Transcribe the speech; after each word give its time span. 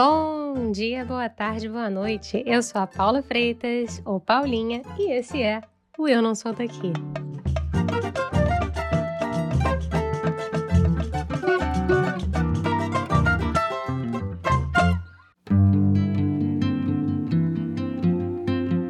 Bom 0.00 0.70
dia, 0.70 1.04
boa 1.04 1.28
tarde, 1.28 1.68
boa 1.68 1.90
noite. 1.90 2.40
Eu 2.46 2.62
sou 2.62 2.80
a 2.80 2.86
Paula 2.86 3.20
Freitas, 3.20 4.00
ou 4.04 4.20
Paulinha, 4.20 4.80
e 4.96 5.10
esse 5.10 5.42
é 5.42 5.60
o 5.98 6.06
Eu 6.06 6.22
Não 6.22 6.36
Sou 6.36 6.52
Daqui. 6.52 6.92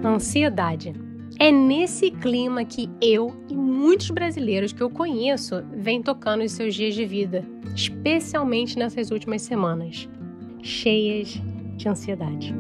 Ansiedade. 0.05 0.93
É 1.39 1.51
nesse 1.51 2.11
clima 2.11 2.67
que 2.67 2.91
eu 3.01 3.35
e 3.49 3.57
muitos 3.57 4.11
brasileiros 4.11 4.75
que 4.75 4.83
eu 4.83 4.91
conheço 4.91 5.65
vêm 5.73 6.03
tocando 6.03 6.45
os 6.45 6.53
seus 6.53 6.75
dias 6.75 6.95
de 6.95 7.07
vida, 7.07 7.47
especialmente 7.75 8.79
nessas 8.79 9.11
últimas 9.11 9.41
semanas 9.41 10.07
cheias 10.63 11.41
de 11.77 11.89
ansiedade. 11.89 12.55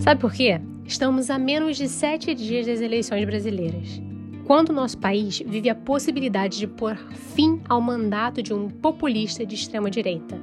Sabe 0.00 0.20
por 0.20 0.32
quê? 0.32 0.60
Estamos 0.84 1.28
a 1.28 1.38
menos 1.38 1.76
de 1.76 1.88
sete 1.88 2.34
dias 2.34 2.66
das 2.66 2.80
eleições 2.80 3.24
brasileiras. 3.24 4.00
Quando 4.46 4.72
nosso 4.72 4.96
país 4.96 5.42
vive 5.44 5.68
a 5.68 5.74
possibilidade 5.74 6.58
de 6.58 6.66
pôr 6.66 6.96
fim 7.34 7.60
ao 7.68 7.80
mandato 7.80 8.42
de 8.42 8.54
um 8.54 8.70
populista 8.70 9.44
de 9.44 9.54
extrema-direita. 9.54 10.40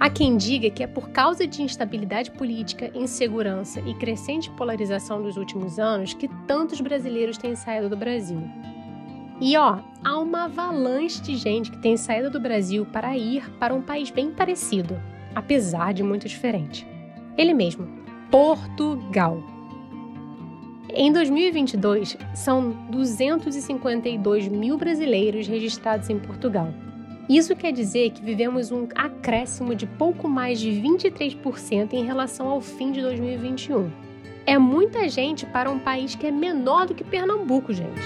Há 0.00 0.08
quem 0.08 0.36
diga 0.36 0.70
que 0.70 0.82
é 0.82 0.86
por 0.86 1.10
causa 1.10 1.46
de 1.46 1.62
instabilidade 1.62 2.30
política, 2.30 2.90
insegurança 2.94 3.80
e 3.80 3.94
crescente 3.94 4.50
polarização 4.52 5.22
dos 5.22 5.36
últimos 5.36 5.78
anos 5.78 6.14
que 6.14 6.28
tantos 6.46 6.80
brasileiros 6.80 7.36
têm 7.36 7.54
saído 7.54 7.88
do 7.90 7.96
Brasil. 7.96 8.42
E 9.44 9.56
ó, 9.56 9.80
há 10.04 10.16
uma 10.20 10.44
avalanche 10.44 11.20
de 11.20 11.34
gente 11.34 11.72
que 11.72 11.78
tem 11.78 11.96
saído 11.96 12.30
do 12.30 12.38
Brasil 12.38 12.86
para 12.86 13.16
ir 13.16 13.50
para 13.58 13.74
um 13.74 13.82
país 13.82 14.08
bem 14.08 14.30
parecido, 14.30 14.96
apesar 15.34 15.92
de 15.92 16.00
muito 16.04 16.28
diferente. 16.28 16.86
Ele 17.36 17.52
mesmo, 17.52 17.88
Portugal. 18.30 19.42
Em 20.88 21.12
2022, 21.12 22.16
são 22.32 22.70
252 22.88 24.46
mil 24.46 24.78
brasileiros 24.78 25.48
registrados 25.48 26.08
em 26.08 26.20
Portugal. 26.20 26.72
Isso 27.28 27.56
quer 27.56 27.72
dizer 27.72 28.10
que 28.10 28.22
vivemos 28.22 28.70
um 28.70 28.86
acréscimo 28.94 29.74
de 29.74 29.86
pouco 29.88 30.28
mais 30.28 30.60
de 30.60 30.70
23% 30.70 31.94
em 31.94 32.04
relação 32.04 32.46
ao 32.46 32.60
fim 32.60 32.92
de 32.92 33.00
2021. 33.00 33.90
É 34.46 34.56
muita 34.56 35.08
gente 35.08 35.44
para 35.46 35.68
um 35.68 35.80
país 35.80 36.14
que 36.14 36.28
é 36.28 36.30
menor 36.30 36.86
do 36.86 36.94
que 36.94 37.02
Pernambuco, 37.02 37.72
gente. 37.72 38.00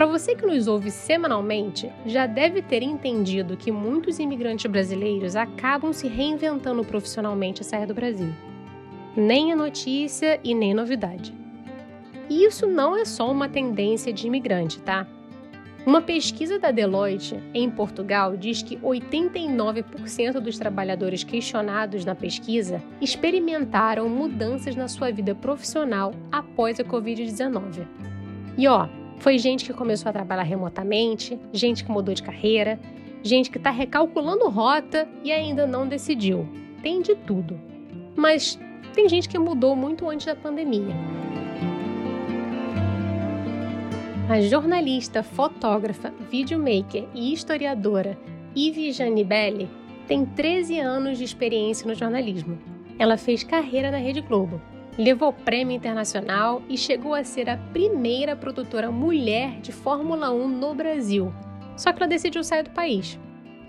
Para 0.00 0.06
você 0.06 0.34
que 0.34 0.46
nos 0.46 0.66
ouve 0.66 0.90
semanalmente, 0.90 1.92
já 2.06 2.24
deve 2.26 2.62
ter 2.62 2.82
entendido 2.82 3.54
que 3.54 3.70
muitos 3.70 4.18
imigrantes 4.18 4.64
brasileiros 4.64 5.36
acabam 5.36 5.92
se 5.92 6.08
reinventando 6.08 6.82
profissionalmente 6.82 7.60
a 7.60 7.64
sair 7.64 7.84
do 7.84 7.92
Brasil. 7.92 8.32
Nem 9.14 9.52
é 9.52 9.54
notícia 9.54 10.40
e 10.42 10.54
nem 10.54 10.72
novidade. 10.72 11.34
E 12.30 12.46
isso 12.46 12.66
não 12.66 12.96
é 12.96 13.04
só 13.04 13.30
uma 13.30 13.46
tendência 13.46 14.10
de 14.10 14.26
imigrante, 14.26 14.80
tá? 14.80 15.06
Uma 15.84 16.00
pesquisa 16.00 16.58
da 16.58 16.70
Deloitte 16.70 17.38
em 17.52 17.70
Portugal 17.70 18.38
diz 18.38 18.62
que 18.62 18.78
89% 18.78 20.40
dos 20.40 20.58
trabalhadores 20.58 21.22
questionados 21.22 22.06
na 22.06 22.14
pesquisa 22.14 22.82
experimentaram 23.02 24.08
mudanças 24.08 24.74
na 24.74 24.88
sua 24.88 25.12
vida 25.12 25.34
profissional 25.34 26.14
após 26.32 26.80
a 26.80 26.84
Covid-19. 26.84 27.86
E 28.56 28.66
ó, 28.66 28.88
foi 29.20 29.38
gente 29.38 29.66
que 29.66 29.72
começou 29.74 30.08
a 30.08 30.12
trabalhar 30.12 30.42
remotamente, 30.42 31.38
gente 31.52 31.84
que 31.84 31.90
mudou 31.90 32.14
de 32.14 32.22
carreira, 32.22 32.80
gente 33.22 33.50
que 33.50 33.58
está 33.58 33.70
recalculando 33.70 34.48
rota 34.48 35.06
e 35.22 35.30
ainda 35.30 35.66
não 35.66 35.86
decidiu. 35.86 36.48
Tem 36.82 37.02
de 37.02 37.14
tudo. 37.14 37.60
Mas 38.16 38.58
tem 38.94 39.08
gente 39.10 39.28
que 39.28 39.38
mudou 39.38 39.76
muito 39.76 40.08
antes 40.08 40.26
da 40.26 40.34
pandemia. 40.34 40.94
A 44.26 44.40
jornalista, 44.40 45.22
fotógrafa, 45.22 46.14
videomaker 46.30 47.04
e 47.14 47.32
historiadora 47.32 48.16
Ivy 48.56 48.90
Janibelli 48.90 49.68
tem 50.08 50.24
13 50.24 50.80
anos 50.80 51.18
de 51.18 51.24
experiência 51.24 51.86
no 51.86 51.94
jornalismo. 51.94 52.58
Ela 52.98 53.18
fez 53.18 53.44
carreira 53.44 53.90
na 53.90 53.98
Rede 53.98 54.22
Globo 54.22 54.62
levou 55.00 55.32
prêmio 55.32 55.74
internacional 55.74 56.60
e 56.68 56.76
chegou 56.76 57.14
a 57.14 57.24
ser 57.24 57.48
a 57.48 57.56
primeira 57.56 58.36
produtora 58.36 58.90
mulher 58.90 59.58
de 59.62 59.72
Fórmula 59.72 60.30
1 60.30 60.46
no 60.46 60.74
Brasil. 60.74 61.32
Só 61.74 61.90
que 61.90 62.02
ela 62.02 62.08
decidiu 62.08 62.44
sair 62.44 62.64
do 62.64 62.70
país. 62.70 63.18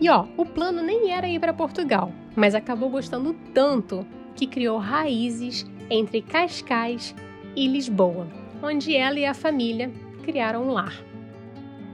E 0.01 0.09
ó, 0.09 0.25
o 0.35 0.45
plano 0.45 0.83
nem 0.83 1.11
era 1.11 1.29
ir 1.29 1.39
para 1.39 1.53
Portugal, 1.53 2.11
mas 2.35 2.53
acabou 2.53 2.89
gostando 2.89 3.33
tanto 3.53 4.05
que 4.35 4.45
criou 4.45 4.77
raízes 4.77 5.65
entre 5.89 6.21
Cascais 6.21 7.15
e 7.55 7.65
Lisboa, 7.65 8.27
onde 8.61 8.93
ela 8.93 9.17
e 9.17 9.25
a 9.25 9.33
família 9.33 9.89
criaram 10.23 10.67
um 10.67 10.71
lar. 10.71 11.01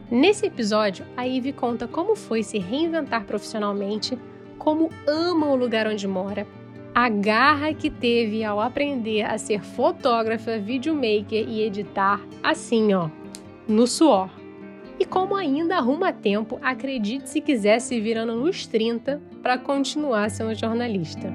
Nesse 0.10 0.48
episódio, 0.48 1.06
a 1.16 1.28
Ivy 1.28 1.54
conta 1.54 1.88
como 1.88 2.16
foi 2.16 2.42
se 2.42 2.58
reinventar 2.58 3.24
profissionalmente, 3.26 4.18
como 4.58 4.90
ama 5.06 5.48
o 5.48 5.56
lugar 5.56 5.86
onde 5.86 6.08
mora 6.08 6.48
a 6.98 7.10
garra 7.10 7.76
que 7.76 7.92
teve 7.92 8.44
ao 8.44 8.60
aprender 8.60 9.22
a 9.22 9.38
ser 9.38 9.64
fotógrafa, 9.64 10.58
videomaker 10.58 11.48
e 11.48 11.62
editar 11.62 12.20
assim, 12.42 12.92
ó, 12.96 13.08
no 13.68 13.86
suor. 13.86 14.32
E 15.00 15.06
como 15.06 15.36
ainda 15.36 15.78
arruma 15.78 16.12
tempo, 16.12 16.58
acredite 16.60 17.30
se 17.30 17.40
quiser 17.40 17.80
se 17.82 18.02
virando 18.02 18.34
nos 18.34 18.66
30 18.66 19.22
para 19.44 19.60
continuar 19.60 20.32
sendo 20.32 20.56
jornalista. 20.56 21.32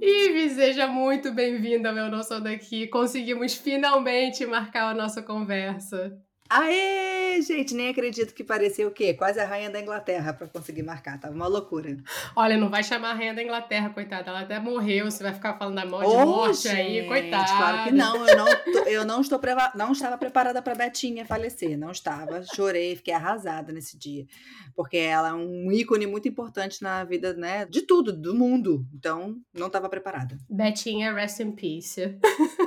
Ive, 0.00 0.50
seja 0.50 0.86
muito 0.86 1.32
bem-vinda 1.32 1.92
meu 1.92 2.08
Não 2.08 2.22
Sou 2.22 2.40
Daqui. 2.40 2.86
Conseguimos 2.86 3.54
finalmente 3.54 4.46
marcar 4.46 4.92
a 4.92 4.94
nossa 4.94 5.20
conversa. 5.20 6.16
Aê, 6.48 7.05
gente, 7.42 7.74
nem 7.74 7.88
acredito 7.88 8.34
que 8.34 8.44
parecia 8.44 8.86
o 8.86 8.90
quê? 8.90 9.14
Quase 9.14 9.40
a 9.40 9.46
rainha 9.46 9.70
da 9.70 9.80
Inglaterra 9.80 10.32
para 10.32 10.46
conseguir 10.46 10.82
marcar, 10.82 11.18
tava 11.18 11.34
uma 11.34 11.46
loucura. 11.46 11.96
Olha, 12.34 12.56
não 12.56 12.68
vai 12.68 12.82
chamar 12.82 13.10
a 13.10 13.14
rainha 13.14 13.34
da 13.34 13.42
Inglaterra, 13.42 13.90
coitada, 13.90 14.30
ela 14.30 14.40
até 14.40 14.58
morreu, 14.58 15.10
você 15.10 15.22
vai 15.22 15.32
ficar 15.32 15.54
falando 15.58 15.76
da 15.76 15.86
morte, 15.86 16.08
oh, 16.08 16.26
morte 16.26 16.62
gente, 16.62 16.76
aí, 16.76 17.06
coitada. 17.06 17.46
Claro 17.46 17.84
que 17.84 17.92
não, 17.92 18.26
eu 18.26 18.36
não, 18.36 18.46
eu 18.86 19.04
não 19.04 19.20
estou 19.20 19.40
não 19.74 19.92
estava 19.92 20.18
preparada 20.18 20.60
para 20.60 20.74
Betinha 20.74 21.24
falecer, 21.24 21.78
não 21.78 21.90
estava, 21.90 22.42
chorei, 22.54 22.96
fiquei 22.96 23.14
arrasada 23.14 23.72
nesse 23.72 23.98
dia, 23.98 24.26
porque 24.74 24.96
ela 24.96 25.28
é 25.28 25.32
um 25.32 25.70
ícone 25.70 26.06
muito 26.06 26.28
importante 26.28 26.82
na 26.82 27.04
vida, 27.04 27.32
né, 27.34 27.64
de 27.66 27.82
tudo, 27.82 28.12
do 28.12 28.34
mundo. 28.34 28.86
Então, 28.94 29.36
não 29.54 29.68
estava 29.68 29.88
preparada. 29.88 30.36
Betinha, 30.48 31.12
rest 31.12 31.40
in 31.40 31.52
peace. 31.52 32.18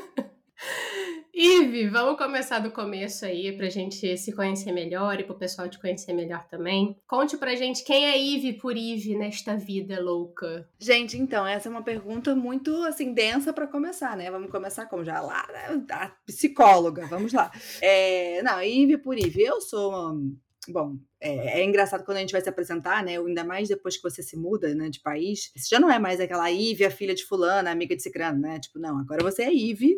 Ive, 1.42 1.88
vamos 1.88 2.18
começar 2.18 2.60
do 2.60 2.70
começo 2.70 3.24
aí 3.24 3.56
pra 3.56 3.70
gente 3.70 4.18
se 4.18 4.34
conhecer 4.34 4.74
melhor 4.74 5.18
e 5.22 5.24
pro 5.24 5.38
pessoal 5.38 5.70
te 5.70 5.80
conhecer 5.80 6.12
melhor 6.12 6.46
também. 6.50 6.98
Conte 7.08 7.38
pra 7.38 7.56
gente 7.56 7.82
quem 7.86 8.08
é 8.08 8.18
Ive 8.18 8.60
por 8.60 8.76
Ive 8.76 9.16
nesta 9.16 9.56
vida 9.56 10.02
louca. 10.02 10.70
Gente, 10.78 11.18
então, 11.18 11.48
essa 11.48 11.70
é 11.70 11.72
uma 11.72 11.82
pergunta 11.82 12.36
muito, 12.36 12.84
assim, 12.84 13.14
densa 13.14 13.54
para 13.54 13.68
começar, 13.68 14.18
né? 14.18 14.30
Vamos 14.30 14.52
começar 14.52 14.88
como 14.88 15.06
já 15.06 15.22
lá, 15.22 15.48
né? 15.48 15.82
a 15.92 16.10
psicóloga, 16.26 17.08
vamos 17.08 17.32
lá. 17.32 17.50
É, 17.82 18.44
não, 18.44 18.62
Ive 18.62 18.98
por 18.98 19.18
Ive, 19.18 19.42
eu 19.42 19.62
sou 19.62 20.20
Bom, 20.68 20.98
é, 21.22 21.62
é, 21.62 21.64
engraçado 21.64 22.04
quando 22.04 22.18
a 22.18 22.20
gente 22.20 22.34
vai 22.34 22.42
se 22.42 22.50
apresentar, 22.50 23.02
né? 23.02 23.18
Ainda 23.18 23.46
mais 23.46 23.70
depois 23.70 23.96
que 23.96 24.04
você 24.04 24.22
se 24.22 24.36
muda, 24.36 24.76
né, 24.76 24.90
de 24.90 25.00
país. 25.00 25.54
Você 25.56 25.70
já 25.70 25.80
não 25.80 25.90
é 25.90 25.98
mais 25.98 26.20
aquela 26.20 26.52
Ive, 26.52 26.84
a 26.84 26.92
filha 26.92 27.16
de 27.16 27.24
fulana, 27.24 27.72
amiga 27.72 27.96
de 27.96 28.04
cicrano, 28.04 28.42
né? 28.42 28.60
Tipo, 28.60 28.78
não, 28.78 29.00
agora 29.00 29.24
você 29.24 29.44
é 29.44 29.54
Ive, 29.54 29.96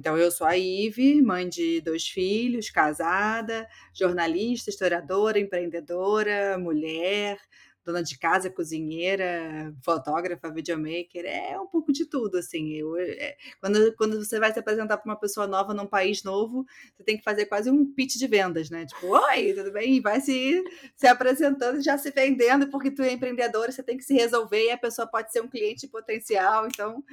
então, 0.00 0.16
eu 0.16 0.30
sou 0.30 0.46
a 0.46 0.56
Ive, 0.56 1.20
mãe 1.20 1.46
de 1.46 1.82
dois 1.82 2.08
filhos, 2.08 2.70
casada, 2.70 3.68
jornalista, 3.92 4.70
historiadora, 4.70 5.38
empreendedora, 5.38 6.56
mulher, 6.56 7.38
dona 7.84 8.02
de 8.02 8.18
casa, 8.18 8.48
cozinheira, 8.48 9.74
fotógrafa, 9.84 10.50
videomaker, 10.50 11.26
é 11.26 11.60
um 11.60 11.66
pouco 11.66 11.92
de 11.92 12.06
tudo, 12.06 12.38
assim. 12.38 12.72
Eu, 12.72 12.96
é, 12.96 13.36
quando, 13.60 13.94
quando 13.94 14.24
você 14.24 14.40
vai 14.40 14.50
se 14.50 14.58
apresentar 14.58 14.96
para 14.96 15.10
uma 15.10 15.20
pessoa 15.20 15.46
nova 15.46 15.74
num 15.74 15.86
país 15.86 16.22
novo, 16.22 16.64
você 16.96 17.04
tem 17.04 17.18
que 17.18 17.22
fazer 17.22 17.44
quase 17.44 17.70
um 17.70 17.84
pitch 17.84 18.16
de 18.16 18.26
vendas, 18.26 18.70
né? 18.70 18.86
Tipo, 18.86 19.06
oi, 19.08 19.52
tudo 19.52 19.70
bem? 19.70 19.96
E 19.96 20.00
vai 20.00 20.18
se, 20.22 20.64
se 20.96 21.06
apresentando, 21.06 21.82
já 21.82 21.98
se 21.98 22.10
vendendo, 22.10 22.70
porque 22.70 22.90
tu 22.90 23.02
é 23.02 23.12
empreendedora, 23.12 23.70
você 23.70 23.82
tem 23.82 23.98
que 23.98 24.04
se 24.04 24.14
resolver 24.14 24.64
e 24.64 24.70
a 24.70 24.78
pessoa 24.78 25.06
pode 25.06 25.30
ser 25.30 25.42
um 25.42 25.48
cliente 25.48 25.86
potencial, 25.86 26.66
então 26.66 27.04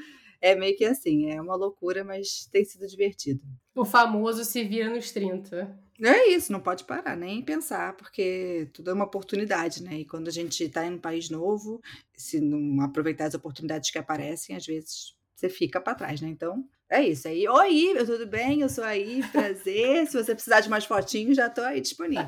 é 0.42 0.56
meio 0.56 0.78
que 0.78 0.86
assim, 0.86 1.30
é 1.30 1.42
uma 1.42 1.56
loucura, 1.56 2.04
mas 2.04 2.48
tem 2.52 2.64
sido 2.64 2.88
divertido. 2.88 3.42
O 3.76 3.86
famoso 3.86 4.44
se 4.44 4.64
vira 4.64 4.90
nos 4.90 5.12
30. 5.12 5.78
É 6.02 6.30
isso, 6.30 6.52
não 6.52 6.60
pode 6.60 6.84
parar 6.84 7.16
nem 7.16 7.42
pensar, 7.42 7.96
porque 7.98 8.70
tudo 8.72 8.92
é 8.92 8.94
uma 8.94 9.06
oportunidade, 9.06 9.82
né? 9.82 10.00
E 10.00 10.06
quando 10.06 10.28
a 10.28 10.32
gente 10.32 10.64
está 10.64 10.86
em 10.86 10.94
um 10.94 11.00
país 11.00 11.30
novo, 11.30 11.82
se 12.16 12.40
não 12.40 12.82
aproveitar 12.82 13.26
as 13.26 13.34
oportunidades 13.34 13.90
que 13.90 13.98
aparecem, 13.98 14.56
às 14.56 14.66
vezes 14.66 15.16
você 15.36 15.50
fica 15.50 15.82
para 15.82 15.96
trás, 15.96 16.22
né? 16.22 16.28
Então, 16.28 16.68
É 16.90 17.02
isso 17.04 17.28
aí. 17.28 17.46
Oi, 17.48 17.94
tudo 18.06 18.26
bem? 18.26 18.62
Eu 18.62 18.70
sou 18.70 18.84
aí, 18.84 19.22
prazer. 19.32 20.08
Se 20.08 20.24
você 20.24 20.34
precisar 20.34 20.62
de 20.62 20.70
mais 20.70 20.86
fotinhos, 20.86 21.36
já 21.36 21.48
estou 21.48 21.66
aí 21.66 21.82
disponível. 21.82 22.26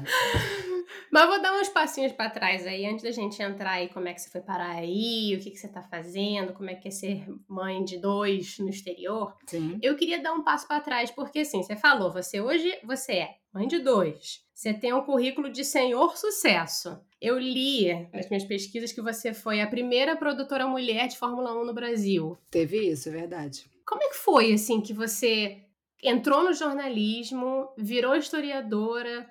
Mas 1.11 1.27
vou 1.27 1.41
dar 1.41 1.59
uns 1.59 1.69
passinhos 1.69 2.11
para 2.11 2.29
trás 2.29 2.65
aí, 2.67 2.85
antes 2.85 3.03
da 3.03 3.11
gente 3.11 3.41
entrar 3.41 3.73
aí, 3.73 3.89
como 3.89 4.07
é 4.07 4.13
que 4.13 4.21
você 4.21 4.29
foi 4.29 4.41
parar 4.41 4.71
aí, 4.71 5.35
o 5.35 5.39
que, 5.39 5.51
que 5.51 5.57
você 5.57 5.67
está 5.67 5.81
fazendo, 5.81 6.51
como 6.53 6.69
é 6.69 6.75
que 6.75 6.87
é 6.87 6.91
ser 6.91 7.25
mãe 7.47 7.83
de 7.83 7.97
dois 7.97 8.57
no 8.59 8.69
exterior. 8.69 9.33
Sim. 9.45 9.79
Eu 9.81 9.95
queria 9.95 10.21
dar 10.21 10.33
um 10.33 10.43
passo 10.43 10.67
para 10.67 10.81
trás, 10.81 11.09
porque 11.11 11.39
assim, 11.39 11.63
você 11.63 11.75
falou, 11.75 12.11
você 12.11 12.41
hoje, 12.41 12.77
você 12.83 13.13
é 13.13 13.35
mãe 13.53 13.67
de 13.67 13.79
dois. 13.79 14.43
Você 14.53 14.73
tem 14.73 14.93
um 14.93 15.01
currículo 15.01 15.49
de 15.49 15.63
senhor 15.63 16.17
sucesso. 16.17 16.99
Eu 17.21 17.39
li 17.39 17.87
nas 18.13 18.27
minhas 18.29 18.43
pesquisas 18.43 18.91
que 18.91 19.01
você 19.01 19.33
foi 19.33 19.61
a 19.61 19.67
primeira 19.67 20.15
produtora 20.15 20.67
mulher 20.67 21.07
de 21.07 21.17
Fórmula 21.17 21.53
1 21.59 21.65
no 21.65 21.73
Brasil. 21.73 22.37
Teve 22.51 22.89
isso, 22.89 23.09
é 23.09 23.11
verdade. 23.11 23.69
Como 23.89 24.03
é 24.03 24.09
que 24.09 24.17
foi, 24.17 24.53
assim, 24.53 24.81
que 24.81 24.93
você 24.93 25.63
entrou 26.03 26.43
no 26.43 26.53
jornalismo, 26.53 27.69
virou 27.75 28.15
historiadora, 28.15 29.27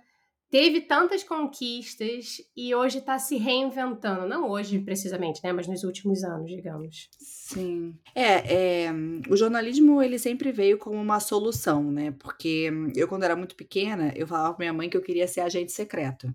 teve 0.50 0.81
tantas 0.81 1.22
conquistas 1.22 2.38
e 2.56 2.75
hoje 2.75 2.99
está 2.99 3.20
se 3.20 3.37
reinventando. 3.37 4.26
Não 4.26 4.50
hoje, 4.50 4.81
precisamente, 4.81 5.40
né? 5.44 5.52
Mas 5.52 5.69
nos 5.69 5.84
últimos 5.84 6.25
anos, 6.25 6.50
digamos. 6.50 7.08
Sim. 7.20 7.94
É, 8.12 8.87
é, 8.87 8.93
o 9.31 9.37
jornalismo, 9.37 10.02
ele 10.02 10.19
sempre 10.19 10.50
veio 10.50 10.76
como 10.76 10.96
uma 11.00 11.20
solução, 11.20 11.93
né? 11.93 12.12
Porque 12.19 12.69
eu, 12.96 13.06
quando 13.06 13.22
era 13.22 13.37
muito 13.37 13.54
pequena, 13.54 14.12
eu 14.16 14.26
falava 14.26 14.54
pra 14.54 14.64
minha 14.64 14.72
mãe 14.72 14.90
que 14.90 14.96
eu 14.96 15.02
queria 15.02 15.28
ser 15.28 15.43
agente 15.43 15.70
secreto. 15.70 16.32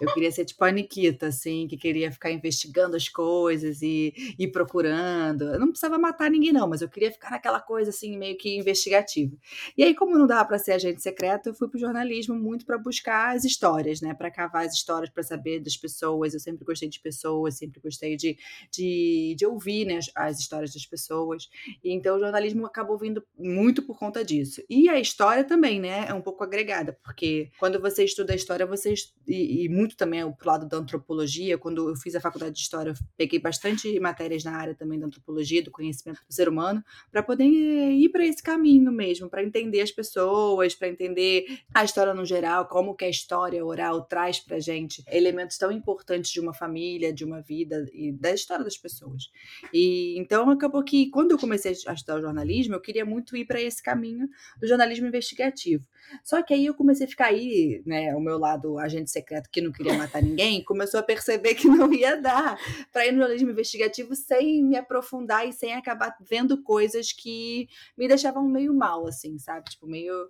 Eu 0.00 0.12
queria 0.12 0.30
ser 0.30 0.44
tipo 0.44 0.64
a 0.64 0.70
Nikita, 0.70 1.28
assim, 1.28 1.66
que 1.66 1.76
queria 1.76 2.10
ficar 2.12 2.30
investigando 2.30 2.96
as 2.96 3.08
coisas 3.08 3.82
e 3.82 4.12
ir 4.38 4.48
procurando. 4.48 5.44
Eu 5.44 5.58
não 5.58 5.68
precisava 5.68 5.98
matar 5.98 6.30
ninguém, 6.30 6.52
não, 6.52 6.68
mas 6.68 6.82
eu 6.82 6.88
queria 6.88 7.10
ficar 7.10 7.30
naquela 7.30 7.60
coisa, 7.60 7.90
assim, 7.90 8.16
meio 8.16 8.36
que 8.36 8.56
investigativa. 8.56 9.36
E 9.76 9.82
aí, 9.82 9.94
como 9.94 10.18
não 10.18 10.26
dava 10.26 10.44
para 10.46 10.58
ser 10.58 10.72
agente 10.72 11.02
secreto, 11.02 11.48
eu 11.48 11.54
fui 11.54 11.68
pro 11.68 11.78
jornalismo 11.78 12.34
muito 12.34 12.66
para 12.66 12.78
buscar 12.78 13.34
as 13.34 13.44
histórias, 13.44 14.00
né? 14.00 14.14
Para 14.14 14.30
cavar 14.30 14.66
as 14.66 14.74
histórias, 14.74 15.10
para 15.10 15.22
saber 15.22 15.60
das 15.60 15.76
pessoas. 15.76 16.34
Eu 16.34 16.40
sempre 16.40 16.64
gostei 16.64 16.88
de 16.88 17.00
pessoas, 17.00 17.56
sempre 17.56 17.80
gostei 17.80 18.16
de, 18.16 18.36
de, 18.70 19.34
de 19.36 19.46
ouvir 19.46 19.86
né, 19.86 19.96
as, 19.96 20.10
as 20.14 20.38
histórias 20.38 20.72
das 20.72 20.86
pessoas. 20.86 21.48
E 21.82 21.92
então 21.92 22.16
o 22.16 22.20
jornalismo 22.20 22.66
acabou 22.66 22.98
vindo 22.98 23.22
muito 23.38 23.82
por 23.82 23.98
conta 23.98 24.24
disso. 24.24 24.62
E 24.68 24.88
a 24.88 24.98
história 24.98 25.44
também, 25.44 25.80
né? 25.80 26.06
É 26.08 26.14
um 26.14 26.20
pouco 26.20 26.44
agregada, 26.44 26.98
porque 27.02 27.50
quando 27.58 27.80
você 27.80 28.04
estuda 28.04 28.32
a 28.32 28.36
história, 28.36 28.66
você. 28.66 28.94
E, 29.26 29.64
e 29.64 29.68
muito 29.76 29.96
também 29.96 30.20
pro 30.32 30.48
lado 30.48 30.66
da 30.66 30.78
antropologia. 30.78 31.58
Quando 31.58 31.90
eu 31.90 31.96
fiz 31.96 32.14
a 32.14 32.20
faculdade 32.20 32.54
de 32.54 32.60
história, 32.62 32.94
peguei 33.16 33.38
bastante 33.38 33.98
matérias 34.00 34.42
na 34.42 34.56
área 34.56 34.74
também 34.74 34.98
da 34.98 35.06
antropologia, 35.06 35.62
do 35.62 35.70
conhecimento 35.70 36.20
do 36.26 36.34
ser 36.34 36.48
humano, 36.48 36.82
para 37.10 37.22
poder 37.22 37.44
ir 37.44 38.08
para 38.08 38.24
esse 38.24 38.42
caminho 38.42 38.90
mesmo, 38.90 39.28
para 39.28 39.42
entender 39.42 39.80
as 39.80 39.90
pessoas, 39.90 40.74
para 40.74 40.88
entender 40.88 41.60
a 41.74 41.84
história 41.84 42.14
no 42.14 42.24
geral, 42.24 42.66
como 42.66 42.94
que 42.94 43.04
a 43.04 43.08
história 43.08 43.64
oral 43.64 44.04
traz 44.04 44.40
para 44.40 44.58
gente 44.58 45.04
elementos 45.08 45.58
tão 45.58 45.70
importantes 45.70 46.30
de 46.30 46.40
uma 46.40 46.54
família, 46.54 47.12
de 47.12 47.24
uma 47.24 47.40
vida 47.40 47.84
e 47.92 48.12
da 48.12 48.32
história 48.32 48.64
das 48.64 48.78
pessoas. 48.78 49.30
E 49.72 50.18
então 50.18 50.48
acabou 50.50 50.82
que 50.82 51.10
quando 51.10 51.32
eu 51.32 51.38
comecei 51.38 51.72
a 51.86 51.92
estudar 51.92 52.20
jornalismo, 52.20 52.74
eu 52.74 52.80
queria 52.80 53.04
muito 53.04 53.36
ir 53.36 53.44
para 53.44 53.60
esse 53.60 53.82
caminho 53.82 54.28
do 54.58 54.66
jornalismo 54.66 55.06
investigativo. 55.06 55.84
Só 56.24 56.42
que 56.42 56.54
aí 56.54 56.66
eu 56.66 56.74
comecei 56.74 57.06
a 57.06 57.08
ficar 57.08 57.26
aí, 57.26 57.82
né, 57.86 58.14
o 58.14 58.20
meu 58.20 58.38
lado 58.38 58.78
agente 58.78 59.10
secreto 59.10 59.50
que 59.50 59.60
não 59.60 59.72
queria 59.72 59.94
matar 59.94 60.22
ninguém, 60.22 60.62
começou 60.64 61.00
a 61.00 61.02
perceber 61.02 61.54
que 61.54 61.68
não 61.68 61.92
ia 61.92 62.16
dar 62.20 62.58
para 62.92 63.06
ir 63.06 63.12
no 63.12 63.18
jornalismo 63.18 63.50
investigativo 63.50 64.14
sem 64.14 64.62
me 64.62 64.76
aprofundar 64.76 65.48
e 65.48 65.52
sem 65.52 65.74
acabar 65.74 66.16
vendo 66.20 66.62
coisas 66.62 67.12
que 67.12 67.68
me 67.96 68.08
deixavam 68.08 68.46
meio 68.48 68.74
mal, 68.74 69.06
assim, 69.06 69.38
sabe? 69.38 69.70
Tipo, 69.70 69.86
meio. 69.86 70.28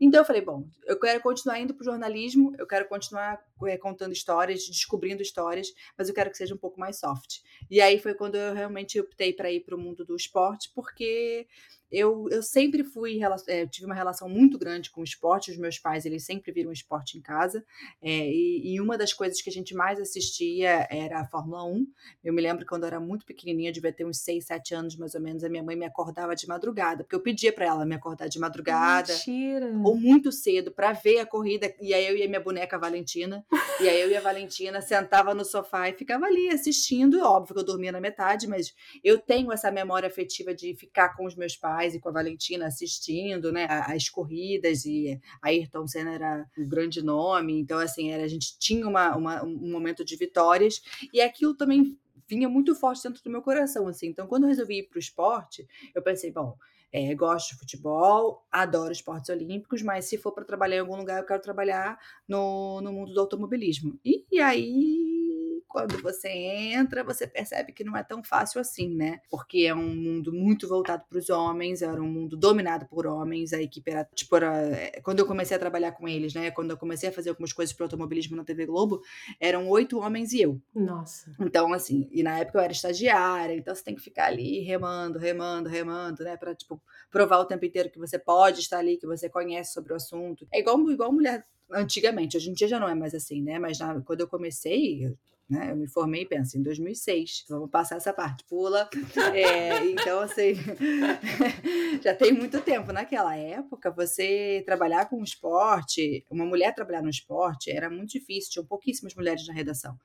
Então 0.00 0.20
eu 0.20 0.24
falei, 0.24 0.42
bom, 0.42 0.64
eu 0.84 0.98
quero 0.98 1.20
continuar 1.20 1.58
indo 1.60 1.74
pro 1.74 1.84
jornalismo, 1.84 2.54
eu 2.58 2.66
quero 2.66 2.88
continuar 2.88 3.40
é, 3.64 3.76
contando 3.76 4.12
histórias, 4.12 4.66
descobrindo 4.66 5.22
histórias, 5.22 5.68
mas 5.96 6.08
eu 6.08 6.14
quero 6.14 6.30
que 6.30 6.36
seja 6.36 6.54
um 6.54 6.58
pouco 6.58 6.78
mais 6.78 6.98
soft. 6.98 7.40
E 7.70 7.80
aí 7.80 7.98
foi 7.98 8.14
quando 8.14 8.36
eu 8.36 8.54
realmente 8.54 8.98
optei 9.00 9.32
para 9.32 9.50
ir 9.50 9.60
para 9.60 9.76
o 9.76 9.78
mundo 9.78 10.04
do 10.04 10.16
esporte, 10.16 10.70
porque 10.74 11.46
eu, 11.92 12.26
eu 12.30 12.42
sempre 12.42 12.82
fui, 12.82 13.20
é, 13.46 13.66
tive 13.66 13.84
uma 13.84 13.94
relação 13.94 14.28
muito 14.28 14.58
grande 14.58 14.90
com 14.90 15.02
o 15.02 15.04
esporte, 15.04 15.50
os 15.50 15.58
meus 15.58 15.78
pais, 15.78 16.06
eles 16.06 16.24
sempre 16.24 16.50
viram 16.50 16.72
esporte 16.72 17.18
em 17.18 17.20
casa, 17.20 17.62
é, 18.00 18.28
e, 18.28 18.74
e, 18.74 18.80
uma 18.80 18.96
das 18.96 19.12
coisas 19.12 19.42
que 19.42 19.50
a 19.50 19.52
gente 19.52 19.74
mais 19.74 20.00
assistia 20.00 20.86
era 20.90 21.20
a 21.20 21.26
Fórmula 21.26 21.64
1, 21.64 21.86
eu 22.24 22.32
me 22.32 22.40
lembro 22.40 22.64
quando 22.64 22.84
eu 22.84 22.86
era 22.86 23.00
muito 23.00 23.26
pequenininha, 23.26 23.70
devia 23.70 23.92
ter 23.92 24.06
uns 24.06 24.20
6, 24.20 24.46
7 24.46 24.74
anos 24.74 24.96
mais 24.96 25.14
ou 25.14 25.20
menos, 25.20 25.44
a 25.44 25.48
minha 25.50 25.62
mãe 25.62 25.76
me 25.76 25.84
acordava 25.84 26.34
de 26.34 26.48
madrugada, 26.48 27.04
porque 27.04 27.14
eu 27.14 27.20
pedia 27.20 27.52
para 27.52 27.66
ela 27.66 27.84
me 27.84 27.94
acordar 27.94 28.28
de 28.28 28.38
madrugada, 28.38 29.12
Mentira. 29.12 29.66
ou 29.84 29.94
muito 29.94 30.32
cedo, 30.32 30.72
para 30.72 30.92
ver 30.92 31.18
a 31.18 31.26
corrida, 31.26 31.74
e 31.80 31.92
aí 31.92 32.06
eu 32.06 32.16
e 32.16 32.22
a 32.22 32.28
minha 32.28 32.40
boneca 32.40 32.78
Valentina, 32.78 33.44
e 33.80 33.88
aí 33.88 34.00
eu 34.00 34.10
e 34.10 34.16
a 34.16 34.20
Valentina 34.20 34.80
sentava 34.80 35.34
no 35.34 35.44
sofá 35.44 35.90
e 35.90 35.92
ficava 35.92 36.24
ali 36.24 36.48
assistindo, 36.48 37.20
óbvio 37.22 37.54
que 37.54 37.60
eu 37.60 37.64
dormia 37.64 37.92
na 37.92 38.00
metade, 38.00 38.46
mas 38.46 38.74
eu 39.04 39.18
tenho 39.18 39.52
essa 39.52 39.70
memória 39.70 40.06
afetiva 40.06 40.54
de 40.54 40.74
ficar 40.74 41.16
com 41.16 41.26
os 41.26 41.34
meus 41.34 41.56
pais, 41.56 41.81
e 41.86 42.00
com 42.00 42.08
a 42.08 42.12
Valentina 42.12 42.66
assistindo, 42.66 43.52
né, 43.52 43.66
as 43.68 44.08
corridas 44.08 44.84
e 44.84 45.20
Ayrton 45.40 45.86
Senna 45.86 46.14
era 46.14 46.46
um 46.58 46.68
grande 46.68 47.02
nome, 47.02 47.58
então 47.58 47.78
assim, 47.78 48.10
era, 48.10 48.24
a 48.24 48.28
gente 48.28 48.58
tinha 48.58 48.86
uma, 48.86 49.16
uma, 49.16 49.44
um 49.44 49.70
momento 49.70 50.04
de 50.04 50.16
vitórias 50.16 50.82
e 51.12 51.20
aquilo 51.20 51.54
também 51.54 51.98
vinha 52.28 52.48
muito 52.48 52.74
forte 52.74 53.02
dentro 53.02 53.22
do 53.22 53.30
meu 53.30 53.42
coração, 53.42 53.86
assim. 53.88 54.06
Então, 54.06 54.26
quando 54.26 54.44
eu 54.44 54.48
resolvi 54.48 54.78
ir 54.78 54.88
para 54.88 54.96
o 54.96 55.00
esporte, 55.00 55.66
eu 55.94 56.00
pensei, 56.00 56.30
bom, 56.30 56.56
é, 56.92 57.14
gosto 57.14 57.50
de 57.50 57.58
futebol, 57.58 58.46
adoro 58.50 58.92
esportes 58.92 59.30
olímpicos, 59.30 59.82
mas 59.82 60.04
se 60.04 60.18
for 60.18 60.32
para 60.32 60.44
trabalhar 60.44 60.76
em 60.76 60.80
algum 60.80 60.96
lugar, 60.96 61.18
eu 61.18 61.26
quero 61.26 61.42
trabalhar 61.42 61.98
no, 62.28 62.80
no 62.80 62.92
mundo 62.92 63.12
do 63.12 63.20
automobilismo. 63.20 63.98
E, 64.04 64.24
e 64.30 64.40
aí 64.40 65.31
quando 65.72 66.02
você 66.02 66.28
entra, 66.28 67.02
você 67.02 67.26
percebe 67.26 67.72
que 67.72 67.82
não 67.82 67.96
é 67.96 68.02
tão 68.04 68.22
fácil 68.22 68.60
assim, 68.60 68.94
né? 68.94 69.20
Porque 69.30 69.60
é 69.60 69.74
um 69.74 69.96
mundo 69.96 70.30
muito 70.30 70.68
voltado 70.68 71.04
para 71.08 71.18
os 71.18 71.30
homens, 71.30 71.80
era 71.80 72.00
um 72.00 72.06
mundo 72.06 72.36
dominado 72.36 72.84
por 72.86 73.06
homens, 73.06 73.54
a 73.54 73.62
equipe 73.62 73.90
era, 73.90 74.06
tipo, 74.14 74.36
era, 74.36 74.68
é, 74.68 75.00
quando 75.00 75.20
eu 75.20 75.26
comecei 75.26 75.56
a 75.56 75.60
trabalhar 75.60 75.92
com 75.92 76.06
eles, 76.06 76.34
né? 76.34 76.50
Quando 76.50 76.72
eu 76.72 76.76
comecei 76.76 77.08
a 77.08 77.12
fazer 77.12 77.30
algumas 77.30 77.54
coisas 77.54 77.74
para 77.74 77.86
automobilismo 77.86 78.36
na 78.36 78.44
TV 78.44 78.66
Globo, 78.66 79.00
eram 79.40 79.66
oito 79.70 79.98
homens 79.98 80.34
e 80.34 80.42
eu. 80.42 80.60
Nossa. 80.74 81.34
Então, 81.40 81.72
assim, 81.72 82.06
e 82.12 82.22
na 82.22 82.38
época 82.38 82.58
eu 82.58 82.62
era 82.62 82.72
estagiária, 82.72 83.54
então 83.54 83.74
você 83.74 83.82
tem 83.82 83.94
que 83.94 84.02
ficar 84.02 84.26
ali 84.26 84.60
remando, 84.60 85.18
remando, 85.18 85.70
remando, 85.70 86.22
né? 86.22 86.36
Para, 86.36 86.54
tipo, 86.54 86.82
provar 87.10 87.38
o 87.38 87.46
tempo 87.46 87.64
inteiro 87.64 87.88
que 87.88 87.98
você 87.98 88.18
pode 88.18 88.60
estar 88.60 88.78
ali, 88.78 88.98
que 88.98 89.06
você 89.06 89.26
conhece 89.26 89.72
sobre 89.72 89.94
o 89.94 89.96
assunto. 89.96 90.46
É 90.52 90.60
igual, 90.60 90.78
igual 90.90 91.10
mulher 91.10 91.46
antigamente, 91.72 92.36
hoje 92.36 92.50
em 92.50 92.52
dia 92.52 92.68
já 92.68 92.78
não 92.78 92.88
é 92.88 92.94
mais 92.94 93.14
assim, 93.14 93.42
né? 93.42 93.58
Mas 93.58 93.78
na, 93.78 94.00
quando 94.02 94.20
eu 94.20 94.28
comecei, 94.28 95.16
né? 95.52 95.70
Eu 95.70 95.76
me 95.76 95.86
formei, 95.86 96.24
pensa, 96.24 96.56
em 96.56 96.62
2006. 96.62 97.44
Vamos 97.48 97.70
passar 97.70 97.96
essa 97.96 98.12
parte, 98.12 98.42
pula. 98.44 98.88
É, 99.34 99.84
então, 99.86 100.20
assim, 100.20 100.54
já 102.02 102.14
tem 102.14 102.32
muito 102.32 102.60
tempo. 102.60 102.92
Naquela 102.92 103.36
época, 103.36 103.90
você 103.90 104.62
trabalhar 104.64 105.08
com 105.08 105.22
esporte, 105.22 106.24
uma 106.30 106.44
mulher 106.44 106.74
trabalhar 106.74 107.02
no 107.02 107.08
esporte 107.08 107.70
era 107.70 107.88
muito 107.88 108.10
difícil, 108.10 108.50
tinham 108.50 108.66
pouquíssimas 108.66 109.14
mulheres 109.14 109.46
na 109.46 109.54
redação. 109.54 109.96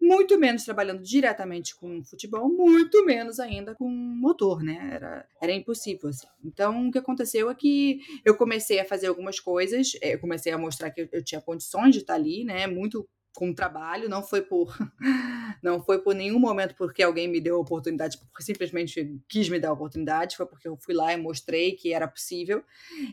Muito 0.00 0.38
menos 0.38 0.64
trabalhando 0.64 1.02
diretamente 1.02 1.76
com 1.76 2.02
futebol, 2.02 2.48
muito 2.48 3.04
menos 3.04 3.38
ainda 3.38 3.74
com 3.74 3.88
motor, 3.88 4.62
né? 4.62 4.90
Era, 4.94 5.26
era 5.40 5.52
impossível, 5.52 6.08
assim. 6.08 6.26
Então, 6.44 6.88
o 6.88 6.90
que 6.90 6.98
aconteceu 6.98 7.50
é 7.50 7.54
que 7.54 8.00
eu 8.24 8.36
comecei 8.36 8.80
a 8.80 8.84
fazer 8.84 9.06
algumas 9.08 9.38
coisas, 9.38 9.92
é, 10.00 10.14
eu 10.14 10.18
comecei 10.18 10.52
a 10.52 10.58
mostrar 10.58 10.90
que 10.90 11.02
eu, 11.02 11.08
eu 11.12 11.22
tinha 11.22 11.40
condições 11.40 11.92
de 11.92 12.00
estar 12.00 12.14
ali, 12.14 12.44
né? 12.44 12.66
Muito 12.66 13.08
com 13.34 13.52
trabalho, 13.52 14.08
não 14.08 14.22
foi 14.22 14.42
por 14.42 14.76
não 15.62 15.82
foi 15.82 15.98
por 16.00 16.14
nenhum 16.14 16.38
momento 16.38 16.74
porque 16.76 17.02
alguém 17.02 17.28
me 17.28 17.40
deu 17.40 17.56
a 17.56 17.60
oportunidade, 17.60 18.18
porque 18.18 18.42
simplesmente 18.42 19.18
quis 19.28 19.48
me 19.48 19.58
dar 19.58 19.70
a 19.70 19.72
oportunidade, 19.72 20.36
foi 20.36 20.46
porque 20.46 20.68
eu 20.68 20.76
fui 20.76 20.94
lá 20.94 21.12
e 21.12 21.16
mostrei 21.16 21.72
que 21.72 21.92
era 21.92 22.06
possível. 22.06 22.62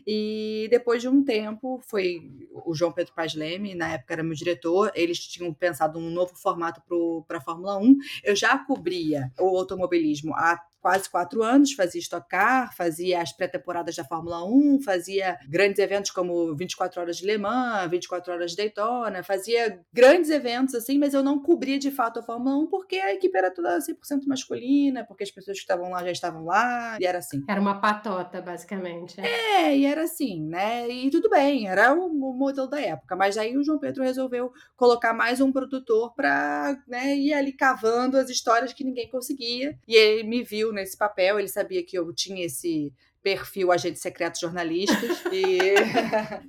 E 0.06 0.68
depois 0.70 1.00
de 1.00 1.08
um 1.08 1.24
tempo, 1.24 1.80
foi 1.86 2.30
o 2.64 2.74
João 2.74 2.92
Pedro 2.92 3.14
Paz 3.14 3.34
Leme, 3.34 3.74
na 3.74 3.94
época 3.94 4.14
era 4.14 4.22
meu 4.22 4.34
diretor, 4.34 4.92
eles 4.94 5.18
tinham 5.18 5.52
pensado 5.54 5.98
um 5.98 6.10
novo 6.10 6.34
formato 6.36 6.82
para 7.26 7.38
a 7.38 7.40
Fórmula 7.40 7.78
1. 7.78 7.96
Eu 8.24 8.36
já 8.36 8.58
cobria 8.58 9.32
o 9.38 9.56
automobilismo 9.56 10.34
há 10.34 10.60
quase 10.80 11.08
quatro 11.08 11.42
anos, 11.42 11.72
fazia 11.72 12.00
Stock 12.00 12.28
Car, 12.28 12.74
fazia 12.74 13.20
as 13.20 13.32
pré-temporadas 13.32 13.94
da 13.94 14.04
Fórmula 14.04 14.44
1, 14.44 14.82
fazia 14.82 15.38
grandes 15.48 15.78
eventos 15.78 16.10
como 16.10 16.54
24 16.54 17.00
Horas 17.00 17.16
de 17.18 17.26
Le 17.26 17.38
Mans, 17.38 17.90
24 17.90 18.32
Horas 18.32 18.50
de 18.52 18.56
Daytona, 18.56 19.22
fazia 19.22 19.80
grandes 19.92 20.30
eventos 20.30 20.74
assim, 20.74 20.98
mas 20.98 21.14
eu 21.14 21.22
não 21.22 21.38
cobria 21.38 21.78
de 21.78 21.90
fato 21.90 22.20
a 22.20 22.22
Fórmula 22.22 22.56
1 22.56 22.66
porque 22.68 22.96
a 22.96 23.12
equipe 23.12 23.36
era 23.36 23.50
toda 23.50 23.78
100% 23.78 24.26
masculina, 24.26 25.04
porque 25.04 25.24
as 25.24 25.30
pessoas 25.30 25.56
que 25.58 25.62
estavam 25.62 25.90
lá 25.90 26.02
já 26.04 26.12
estavam 26.12 26.44
lá, 26.44 26.96
e 27.00 27.04
era 27.04 27.18
assim. 27.18 27.42
Era 27.48 27.60
uma 27.60 27.80
patota, 27.80 28.40
basicamente. 28.40 29.20
É, 29.20 29.76
e 29.76 29.84
era 29.84 30.04
assim, 30.04 30.42
né? 30.42 30.88
E 30.88 31.10
tudo 31.10 31.28
bem, 31.28 31.68
era 31.68 31.94
o, 31.94 32.06
o 32.06 32.32
modelo 32.32 32.68
da 32.68 32.80
época, 32.80 33.14
mas 33.16 33.36
aí 33.36 33.56
o 33.56 33.64
João 33.64 33.78
Pedro 33.78 34.02
resolveu 34.02 34.52
colocar 34.76 35.12
mais 35.12 35.40
um 35.40 35.52
produtor 35.52 36.14
para 36.14 36.76
né, 36.88 37.14
ir 37.14 37.32
ali 37.32 37.52
cavando 37.52 38.16
as 38.16 38.30
histórias 38.30 38.72
que 38.72 38.84
ninguém 38.84 39.08
conseguia, 39.10 39.78
e 39.86 39.94
ele 39.94 40.22
me 40.22 40.42
viu 40.42 40.69
nesse 40.72 40.96
papel, 40.96 41.38
ele 41.38 41.48
sabia 41.48 41.84
que 41.84 41.98
eu 41.98 42.12
tinha 42.12 42.44
esse 42.44 42.92
perfil 43.22 43.70
agentes 43.70 44.00
secretos 44.00 44.40
jornalistas. 44.40 45.22
e, 45.32 45.74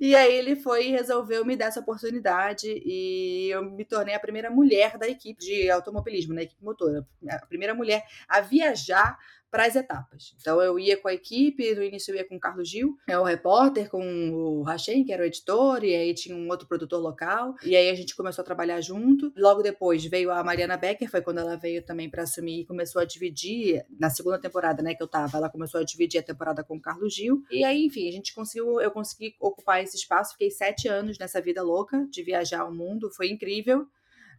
e 0.00 0.16
aí 0.16 0.34
ele 0.34 0.56
foi 0.56 0.88
e 0.88 0.90
resolveu 0.90 1.44
me 1.44 1.56
dar 1.56 1.66
essa 1.66 1.80
oportunidade 1.80 2.66
e 2.84 3.48
eu 3.50 3.62
me 3.62 3.84
tornei 3.84 4.14
a 4.14 4.20
primeira 4.20 4.50
mulher 4.50 4.98
da 4.98 5.08
equipe 5.08 5.44
de 5.44 5.70
automobilismo, 5.70 6.34
na 6.34 6.42
equipe 6.42 6.64
motora. 6.64 7.06
A 7.28 7.46
primeira 7.46 7.74
mulher 7.74 8.04
a 8.28 8.40
viajar 8.40 9.18
para 9.52 9.66
as 9.66 9.76
etapas. 9.76 10.34
Então 10.40 10.62
eu 10.62 10.78
ia 10.78 10.96
com 10.96 11.08
a 11.08 11.12
equipe, 11.12 11.74
no 11.74 11.82
início 11.82 12.10
eu 12.10 12.16
ia 12.16 12.26
com 12.26 12.36
o 12.36 12.40
Carlos 12.40 12.66
Gil, 12.66 12.96
é 13.06 13.18
o 13.18 13.22
repórter, 13.22 13.90
com 13.90 14.30
o 14.30 14.62
Rachem, 14.62 15.04
que 15.04 15.12
era 15.12 15.22
o 15.22 15.26
editor, 15.26 15.84
e 15.84 15.94
aí 15.94 16.14
tinha 16.14 16.34
um 16.34 16.48
outro 16.48 16.66
produtor 16.66 17.02
local, 17.02 17.54
e 17.62 17.76
aí 17.76 17.90
a 17.90 17.94
gente 17.94 18.16
começou 18.16 18.40
a 18.40 18.46
trabalhar 18.46 18.80
junto. 18.80 19.30
Logo 19.36 19.62
depois 19.62 20.02
veio 20.06 20.30
a 20.30 20.42
Mariana 20.42 20.78
Becker, 20.78 21.10
foi 21.10 21.20
quando 21.20 21.38
ela 21.38 21.54
veio 21.54 21.84
também 21.84 22.08
para 22.08 22.22
assumir 22.22 22.60
e 22.60 22.64
começou 22.64 23.02
a 23.02 23.04
dividir, 23.04 23.84
na 24.00 24.08
segunda 24.08 24.40
temporada, 24.40 24.82
né, 24.82 24.94
que 24.94 25.02
eu 25.02 25.08
tava, 25.08 25.36
ela 25.36 25.50
começou 25.50 25.80
a 25.80 25.84
dividir 25.84 26.18
a 26.18 26.22
temporada 26.22 26.64
com 26.64 26.76
o 26.76 26.80
Carlos 26.80 27.14
Gil. 27.14 27.42
E 27.50 27.62
aí, 27.62 27.84
enfim, 27.84 28.08
a 28.08 28.12
gente 28.12 28.34
conseguiu, 28.34 28.80
eu 28.80 28.90
consegui 28.90 29.36
ocupar 29.38 29.82
esse 29.82 29.98
espaço, 29.98 30.32
fiquei 30.32 30.50
sete 30.50 30.88
anos 30.88 31.18
nessa 31.18 31.42
vida 31.42 31.62
louca 31.62 32.06
de 32.10 32.22
viajar 32.22 32.64
o 32.64 32.72
mundo, 32.72 33.10
foi 33.10 33.28
incrível. 33.28 33.86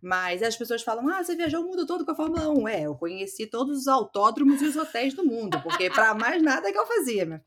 Mas 0.03 0.43
as 0.43 0.57
pessoas 0.57 0.83
falam: 0.83 1.07
ah, 1.07 1.23
você 1.23 1.33
viajou 1.33 1.63
o 1.63 1.65
mundo 1.65 1.85
todo 1.85 2.03
com 2.03 2.11
a 2.11 2.15
Fórmula 2.15 2.49
1. 2.49 2.67
É, 2.67 2.81
eu 2.81 2.95
conheci 2.95 3.47
todos 3.47 3.79
os 3.79 3.87
autódromos 3.87 4.61
e 4.61 4.65
os 4.65 4.75
hotéis 4.75 5.13
do 5.13 5.25
mundo, 5.25 5.61
porque 5.63 5.89
para 5.89 6.13
mais 6.13 6.43
nada 6.43 6.69
que 6.69 6.77
eu 6.77 6.85
fazia. 6.85 7.23
Né? 7.23 7.41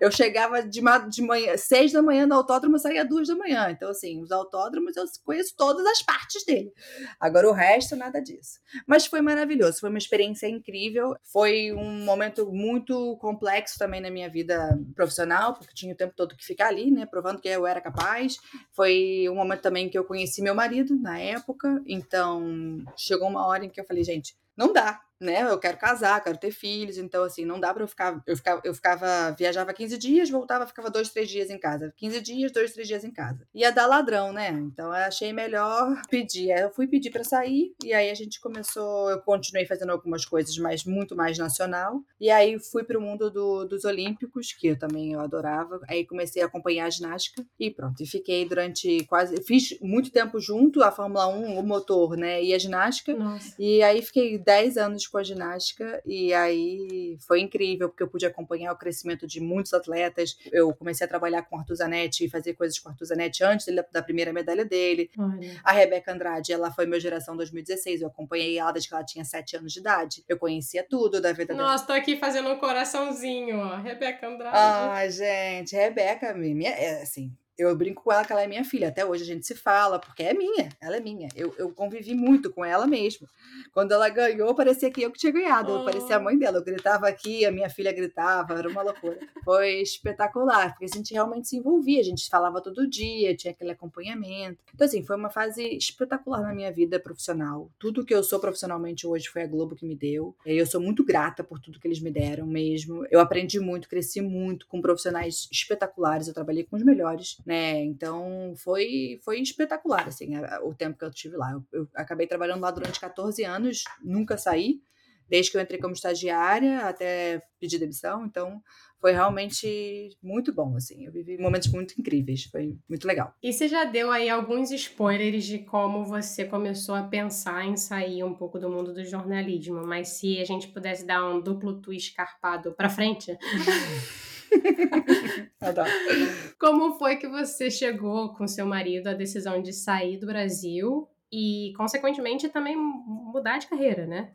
Eu 0.00 0.10
chegava 0.10 0.62
de, 0.62 0.80
de 1.08 1.22
manhã, 1.22 1.56
seis 1.56 1.90
da 1.90 2.00
manhã 2.00 2.24
no 2.24 2.34
autódromo, 2.34 2.78
saía 2.78 3.04
duas 3.04 3.26
da 3.26 3.34
manhã. 3.34 3.70
Então, 3.70 3.90
assim, 3.90 4.22
os 4.22 4.30
autódromos 4.30 4.96
eu 4.96 5.04
conheço 5.24 5.54
todas 5.56 5.84
as 5.84 6.00
partes 6.00 6.44
dele. 6.44 6.72
Agora, 7.18 7.48
o 7.48 7.52
resto, 7.52 7.96
nada 7.96 8.20
disso. 8.20 8.60
Mas 8.86 9.06
foi 9.06 9.20
maravilhoso, 9.20 9.80
foi 9.80 9.88
uma 9.88 9.98
experiência 9.98 10.46
incrível. 10.46 11.16
Foi 11.24 11.72
um 11.72 12.04
momento 12.04 12.52
muito 12.52 13.16
complexo 13.16 13.78
também 13.78 14.00
na 14.00 14.10
minha 14.10 14.28
vida 14.28 14.78
profissional, 14.94 15.54
porque 15.54 15.74
tinha 15.74 15.92
o 15.92 15.96
tempo 15.96 16.14
todo 16.14 16.36
que 16.36 16.44
ficar 16.44 16.68
ali, 16.68 16.90
né, 16.90 17.04
provando 17.06 17.40
que 17.40 17.48
eu 17.48 17.66
era 17.66 17.80
capaz. 17.80 18.36
Foi 18.72 19.26
um 19.28 19.34
momento 19.34 19.62
também 19.62 19.88
que 19.88 19.98
eu 19.98 20.04
conheci 20.04 20.40
meu 20.40 20.54
marido 20.54 20.94
na 20.96 21.18
época. 21.18 21.82
Então, 21.96 22.84
chegou 22.94 23.26
uma 23.28 23.46
hora 23.46 23.64
em 23.64 23.70
que 23.70 23.80
eu 23.80 23.84
falei, 23.84 24.04
gente, 24.04 24.36
não 24.56 24.72
dá 24.72 25.00
né? 25.20 25.42
Eu 25.42 25.58
quero 25.58 25.78
casar, 25.78 26.22
quero 26.22 26.38
ter 26.38 26.50
filhos, 26.50 26.98
então 26.98 27.24
assim, 27.24 27.44
não 27.44 27.58
dá 27.58 27.72
para 27.72 27.82
eu 27.82 27.88
ficar, 27.88 28.22
eu 28.26 28.36
ficava, 28.36 28.60
eu 28.64 28.74
ficava, 28.74 29.30
viajava 29.32 29.72
15 29.72 29.98
dias, 29.98 30.30
voltava, 30.30 30.66
ficava 30.66 30.90
dois, 30.90 31.10
três 31.10 31.28
dias 31.28 31.50
em 31.50 31.58
casa. 31.58 31.92
15 31.96 32.20
dias, 32.20 32.52
dois, 32.52 32.72
três 32.72 32.86
dias 32.86 33.04
em 33.04 33.10
casa. 33.10 33.46
Ia 33.54 33.70
dar 33.70 33.86
ladrão, 33.86 34.32
né? 34.32 34.50
Então 34.50 34.86
eu 34.86 35.04
achei 35.04 35.32
melhor 35.32 36.00
pedir. 36.10 36.50
Eu 36.50 36.70
fui 36.70 36.86
pedir 36.86 37.10
para 37.10 37.24
sair 37.24 37.74
e 37.84 37.92
aí 37.92 38.10
a 38.10 38.14
gente 38.14 38.40
começou, 38.40 39.10
eu 39.10 39.20
continuei 39.20 39.66
fazendo 39.66 39.90
algumas 39.90 40.24
coisas, 40.24 40.56
mas 40.58 40.84
muito 40.84 41.16
mais 41.16 41.38
nacional. 41.38 42.02
E 42.20 42.30
aí 42.30 42.58
fui 42.58 42.84
para 42.84 42.98
o 42.98 43.02
mundo 43.02 43.30
do, 43.30 43.64
dos 43.64 43.84
olímpicos, 43.84 44.52
que 44.52 44.68
eu 44.68 44.78
também 44.78 45.12
eu 45.12 45.20
adorava. 45.20 45.80
Aí 45.88 46.04
comecei 46.04 46.42
a 46.42 46.46
acompanhar 46.46 46.86
a 46.86 46.90
ginástica 46.90 47.44
e 47.58 47.70
pronto, 47.70 48.02
e 48.02 48.06
fiquei 48.06 48.46
durante 48.46 49.04
quase, 49.04 49.42
fiz 49.42 49.78
muito 49.80 50.10
tempo 50.10 50.38
junto 50.40 50.82
a 50.82 50.90
Fórmula 50.90 51.26
1, 51.28 51.58
o 51.58 51.62
motor, 51.62 52.16
né, 52.16 52.42
e 52.42 52.54
a 52.54 52.58
ginástica. 52.58 53.14
Nossa. 53.14 53.54
E 53.58 53.82
aí 53.82 54.02
fiquei 54.02 54.38
10 54.46 54.76
anos 54.76 55.08
com 55.08 55.18
a 55.18 55.24
ginástica 55.24 56.00
e 56.06 56.32
aí 56.32 57.18
foi 57.26 57.40
incrível 57.40 57.88
porque 57.88 58.04
eu 58.04 58.08
pude 58.08 58.24
acompanhar 58.24 58.72
o 58.72 58.76
crescimento 58.76 59.26
de 59.26 59.40
muitos 59.40 59.74
atletas. 59.74 60.38
Eu 60.52 60.72
comecei 60.72 61.04
a 61.04 61.08
trabalhar 61.08 61.42
com 61.42 61.56
o 61.56 61.58
Arthur 61.58 61.74
Zanetti 61.74 62.24
e 62.24 62.30
fazer 62.30 62.54
coisas 62.54 62.78
com 62.78 62.88
o 62.88 62.92
Arthur 62.92 63.06
Zanetti 63.06 63.42
antes 63.42 63.66
da 63.92 64.02
primeira 64.02 64.32
medalha 64.32 64.64
dele. 64.64 65.10
Olha. 65.18 65.60
A 65.64 65.72
Rebeca 65.72 66.12
Andrade, 66.12 66.52
ela 66.52 66.70
foi 66.70 66.86
minha 66.86 67.00
geração 67.00 67.36
2016. 67.36 68.02
Eu 68.02 68.08
acompanhei 68.08 68.56
ela 68.56 68.70
desde 68.70 68.88
que 68.88 68.94
ela 68.94 69.04
tinha 69.04 69.24
7 69.24 69.56
anos 69.56 69.72
de 69.72 69.80
idade. 69.80 70.24
Eu 70.28 70.38
conhecia 70.38 70.86
tudo 70.88 71.20
da 71.20 71.32
vida 71.32 71.52
dela. 71.52 71.72
Nossa, 71.72 71.84
tô 71.84 71.92
aqui 71.92 72.16
fazendo 72.16 72.48
um 72.48 72.58
coraçãozinho, 72.58 73.58
ó. 73.58 73.76
Rebeca 73.78 74.28
Andrade. 74.28 74.56
Ai, 74.56 75.10
gente, 75.10 75.74
Rebeca, 75.74 76.32
minha, 76.34 76.70
é, 76.70 77.02
assim, 77.02 77.32
eu 77.58 77.74
brinco 77.74 78.02
com 78.02 78.12
ela 78.12 78.24
que 78.24 78.32
ela 78.32 78.42
é 78.42 78.46
minha 78.46 78.64
filha. 78.64 78.88
Até 78.88 79.04
hoje 79.04 79.22
a 79.22 79.26
gente 79.26 79.46
se 79.46 79.54
fala, 79.54 79.98
porque 79.98 80.22
é 80.22 80.34
minha, 80.34 80.68
ela 80.80 80.96
é 80.96 81.00
minha. 81.00 81.28
Eu, 81.34 81.54
eu 81.58 81.70
convivi 81.70 82.14
muito 82.14 82.52
com 82.52 82.64
ela 82.64 82.86
mesmo. 82.86 83.26
Quando 83.72 83.92
ela 83.92 84.08
ganhou, 84.08 84.54
parecia 84.54 84.90
que 84.90 85.02
eu 85.02 85.10
que 85.10 85.18
tinha 85.18 85.32
ganhado. 85.32 85.72
Eu 85.72 85.84
parecia 85.84 86.16
a 86.16 86.20
mãe 86.20 86.38
dela. 86.38 86.58
Eu 86.58 86.64
gritava 86.64 87.08
aqui, 87.08 87.44
a 87.46 87.50
minha 87.50 87.70
filha 87.70 87.92
gritava, 87.92 88.54
era 88.58 88.68
uma 88.68 88.82
loucura. 88.82 89.18
Foi 89.44 89.80
espetacular, 89.80 90.70
porque 90.72 90.84
a 90.84 90.96
gente 90.96 91.14
realmente 91.14 91.48
se 91.48 91.56
envolvia, 91.56 92.00
a 92.00 92.04
gente 92.04 92.28
falava 92.28 92.60
todo 92.60 92.86
dia, 92.86 93.36
tinha 93.36 93.52
aquele 93.52 93.70
acompanhamento. 93.70 94.58
Então, 94.74 94.86
assim, 94.86 95.02
foi 95.02 95.16
uma 95.16 95.30
fase 95.30 95.62
espetacular 95.76 96.42
na 96.42 96.54
minha 96.54 96.70
vida 96.70 97.00
profissional. 97.00 97.70
Tudo 97.78 98.04
que 98.04 98.14
eu 98.14 98.22
sou 98.22 98.38
profissionalmente 98.38 99.06
hoje 99.06 99.28
foi 99.28 99.42
a 99.42 99.46
Globo 99.46 99.74
que 99.74 99.86
me 99.86 99.96
deu. 99.96 100.34
E 100.44 100.56
eu 100.56 100.66
sou 100.66 100.80
muito 100.80 101.04
grata 101.04 101.42
por 101.42 101.58
tudo 101.58 101.80
que 101.80 101.88
eles 101.88 102.00
me 102.00 102.10
deram 102.10 102.46
mesmo. 102.46 103.06
Eu 103.10 103.20
aprendi 103.20 103.58
muito, 103.58 103.88
cresci 103.88 104.20
muito 104.20 104.66
com 104.66 104.80
profissionais 104.80 105.48
espetaculares. 105.50 106.28
Eu 106.28 106.34
trabalhei 106.34 106.64
com 106.64 106.76
os 106.76 106.82
melhores 106.82 107.38
né? 107.46 107.80
Então 107.84 108.54
foi 108.56 109.20
foi 109.24 109.40
espetacular 109.40 110.08
assim 110.08 110.32
o 110.64 110.74
tempo 110.74 110.98
que 110.98 111.04
eu 111.04 111.10
tive 111.12 111.36
lá. 111.36 111.52
Eu, 111.52 111.64
eu, 111.72 111.88
acabei 111.94 112.26
trabalhando 112.26 112.60
lá 112.60 112.72
durante 112.72 112.98
14 112.98 113.44
anos, 113.44 113.84
nunca 114.02 114.36
saí, 114.36 114.80
desde 115.28 115.52
que 115.52 115.56
eu 115.56 115.60
entrei 115.60 115.78
como 115.78 115.94
estagiária 115.94 116.80
até 116.80 117.40
pedir 117.60 117.78
demissão. 117.78 118.26
Então 118.26 118.60
foi 119.00 119.12
realmente 119.12 120.16
muito 120.20 120.52
bom 120.52 120.74
assim. 120.74 121.06
Eu 121.06 121.12
vivi 121.12 121.38
momentos 121.38 121.68
muito 121.68 121.94
incríveis, 121.96 122.44
foi 122.44 122.76
muito 122.88 123.06
legal. 123.06 123.32
E 123.40 123.52
você 123.52 123.68
já 123.68 123.84
deu 123.84 124.10
aí 124.10 124.28
alguns 124.28 124.72
spoilers 124.72 125.44
de 125.44 125.60
como 125.60 126.04
você 126.04 126.44
começou 126.46 126.96
a 126.96 127.04
pensar 127.04 127.64
em 127.64 127.76
sair 127.76 128.24
um 128.24 128.34
pouco 128.34 128.58
do 128.58 128.68
mundo 128.68 128.92
do 128.92 129.04
jornalismo, 129.04 129.86
mas 129.86 130.08
se 130.08 130.40
a 130.40 130.44
gente 130.44 130.66
pudesse 130.68 131.06
dar 131.06 131.24
um 131.24 131.40
duplo 131.40 131.80
twist 131.80 132.12
carpado 132.14 132.72
para 132.72 132.88
frente, 132.88 133.38
Como 136.58 136.98
foi 136.98 137.16
que 137.16 137.28
você 137.28 137.70
chegou 137.70 138.34
com 138.34 138.46
seu 138.46 138.66
marido 138.66 139.08
à 139.08 139.14
decisão 139.14 139.60
de 139.60 139.72
sair 139.72 140.18
do 140.18 140.26
Brasil 140.26 141.08
e, 141.32 141.72
consequentemente, 141.76 142.48
também 142.48 142.76
mudar 142.76 143.58
de 143.58 143.66
carreira, 143.66 144.06
né? 144.06 144.32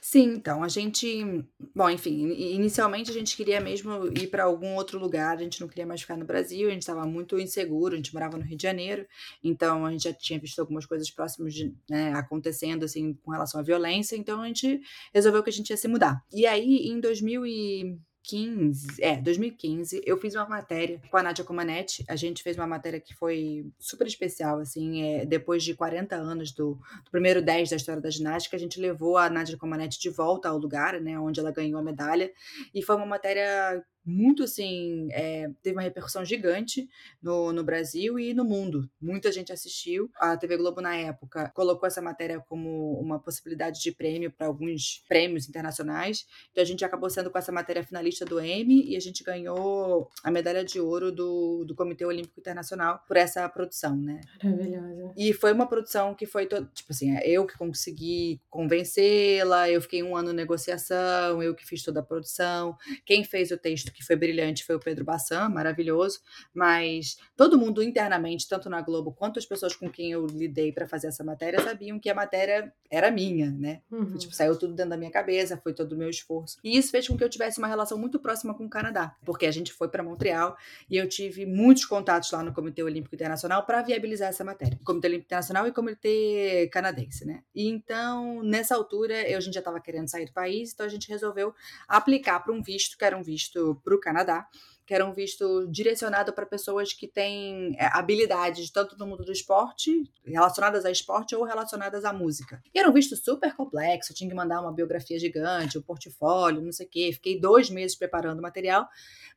Sim, 0.00 0.34
então 0.34 0.62
a 0.62 0.68
gente, 0.68 1.44
bom, 1.74 1.90
enfim, 1.90 2.30
inicialmente 2.30 3.10
a 3.10 3.14
gente 3.14 3.36
queria 3.36 3.60
mesmo 3.60 4.06
ir 4.16 4.28
para 4.28 4.44
algum 4.44 4.76
outro 4.76 4.98
lugar, 4.98 5.36
a 5.36 5.42
gente 5.42 5.60
não 5.60 5.66
queria 5.66 5.86
mais 5.86 6.02
ficar 6.02 6.16
no 6.16 6.24
Brasil, 6.24 6.68
a 6.68 6.72
gente 6.72 6.82
estava 6.82 7.04
muito 7.04 7.38
inseguro, 7.38 7.94
a 7.94 7.96
gente 7.96 8.14
morava 8.14 8.36
no 8.36 8.44
Rio 8.44 8.56
de 8.56 8.62
Janeiro, 8.62 9.04
então 9.42 9.84
a 9.84 9.90
gente 9.90 10.04
já 10.04 10.12
tinha 10.12 10.38
visto 10.38 10.60
algumas 10.60 10.86
coisas 10.86 11.10
próximas 11.10 11.52
de, 11.52 11.74
né, 11.90 12.12
acontecendo 12.12 12.84
assim 12.84 13.14
com 13.14 13.32
relação 13.32 13.58
à 13.58 13.64
violência, 13.64 14.16
então 14.16 14.42
a 14.42 14.46
gente 14.46 14.80
resolveu 15.12 15.42
que 15.42 15.50
a 15.50 15.52
gente 15.52 15.70
ia 15.70 15.76
se 15.76 15.88
mudar. 15.88 16.22
E 16.32 16.46
aí 16.46 16.88
em 16.88 17.00
2000 17.00 17.44
e 17.44 17.98
2015, 18.24 19.02
é, 19.02 19.16
2015, 19.20 20.02
eu 20.06 20.16
fiz 20.16 20.34
uma 20.34 20.48
matéria 20.48 21.00
com 21.10 21.16
a 21.18 21.22
Nádia 21.22 21.44
Comaneci. 21.44 22.04
A 22.08 22.16
gente 22.16 22.42
fez 22.42 22.56
uma 22.56 22.66
matéria 22.66 22.98
que 22.98 23.14
foi 23.14 23.66
super 23.78 24.06
especial, 24.06 24.58
assim, 24.60 25.02
é, 25.02 25.26
depois 25.26 25.62
de 25.62 25.74
40 25.74 26.16
anos 26.16 26.50
do, 26.50 26.78
do, 27.04 27.10
primeiro 27.10 27.42
10 27.42 27.70
da 27.70 27.76
história 27.76 28.00
da 28.00 28.10
ginástica, 28.10 28.56
a 28.56 28.58
gente 28.58 28.80
levou 28.80 29.18
a 29.18 29.28
Nádia 29.28 29.58
Comaneci 29.58 30.00
de 30.00 30.08
volta 30.08 30.48
ao 30.48 30.56
lugar, 30.56 31.00
né, 31.00 31.18
onde 31.18 31.38
ela 31.38 31.52
ganhou 31.52 31.78
a 31.78 31.82
medalha. 31.82 32.32
E 32.74 32.82
foi 32.82 32.96
uma 32.96 33.06
matéria 33.06 33.84
muito 34.04 34.42
assim, 34.42 35.08
é, 35.12 35.50
teve 35.62 35.76
uma 35.76 35.82
repercussão 35.82 36.24
gigante 36.24 36.88
no, 37.22 37.52
no 37.52 37.64
Brasil 37.64 38.18
e 38.18 38.34
no 38.34 38.44
mundo. 38.44 38.88
Muita 39.00 39.32
gente 39.32 39.52
assistiu. 39.52 40.10
A 40.16 40.36
TV 40.36 40.56
Globo, 40.56 40.80
na 40.80 40.94
época, 40.94 41.50
colocou 41.54 41.86
essa 41.86 42.02
matéria 42.02 42.40
como 42.40 42.98
uma 43.00 43.18
possibilidade 43.18 43.80
de 43.80 43.92
prêmio 43.92 44.30
para 44.30 44.46
alguns 44.46 45.02
prêmios 45.08 45.48
internacionais. 45.48 46.26
Então 46.50 46.62
a 46.62 46.66
gente 46.66 46.84
acabou 46.84 47.08
sendo 47.08 47.30
com 47.30 47.38
essa 47.38 47.52
matéria 47.52 47.82
finalista 47.82 48.24
do 48.24 48.40
Emmy 48.40 48.90
e 48.90 48.96
a 48.96 49.00
gente 49.00 49.24
ganhou 49.24 50.08
a 50.22 50.30
medalha 50.30 50.64
de 50.64 50.80
ouro 50.80 51.10
do, 51.10 51.64
do 51.64 51.74
Comitê 51.74 52.04
Olímpico 52.04 52.38
Internacional 52.38 53.02
por 53.06 53.16
essa 53.16 53.48
produção, 53.48 53.96
né? 53.96 54.20
Maravilhosa. 54.42 55.14
E 55.16 55.32
foi 55.32 55.52
uma 55.52 55.66
produção 55.66 56.14
que 56.14 56.26
foi, 56.26 56.46
todo, 56.46 56.68
tipo 56.74 56.92
assim, 56.92 57.16
é 57.16 57.28
eu 57.28 57.46
que 57.46 57.56
consegui 57.56 58.40
convencê-la, 58.50 59.70
eu 59.70 59.80
fiquei 59.80 60.02
um 60.02 60.16
ano 60.16 60.30
em 60.30 60.34
negociação, 60.34 61.42
eu 61.42 61.54
que 61.54 61.66
fiz 61.66 61.82
toda 61.82 62.00
a 62.00 62.02
produção. 62.02 62.76
Quem 63.06 63.24
fez 63.24 63.50
o 63.50 63.56
texto 63.56 63.93
que 63.94 64.04
foi 64.04 64.16
brilhante 64.16 64.64
foi 64.64 64.74
o 64.74 64.80
Pedro 64.80 65.04
Bassan, 65.04 65.48
maravilhoso, 65.48 66.20
mas 66.52 67.16
todo 67.36 67.58
mundo 67.58 67.82
internamente, 67.82 68.48
tanto 68.48 68.68
na 68.68 68.82
Globo 68.82 69.12
quanto 69.12 69.38
as 69.38 69.46
pessoas 69.46 69.74
com 69.74 69.90
quem 69.90 70.12
eu 70.12 70.26
lidei 70.26 70.72
para 70.72 70.86
fazer 70.86 71.06
essa 71.06 71.24
matéria, 71.24 71.60
sabiam 71.60 71.98
que 71.98 72.10
a 72.10 72.14
matéria 72.14 72.72
era 72.90 73.10
minha, 73.10 73.50
né? 73.50 73.80
Uhum. 73.90 74.16
Tipo, 74.16 74.34
saiu 74.34 74.56
tudo 74.56 74.74
dentro 74.74 74.90
da 74.90 74.96
minha 74.96 75.10
cabeça, 75.10 75.56
foi 75.56 75.72
todo 75.72 75.92
o 75.92 75.96
meu 75.96 76.08
esforço. 76.10 76.58
E 76.62 76.76
isso 76.76 76.90
fez 76.90 77.08
com 77.08 77.16
que 77.16 77.24
eu 77.24 77.28
tivesse 77.28 77.58
uma 77.58 77.68
relação 77.68 77.98
muito 77.98 78.18
próxima 78.18 78.54
com 78.54 78.66
o 78.66 78.70
Canadá, 78.70 79.16
porque 79.24 79.46
a 79.46 79.50
gente 79.50 79.72
foi 79.72 79.88
para 79.88 80.02
Montreal 80.02 80.56
e 80.88 80.96
eu 80.96 81.08
tive 81.08 81.46
muitos 81.46 81.84
contatos 81.84 82.30
lá 82.30 82.42
no 82.42 82.52
Comitê 82.52 82.82
Olímpico 82.82 83.14
Internacional 83.14 83.64
para 83.64 83.82
viabilizar 83.82 84.28
essa 84.28 84.44
matéria. 84.44 84.78
Comitê 84.84 85.08
Olímpico 85.08 85.26
Internacional 85.26 85.66
e 85.66 85.72
Comitê 85.72 86.68
Canadense, 86.72 87.24
né? 87.24 87.42
E 87.54 87.68
então, 87.68 88.42
nessa 88.42 88.74
altura, 88.74 89.28
eu, 89.28 89.38
a 89.38 89.40
gente 89.40 89.54
já 89.54 89.60
estava 89.60 89.80
querendo 89.80 90.08
sair 90.08 90.26
do 90.26 90.32
país, 90.32 90.72
então 90.72 90.86
a 90.86 90.88
gente 90.88 91.08
resolveu 91.08 91.54
aplicar 91.88 92.40
para 92.40 92.52
um 92.52 92.62
visto, 92.62 92.96
que 92.96 93.04
era 93.04 93.16
um 93.16 93.22
visto 93.22 93.80
para 93.84 93.94
o 93.94 94.00
Canadá. 94.00 94.48
Que 94.86 94.94
era 94.94 95.04
um 95.04 95.12
visto 95.12 95.66
direcionado 95.68 96.32
para 96.32 96.46
pessoas 96.46 96.92
que 96.92 97.08
têm 97.08 97.74
é, 97.78 97.86
habilidades 97.92 98.70
tanto 98.70 98.96
no 98.98 99.06
mundo 99.06 99.24
do 99.24 99.32
esporte, 99.32 100.02
relacionadas 100.24 100.84
a 100.84 100.90
esporte 100.90 101.34
ou 101.34 101.44
relacionadas 101.44 102.04
à 102.04 102.12
música. 102.12 102.62
E 102.74 102.78
era 102.78 102.88
um 102.88 102.92
visto 102.92 103.16
super 103.16 103.54
complexo, 103.54 104.12
eu 104.12 104.16
tinha 104.16 104.28
que 104.28 104.36
mandar 104.36 104.60
uma 104.60 104.72
biografia 104.72 105.18
gigante, 105.18 105.78
um 105.78 105.82
portfólio, 105.82 106.60
não 106.60 106.72
sei 106.72 106.86
o 106.86 106.88
quê. 106.88 107.10
Fiquei 107.12 107.40
dois 107.40 107.70
meses 107.70 107.96
preparando 107.96 108.38
o 108.38 108.42
material, 108.42 108.88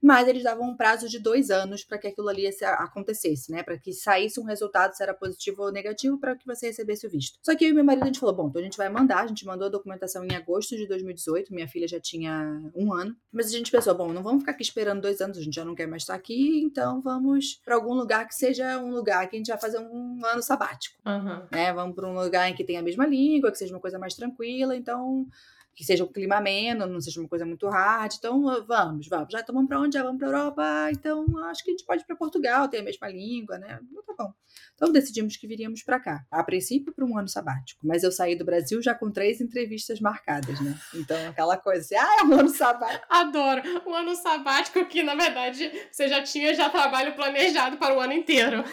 mas 0.02 0.28
eles 0.28 0.44
davam 0.44 0.70
um 0.70 0.76
prazo 0.76 1.10
de 1.10 1.20
dois 1.20 1.50
anos 1.50 1.84
para 1.84 1.98
que 1.98 2.08
aquilo 2.08 2.30
ali 2.30 2.48
acontecesse, 2.62 3.52
né? 3.52 3.64
Para 3.64 3.78
que 3.78 3.94
saísse 3.94 4.40
um 4.40 4.44
resultado, 4.44 4.96
se 4.96 5.04
era 5.04 5.14
positivo 5.14 5.64
ou 5.64 5.72
negativo, 5.72 6.20
para 6.20 6.36
que 6.36 6.46
você 6.46 6.68
recebesse 6.68 7.08
o 7.08 7.10
visto. 7.10 7.40
Só 7.42 7.56
que 7.56 7.66
eu 7.66 7.70
e 7.70 7.74
meu 7.74 7.84
marido, 7.84 8.04
a 8.04 8.08
gente 8.08 8.20
falou: 8.20 8.36
bom, 8.36 8.48
então 8.48 8.62
a 8.62 8.64
gente 8.64 8.78
vai 8.78 8.90
mandar. 8.90 9.24
A 9.24 9.28
gente 9.28 9.46
mandou 9.46 9.68
a 9.68 9.72
documentação 9.72 10.24
em 10.24 10.36
agosto 10.36 10.76
de 10.76 10.88
2018, 10.88 11.54
minha 11.54 11.68
filha 11.68 11.88
já 11.88 12.00
tinha 12.00 12.62
um 12.76 12.94
ano. 12.94 13.16
Mas 13.32 13.48
a 13.48 13.58
gente 13.58 13.72
pensou: 13.72 13.96
bom, 13.96 14.14
não 14.14 14.24
vamos 14.24 14.42
ficar 14.42 14.52
aqui 14.52 14.64
esperando 14.64 15.02
dois 15.02 15.22
anos, 15.22 15.37
a 15.38 15.44
gente 15.44 15.56
já 15.56 15.66
não 15.66 15.76
quer 15.76 15.88
mais 15.88 16.04
estar 16.04 16.16
aqui, 16.16 16.62
então 16.64 17.02
vamos 17.02 17.62
para 17.64 17.76
algum 17.76 17.94
lugar 17.94 18.28
que 18.28 18.36
seja 18.36 18.80
um 18.80 18.92
lugar 18.92 19.28
que 19.28 19.36
a 19.36 19.40
gente 19.40 19.50
vai 19.50 19.60
fazer 19.60 19.80
um 19.80 20.26
ano 20.26 20.42
sabático. 20.42 20.98
Uhum. 21.06 21.42
Né? 21.52 21.74
Vamos 21.74 21.96
para 21.96 22.08
um 22.08 22.14
lugar 22.14 22.50
em 22.50 22.56
que 22.56 22.64
tenha 22.64 22.80
a 22.80 22.84
mesma 22.84 23.06
língua, 23.06 23.52
que 23.52 23.58
seja 23.58 23.74
uma 23.74 23.80
coisa 23.80 24.00
mais 24.00 24.14
tranquila. 24.14 24.76
Então 24.76 25.28
que 25.78 25.84
seja 25.84 26.04
um 26.04 26.12
clima 26.12 26.38
ameno, 26.38 26.88
não 26.88 27.00
seja 27.00 27.20
uma 27.20 27.30
coisa 27.30 27.46
muito 27.46 27.70
hard. 27.70 28.12
Então, 28.18 28.42
vamos, 28.66 29.08
vamos. 29.08 29.28
Já 29.30 29.42
estamos 29.42 29.68
para 29.68 29.80
onde? 29.80 29.94
Já 29.94 30.02
vamos 30.02 30.18
para 30.18 30.28
Europa. 30.28 30.90
Então, 30.92 31.24
acho 31.46 31.64
que 31.64 31.70
a 31.70 31.74
gente 31.74 31.86
pode 31.86 32.02
ir 32.02 32.06
para 32.06 32.16
Portugal, 32.16 32.68
tem 32.68 32.80
a 32.80 32.84
mesma 32.84 33.08
língua, 33.08 33.60
né? 33.60 33.80
Então, 33.88 34.04
tá 34.04 34.24
bom. 34.24 34.34
Então, 34.74 34.92
decidimos 34.92 35.38
que 35.38 35.48
viríamos 35.48 35.84
para 35.84 36.00
cá. 36.00 36.26
A 36.32 36.44
princípio, 36.44 36.92
para 36.92 37.06
um 37.06 37.16
ano 37.16 37.28
sabático. 37.28 37.86
Mas 37.86 38.02
eu 38.02 38.12
saí 38.12 38.36
do 38.36 38.44
Brasil 38.44 38.82
já 38.82 38.96
com 38.96 39.12
três 39.12 39.40
entrevistas 39.40 40.00
marcadas, 40.00 40.60
né? 40.62 40.76
Então, 40.96 41.30
aquela 41.30 41.56
coisa 41.58 41.82
assim, 41.82 41.96
ah, 41.96 42.22
é 42.22 42.24
um 42.24 42.34
ano 42.34 42.50
sabático. 42.50 43.06
Adoro. 43.08 43.62
Um 43.86 43.94
ano 43.94 44.16
sabático 44.16 44.84
que, 44.88 45.04
na 45.04 45.14
verdade, 45.14 45.72
você 45.92 46.08
já 46.08 46.24
tinha 46.24 46.56
já 46.56 46.72
trabalho 46.72 47.14
planejado 47.14 47.78
para 47.78 47.96
o 47.96 48.00
ano 48.00 48.14
inteiro. 48.14 48.64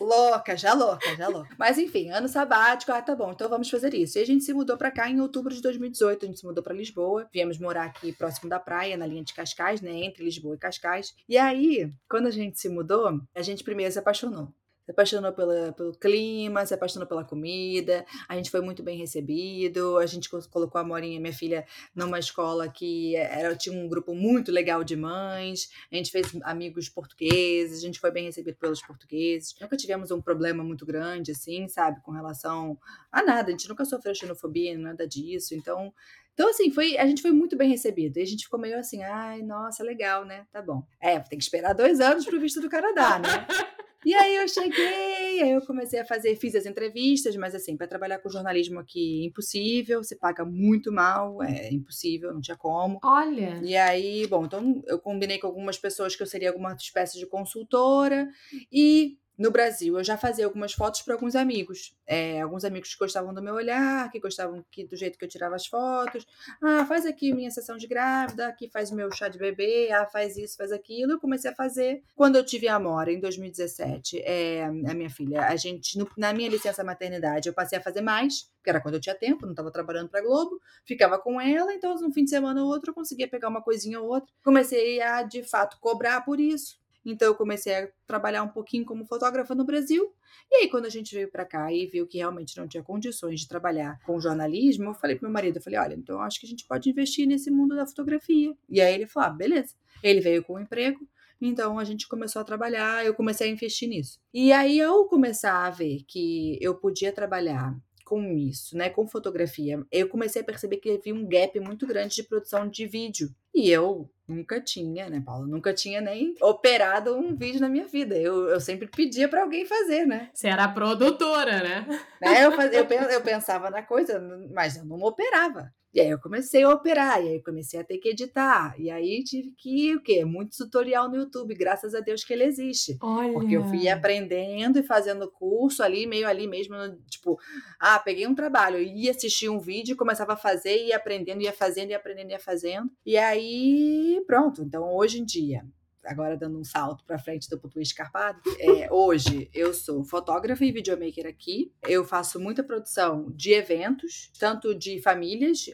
Louca, 0.00 0.56
já 0.56 0.72
louca, 0.74 1.16
já 1.16 1.28
louca. 1.28 1.54
Mas 1.58 1.78
enfim, 1.78 2.10
ano 2.10 2.28
sabático, 2.28 2.92
ah, 2.92 3.02
tá 3.02 3.14
bom, 3.14 3.32
então 3.32 3.48
vamos 3.48 3.68
fazer 3.68 3.94
isso. 3.94 4.18
E 4.18 4.22
a 4.22 4.26
gente 4.26 4.44
se 4.44 4.52
mudou 4.52 4.76
para 4.76 4.90
cá 4.90 5.08
em 5.08 5.20
outubro 5.20 5.54
de 5.54 5.60
2018, 5.60 6.24
a 6.24 6.28
gente 6.28 6.40
se 6.40 6.46
mudou 6.46 6.62
para 6.62 6.74
Lisboa, 6.74 7.28
viemos 7.32 7.58
morar 7.58 7.84
aqui 7.84 8.12
próximo 8.12 8.48
da 8.48 8.58
praia, 8.58 8.96
na 8.96 9.06
linha 9.06 9.24
de 9.24 9.34
Cascais, 9.34 9.80
né, 9.80 9.92
entre 9.92 10.24
Lisboa 10.24 10.54
e 10.54 10.58
Cascais. 10.58 11.14
E 11.28 11.36
aí, 11.36 11.92
quando 12.08 12.26
a 12.26 12.30
gente 12.30 12.60
se 12.60 12.68
mudou, 12.68 13.20
a 13.34 13.42
gente 13.42 13.64
primeiro 13.64 13.92
se 13.92 13.98
apaixonou 13.98 14.52
se 14.88 14.92
apaixonou 14.92 15.32
pela, 15.34 15.70
pelo 15.74 15.92
clima, 15.92 16.64
se 16.64 16.72
apaixonou 16.72 17.06
pela 17.06 17.22
comida, 17.22 18.06
a 18.26 18.34
gente 18.36 18.50
foi 18.50 18.62
muito 18.62 18.82
bem 18.82 18.96
recebido, 18.96 19.98
a 19.98 20.06
gente 20.06 20.30
colocou 20.30 20.80
a 20.80 20.84
Morinha, 20.84 21.20
minha 21.20 21.32
filha, 21.32 21.66
numa 21.94 22.18
escola 22.18 22.70
que 22.70 23.14
era, 23.14 23.54
tinha 23.54 23.78
um 23.78 23.86
grupo 23.86 24.14
muito 24.14 24.50
legal 24.50 24.82
de 24.82 24.96
mães, 24.96 25.68
a 25.92 25.96
gente 25.96 26.10
fez 26.10 26.34
amigos 26.42 26.88
portugueses, 26.88 27.76
a 27.76 27.82
gente 27.82 28.00
foi 28.00 28.10
bem 28.10 28.24
recebido 28.24 28.56
pelos 28.56 28.80
portugueses, 28.80 29.54
nunca 29.60 29.76
tivemos 29.76 30.10
um 30.10 30.22
problema 30.22 30.64
muito 30.64 30.86
grande, 30.86 31.32
assim, 31.32 31.68
sabe, 31.68 32.00
com 32.00 32.10
relação 32.10 32.78
a 33.12 33.22
nada, 33.22 33.48
a 33.48 33.50
gente 33.50 33.68
nunca 33.68 33.84
sofreu 33.84 34.14
xenofobia, 34.14 34.78
nada 34.78 35.06
disso, 35.06 35.54
então 35.54 35.92
então, 36.32 36.48
assim, 36.50 36.70
foi, 36.70 36.96
a 36.96 37.04
gente 37.04 37.20
foi 37.20 37.32
muito 37.32 37.56
bem 37.56 37.68
recebido. 37.68 38.16
E 38.16 38.22
a 38.22 38.24
gente 38.24 38.44
ficou 38.44 38.60
meio 38.60 38.78
assim, 38.78 39.02
ai, 39.02 39.42
nossa, 39.42 39.82
legal, 39.82 40.24
né? 40.24 40.46
Tá 40.52 40.62
bom. 40.62 40.84
É, 41.00 41.18
tem 41.18 41.36
que 41.36 41.42
esperar 41.42 41.74
dois 41.74 41.98
anos 41.98 42.24
pro 42.24 42.38
visto 42.38 42.60
do 42.60 42.68
Canadá, 42.68 43.18
né? 43.18 43.28
E 44.04 44.14
aí 44.14 44.36
eu 44.36 44.46
cheguei, 44.46 45.42
aí 45.42 45.50
eu 45.50 45.60
comecei 45.62 45.98
a 45.98 46.04
fazer, 46.04 46.36
fiz 46.36 46.54
as 46.54 46.66
entrevistas, 46.66 47.34
mas 47.36 47.54
assim, 47.54 47.76
para 47.76 47.86
trabalhar 47.86 48.18
com 48.18 48.30
jornalismo 48.30 48.78
aqui, 48.78 49.24
impossível, 49.24 50.02
você 50.02 50.16
paga 50.16 50.44
muito 50.44 50.92
mal, 50.92 51.42
é 51.42 51.72
impossível, 51.72 52.32
não 52.32 52.40
tinha 52.40 52.56
como. 52.56 52.98
Olha. 53.02 53.60
E 53.62 53.76
aí, 53.76 54.26
bom, 54.26 54.44
então 54.44 54.82
eu 54.86 54.98
combinei 54.98 55.38
com 55.38 55.46
algumas 55.46 55.76
pessoas 55.76 56.14
que 56.14 56.22
eu 56.22 56.26
seria 56.26 56.50
alguma 56.50 56.74
espécie 56.74 57.18
de 57.18 57.26
consultora 57.26 58.28
e 58.72 59.18
no 59.38 59.52
Brasil, 59.52 59.96
eu 59.96 60.02
já 60.02 60.16
fazia 60.16 60.44
algumas 60.44 60.72
fotos 60.72 61.00
para 61.02 61.14
alguns 61.14 61.36
amigos. 61.36 61.96
É, 62.04 62.40
alguns 62.40 62.64
amigos 62.64 62.92
que 62.92 62.98
gostavam 62.98 63.32
do 63.32 63.40
meu 63.40 63.54
olhar, 63.54 64.10
que 64.10 64.18
gostavam 64.18 64.64
que, 64.68 64.84
do 64.84 64.96
jeito 64.96 65.16
que 65.16 65.24
eu 65.24 65.28
tirava 65.28 65.54
as 65.54 65.66
fotos. 65.66 66.26
Ah, 66.60 66.84
faz 66.84 67.06
aqui 67.06 67.32
minha 67.32 67.50
sessão 67.50 67.76
de 67.76 67.86
grávida, 67.86 68.48
aqui 68.48 68.68
faz 68.68 68.90
meu 68.90 69.12
chá 69.12 69.28
de 69.28 69.38
bebê, 69.38 69.92
ah, 69.92 70.06
faz 70.06 70.36
isso, 70.36 70.56
faz 70.56 70.72
aquilo. 70.72 71.12
Eu 71.12 71.20
comecei 71.20 71.50
a 71.50 71.54
fazer. 71.54 72.02
Quando 72.16 72.34
eu 72.34 72.44
tive 72.44 72.66
a 72.66 72.74
Amora, 72.74 73.12
em 73.12 73.20
2017, 73.20 74.20
é, 74.24 74.64
a 74.64 74.94
minha 74.94 75.10
filha, 75.10 75.46
a 75.46 75.54
gente, 75.54 75.96
no, 75.96 76.10
na 76.16 76.32
minha 76.32 76.48
licença 76.48 76.82
maternidade, 76.82 77.48
eu 77.48 77.54
passei 77.54 77.78
a 77.78 77.82
fazer 77.82 78.00
mais, 78.00 78.50
que 78.64 78.68
era 78.68 78.80
quando 78.80 78.94
eu 78.94 79.00
tinha 79.00 79.14
tempo, 79.14 79.46
não 79.46 79.52
estava 79.52 79.70
trabalhando 79.70 80.08
para 80.08 80.20
Globo, 80.20 80.60
ficava 80.84 81.16
com 81.16 81.40
ela, 81.40 81.72
então 81.72 81.94
um 82.02 82.12
fim 82.12 82.24
de 82.24 82.30
semana 82.30 82.60
ou 82.60 82.68
outro 82.68 82.90
eu 82.90 82.94
conseguia 82.94 83.28
pegar 83.28 83.48
uma 83.48 83.62
coisinha 83.62 84.00
ou 84.00 84.08
outra. 84.08 84.28
Comecei 84.42 85.00
a, 85.00 85.22
de 85.22 85.44
fato, 85.44 85.78
cobrar 85.80 86.22
por 86.22 86.40
isso. 86.40 86.76
Então 87.04 87.28
eu 87.28 87.34
comecei 87.34 87.74
a 87.74 87.88
trabalhar 88.06 88.42
um 88.42 88.48
pouquinho 88.48 88.84
como 88.84 89.06
fotógrafa 89.06 89.54
no 89.54 89.64
Brasil. 89.64 90.12
E 90.50 90.56
aí 90.56 90.68
quando 90.68 90.86
a 90.86 90.90
gente 90.90 91.14
veio 91.14 91.30
para 91.30 91.44
cá 91.44 91.72
e 91.72 91.86
viu 91.86 92.06
que 92.06 92.18
realmente 92.18 92.56
não 92.56 92.66
tinha 92.66 92.82
condições 92.82 93.40
de 93.40 93.48
trabalhar 93.48 93.98
com 94.04 94.20
jornalismo, 94.20 94.90
eu 94.90 94.94
falei 94.94 95.16
pro 95.16 95.26
meu 95.26 95.32
marido, 95.32 95.56
eu 95.56 95.62
falei, 95.62 95.78
olha, 95.78 95.94
então 95.94 96.20
acho 96.20 96.40
que 96.40 96.46
a 96.46 96.48
gente 96.48 96.66
pode 96.66 96.90
investir 96.90 97.26
nesse 97.26 97.50
mundo 97.50 97.76
da 97.76 97.86
fotografia. 97.86 98.54
E 98.68 98.80
aí 98.80 98.94
ele 98.94 99.06
falou, 99.06 99.30
ah, 99.30 99.32
beleza. 99.32 99.74
Ele 100.02 100.20
veio 100.20 100.44
com 100.44 100.54
um 100.54 100.60
emprego, 100.60 101.06
então 101.40 101.78
a 101.78 101.84
gente 101.84 102.08
começou 102.08 102.40
a 102.40 102.44
trabalhar, 102.44 103.04
eu 103.04 103.14
comecei 103.14 103.48
a 103.48 103.52
investir 103.52 103.88
nisso. 103.88 104.20
E 104.32 104.52
aí 104.52 104.78
eu 104.78 105.04
começar 105.04 105.66
a 105.66 105.70
ver 105.70 106.02
que 106.06 106.58
eu 106.60 106.74
podia 106.74 107.12
trabalhar 107.12 107.76
com 108.08 108.38
isso, 108.38 108.74
né, 108.74 108.88
com 108.88 109.06
fotografia, 109.06 109.84
eu 109.92 110.08
comecei 110.08 110.40
a 110.40 110.44
perceber 110.44 110.78
que 110.78 110.90
havia 110.90 111.14
um 111.14 111.28
gap 111.28 111.60
muito 111.60 111.86
grande 111.86 112.14
de 112.14 112.22
produção 112.22 112.66
de 112.66 112.86
vídeo. 112.86 113.28
E 113.54 113.70
eu 113.70 114.08
nunca 114.26 114.60
tinha, 114.62 115.10
né, 115.10 115.22
Paula? 115.24 115.46
Nunca 115.46 115.74
tinha 115.74 116.00
nem 116.00 116.34
operado 116.40 117.14
um 117.14 117.36
vídeo 117.36 117.60
na 117.60 117.68
minha 117.68 117.86
vida. 117.86 118.16
Eu, 118.16 118.48
eu 118.48 118.60
sempre 118.60 118.86
pedia 118.86 119.28
para 119.28 119.42
alguém 119.42 119.66
fazer, 119.66 120.06
né? 120.06 120.30
Você 120.32 120.48
era 120.48 120.66
produtora, 120.68 121.62
né? 121.62 121.86
né? 122.20 122.44
Eu, 122.46 122.52
faz, 122.52 122.72
eu, 122.72 122.84
eu 123.12 123.20
pensava 123.20 123.68
na 123.68 123.82
coisa, 123.82 124.18
mas 124.54 124.76
eu 124.76 124.86
não 124.86 125.02
operava. 125.02 125.70
E 125.98 126.00
aí 126.00 126.10
eu 126.10 126.18
comecei 126.20 126.62
a 126.62 126.70
operar, 126.70 127.20
e 127.24 127.28
aí 127.28 127.42
comecei 127.42 127.80
a 127.80 127.84
ter 127.84 127.98
que 127.98 128.10
editar. 128.10 128.74
E 128.78 128.90
aí 128.90 129.22
tive 129.24 129.50
que 129.56 129.96
o 129.96 130.00
quê? 130.00 130.24
Muito 130.24 130.56
tutorial 130.56 131.08
no 131.08 131.16
YouTube, 131.16 131.54
graças 131.54 131.94
a 131.94 132.00
Deus 132.00 132.22
que 132.24 132.32
ele 132.32 132.44
existe. 132.44 132.96
Olha. 133.00 133.32
Porque 133.32 133.56
eu 133.56 133.64
fui 133.64 133.88
aprendendo 133.88 134.78
e 134.78 134.82
fazendo 134.82 135.30
curso 135.30 135.82
ali, 135.82 136.06
meio 136.06 136.28
ali 136.28 136.46
mesmo, 136.46 136.76
tipo, 137.10 137.38
ah, 137.80 137.98
peguei 137.98 138.26
um 138.26 138.34
trabalho, 138.34 138.78
ia 138.78 139.10
assistir 139.10 139.48
um 139.48 139.58
vídeo, 139.58 139.96
começava 139.96 140.34
a 140.34 140.36
fazer, 140.36 140.86
ia 140.86 140.96
aprendendo, 140.96 141.42
ia 141.42 141.52
fazendo, 141.52 141.90
ia 141.90 141.96
aprendendo, 141.96 142.30
ia 142.30 142.40
fazendo. 142.40 142.90
E 143.04 143.16
aí, 143.16 144.22
pronto. 144.26 144.62
Então, 144.62 144.94
hoje 144.94 145.20
em 145.20 145.24
dia, 145.24 145.64
agora 146.04 146.36
dando 146.36 146.58
um 146.58 146.64
salto 146.64 147.04
para 147.04 147.18
frente 147.18 147.48
do 147.48 147.58
Putu 147.58 147.80
Escarpado, 147.80 148.40
é, 148.58 148.92
hoje 148.92 149.50
eu 149.52 149.74
sou 149.74 150.04
fotógrafa 150.04 150.64
e 150.64 150.72
videomaker 150.72 151.26
aqui. 151.26 151.72
Eu 151.86 152.04
faço 152.04 152.40
muita 152.40 152.62
produção 152.62 153.30
de 153.34 153.52
eventos, 153.52 154.30
tanto 154.38 154.74
de 154.74 155.00
famílias, 155.02 155.66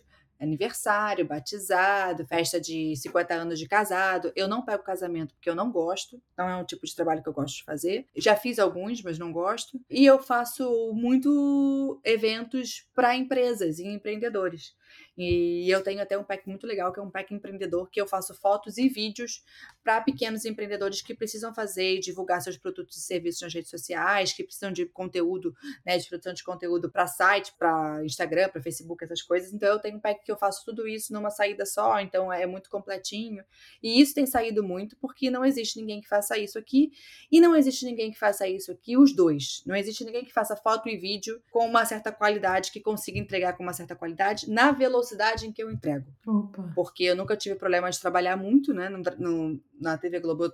aniversário, 0.45 1.27
batizado, 1.27 2.27
festa 2.27 2.61
de 2.61 2.95
50 2.97 3.35
anos 3.35 3.59
de 3.59 3.67
casado. 3.67 4.33
Eu 4.37 4.47
não 4.47 4.65
pego 4.65 4.83
casamento 4.83 5.35
porque 5.35 5.51
eu 5.51 5.55
não 5.55 5.71
gosto, 5.71 6.23
não 6.37 6.49
é 6.49 6.57
um 6.57 6.65
tipo 6.65 6.87
de 6.87 6.95
trabalho 6.95 7.23
que 7.23 7.29
eu 7.29 7.33
gosto 7.33 7.57
de 7.57 7.65
fazer. 7.65 8.07
Já 8.17 8.37
fiz 8.37 8.59
alguns, 8.59 9.03
mas 9.03 9.19
não 9.19 9.33
gosto. 9.33 9.81
E 9.91 10.05
eu 10.05 10.19
faço 10.19 10.93
muito 10.95 12.01
eventos 12.05 12.87
para 12.95 13.17
empresas 13.17 13.79
e 13.79 13.87
empreendedores. 13.87 14.75
E 15.17 15.69
eu 15.71 15.83
tenho 15.83 16.03
até 16.03 16.19
um 16.19 16.25
pack 16.25 16.49
muito 16.49 16.67
legal, 16.67 16.93
que 16.93 16.99
é 16.99 17.03
um 17.03 17.11
pack 17.11 17.33
empreendedor, 17.33 17.89
que 17.91 18.01
eu 18.01 18.07
faço 18.07 18.35
fotos 18.35 18.79
e 18.79 18.89
vídeos 18.89 19.45
para 19.83 20.01
pequenos 20.01 20.45
empreendedores 20.45 21.03
que 21.03 21.15
precisam 21.15 21.55
fazer 21.55 21.97
e 21.97 22.01
divulgar 22.01 22.41
seus 22.41 22.57
produtos 22.57 22.97
e 22.97 23.01
serviços 23.01 23.43
nas 23.43 23.55
redes 23.55 23.71
sociais, 23.71 24.33
que 24.33 24.43
precisam 24.43 24.73
de 24.73 24.87
conteúdo, 24.87 25.55
né, 25.85 25.99
de 25.99 26.09
produção 26.09 26.33
de 26.33 26.43
conteúdo 26.43 26.91
para 26.91 27.07
site, 27.07 27.53
para 27.59 28.05
Instagram, 28.05 28.49
para 28.49 28.63
Facebook, 28.63 29.05
essas 29.05 29.23
coisas. 29.23 29.53
Então 29.53 29.69
eu 29.69 29.79
tenho 29.79 29.97
um 29.97 30.01
pack 30.01 30.25
que 30.25 30.33
eu 30.33 30.37
faço 30.37 30.65
tudo 30.65 30.89
isso 30.89 31.13
numa 31.13 31.31
saída 31.31 31.65
só, 31.65 32.01
então 32.01 32.33
é 32.33 32.47
muito 32.47 32.69
completinho. 32.71 33.45
E 33.83 34.01
isso 34.01 34.15
tem 34.15 34.27
saído 34.27 34.63
muito 34.63 34.97
porque 34.97 35.31
não 35.31 35.45
existe 35.45 35.79
ninguém 35.79 36.01
que 36.01 36.09
faça 36.09 36.37
isso 36.39 36.59
aqui 36.59 36.93
e 37.31 37.41
não 37.41 37.55
existe 37.55 37.85
ninguém 37.85 38.11
que 38.11 38.19
faça 38.19 38.49
isso 38.49 38.73
aqui 38.73 38.97
os 38.97 39.15
dois. 39.15 39.63
Não 39.67 39.77
existe 39.77 40.05
ninguém 40.05 40.25
que 40.25 40.33
faça 40.33 40.57
foto 40.57 40.89
e 40.89 40.97
vídeo 40.97 41.43
com 41.51 41.67
uma 41.67 41.85
certa 41.85 42.11
qualidade, 42.11 42.71
que 42.71 42.81
consiga 42.81 43.19
entregar 43.19 43.55
com 43.55 43.63
uma 43.63 43.73
certa 43.73 43.95
qualidade 43.95 44.51
na 44.51 44.73
velocidade 44.89 45.47
em 45.47 45.53
que 45.53 45.63
eu 45.63 45.71
entrego. 45.71 46.07
Opa. 46.27 46.73
Porque 46.75 47.05
eu 47.05 47.17
nunca 47.17 47.37
tive 47.37 47.55
problema 47.55 47.91
de 47.91 48.01
trabalhar 48.01 48.37
muito, 48.37 48.73
né? 48.73 48.89
No, 48.89 49.03
no, 49.19 49.61
na 49.81 49.97
TV 49.99 50.21
Globo 50.21 50.53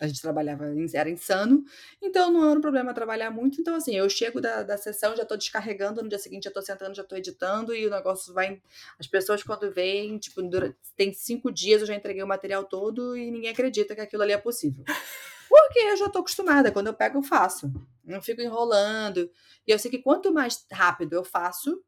a 0.00 0.06
gente 0.08 0.20
trabalhava, 0.20 0.64
era 0.94 1.08
insano, 1.08 1.64
então 2.00 2.32
não 2.32 2.48
era 2.50 2.58
um 2.58 2.60
problema 2.60 2.92
trabalhar 2.92 3.30
muito. 3.30 3.60
Então, 3.60 3.76
assim, 3.76 3.94
eu 3.94 4.08
chego 4.10 4.40
da, 4.40 4.64
da 4.64 4.76
sessão, 4.76 5.14
já 5.14 5.24
tô 5.24 5.36
descarregando, 5.36 6.02
no 6.02 6.08
dia 6.08 6.18
seguinte 6.18 6.44
já 6.44 6.50
tô 6.50 6.60
sentando, 6.60 6.96
já 6.96 7.04
tô 7.04 7.14
editando, 7.14 7.72
e 7.72 7.86
o 7.86 7.90
negócio 7.90 8.34
vai. 8.34 8.60
As 8.98 9.06
pessoas, 9.06 9.44
quando 9.44 9.70
veem, 9.70 10.18
tipo, 10.18 10.42
durante, 10.42 10.76
tem 10.96 11.12
cinco 11.12 11.52
dias 11.52 11.82
eu 11.82 11.86
já 11.86 11.94
entreguei 11.94 12.22
o 12.22 12.26
material 12.26 12.64
todo 12.64 13.16
e 13.16 13.30
ninguém 13.30 13.50
acredita 13.50 13.94
que 13.94 14.00
aquilo 14.00 14.24
ali 14.24 14.32
é 14.32 14.38
possível. 14.38 14.84
Porque 15.48 15.78
eu 15.78 15.96
já 15.96 16.08
tô 16.08 16.18
acostumada, 16.18 16.72
quando 16.72 16.88
eu 16.88 16.94
pego, 16.94 17.18
eu 17.18 17.22
faço. 17.22 17.70
Não 18.04 18.20
fico 18.20 18.40
enrolando. 18.40 19.30
E 19.66 19.70
eu 19.70 19.78
sei 19.78 19.90
que 19.90 19.98
quanto 19.98 20.32
mais 20.32 20.66
rápido 20.72 21.12
eu 21.12 21.22
faço, 21.22 21.80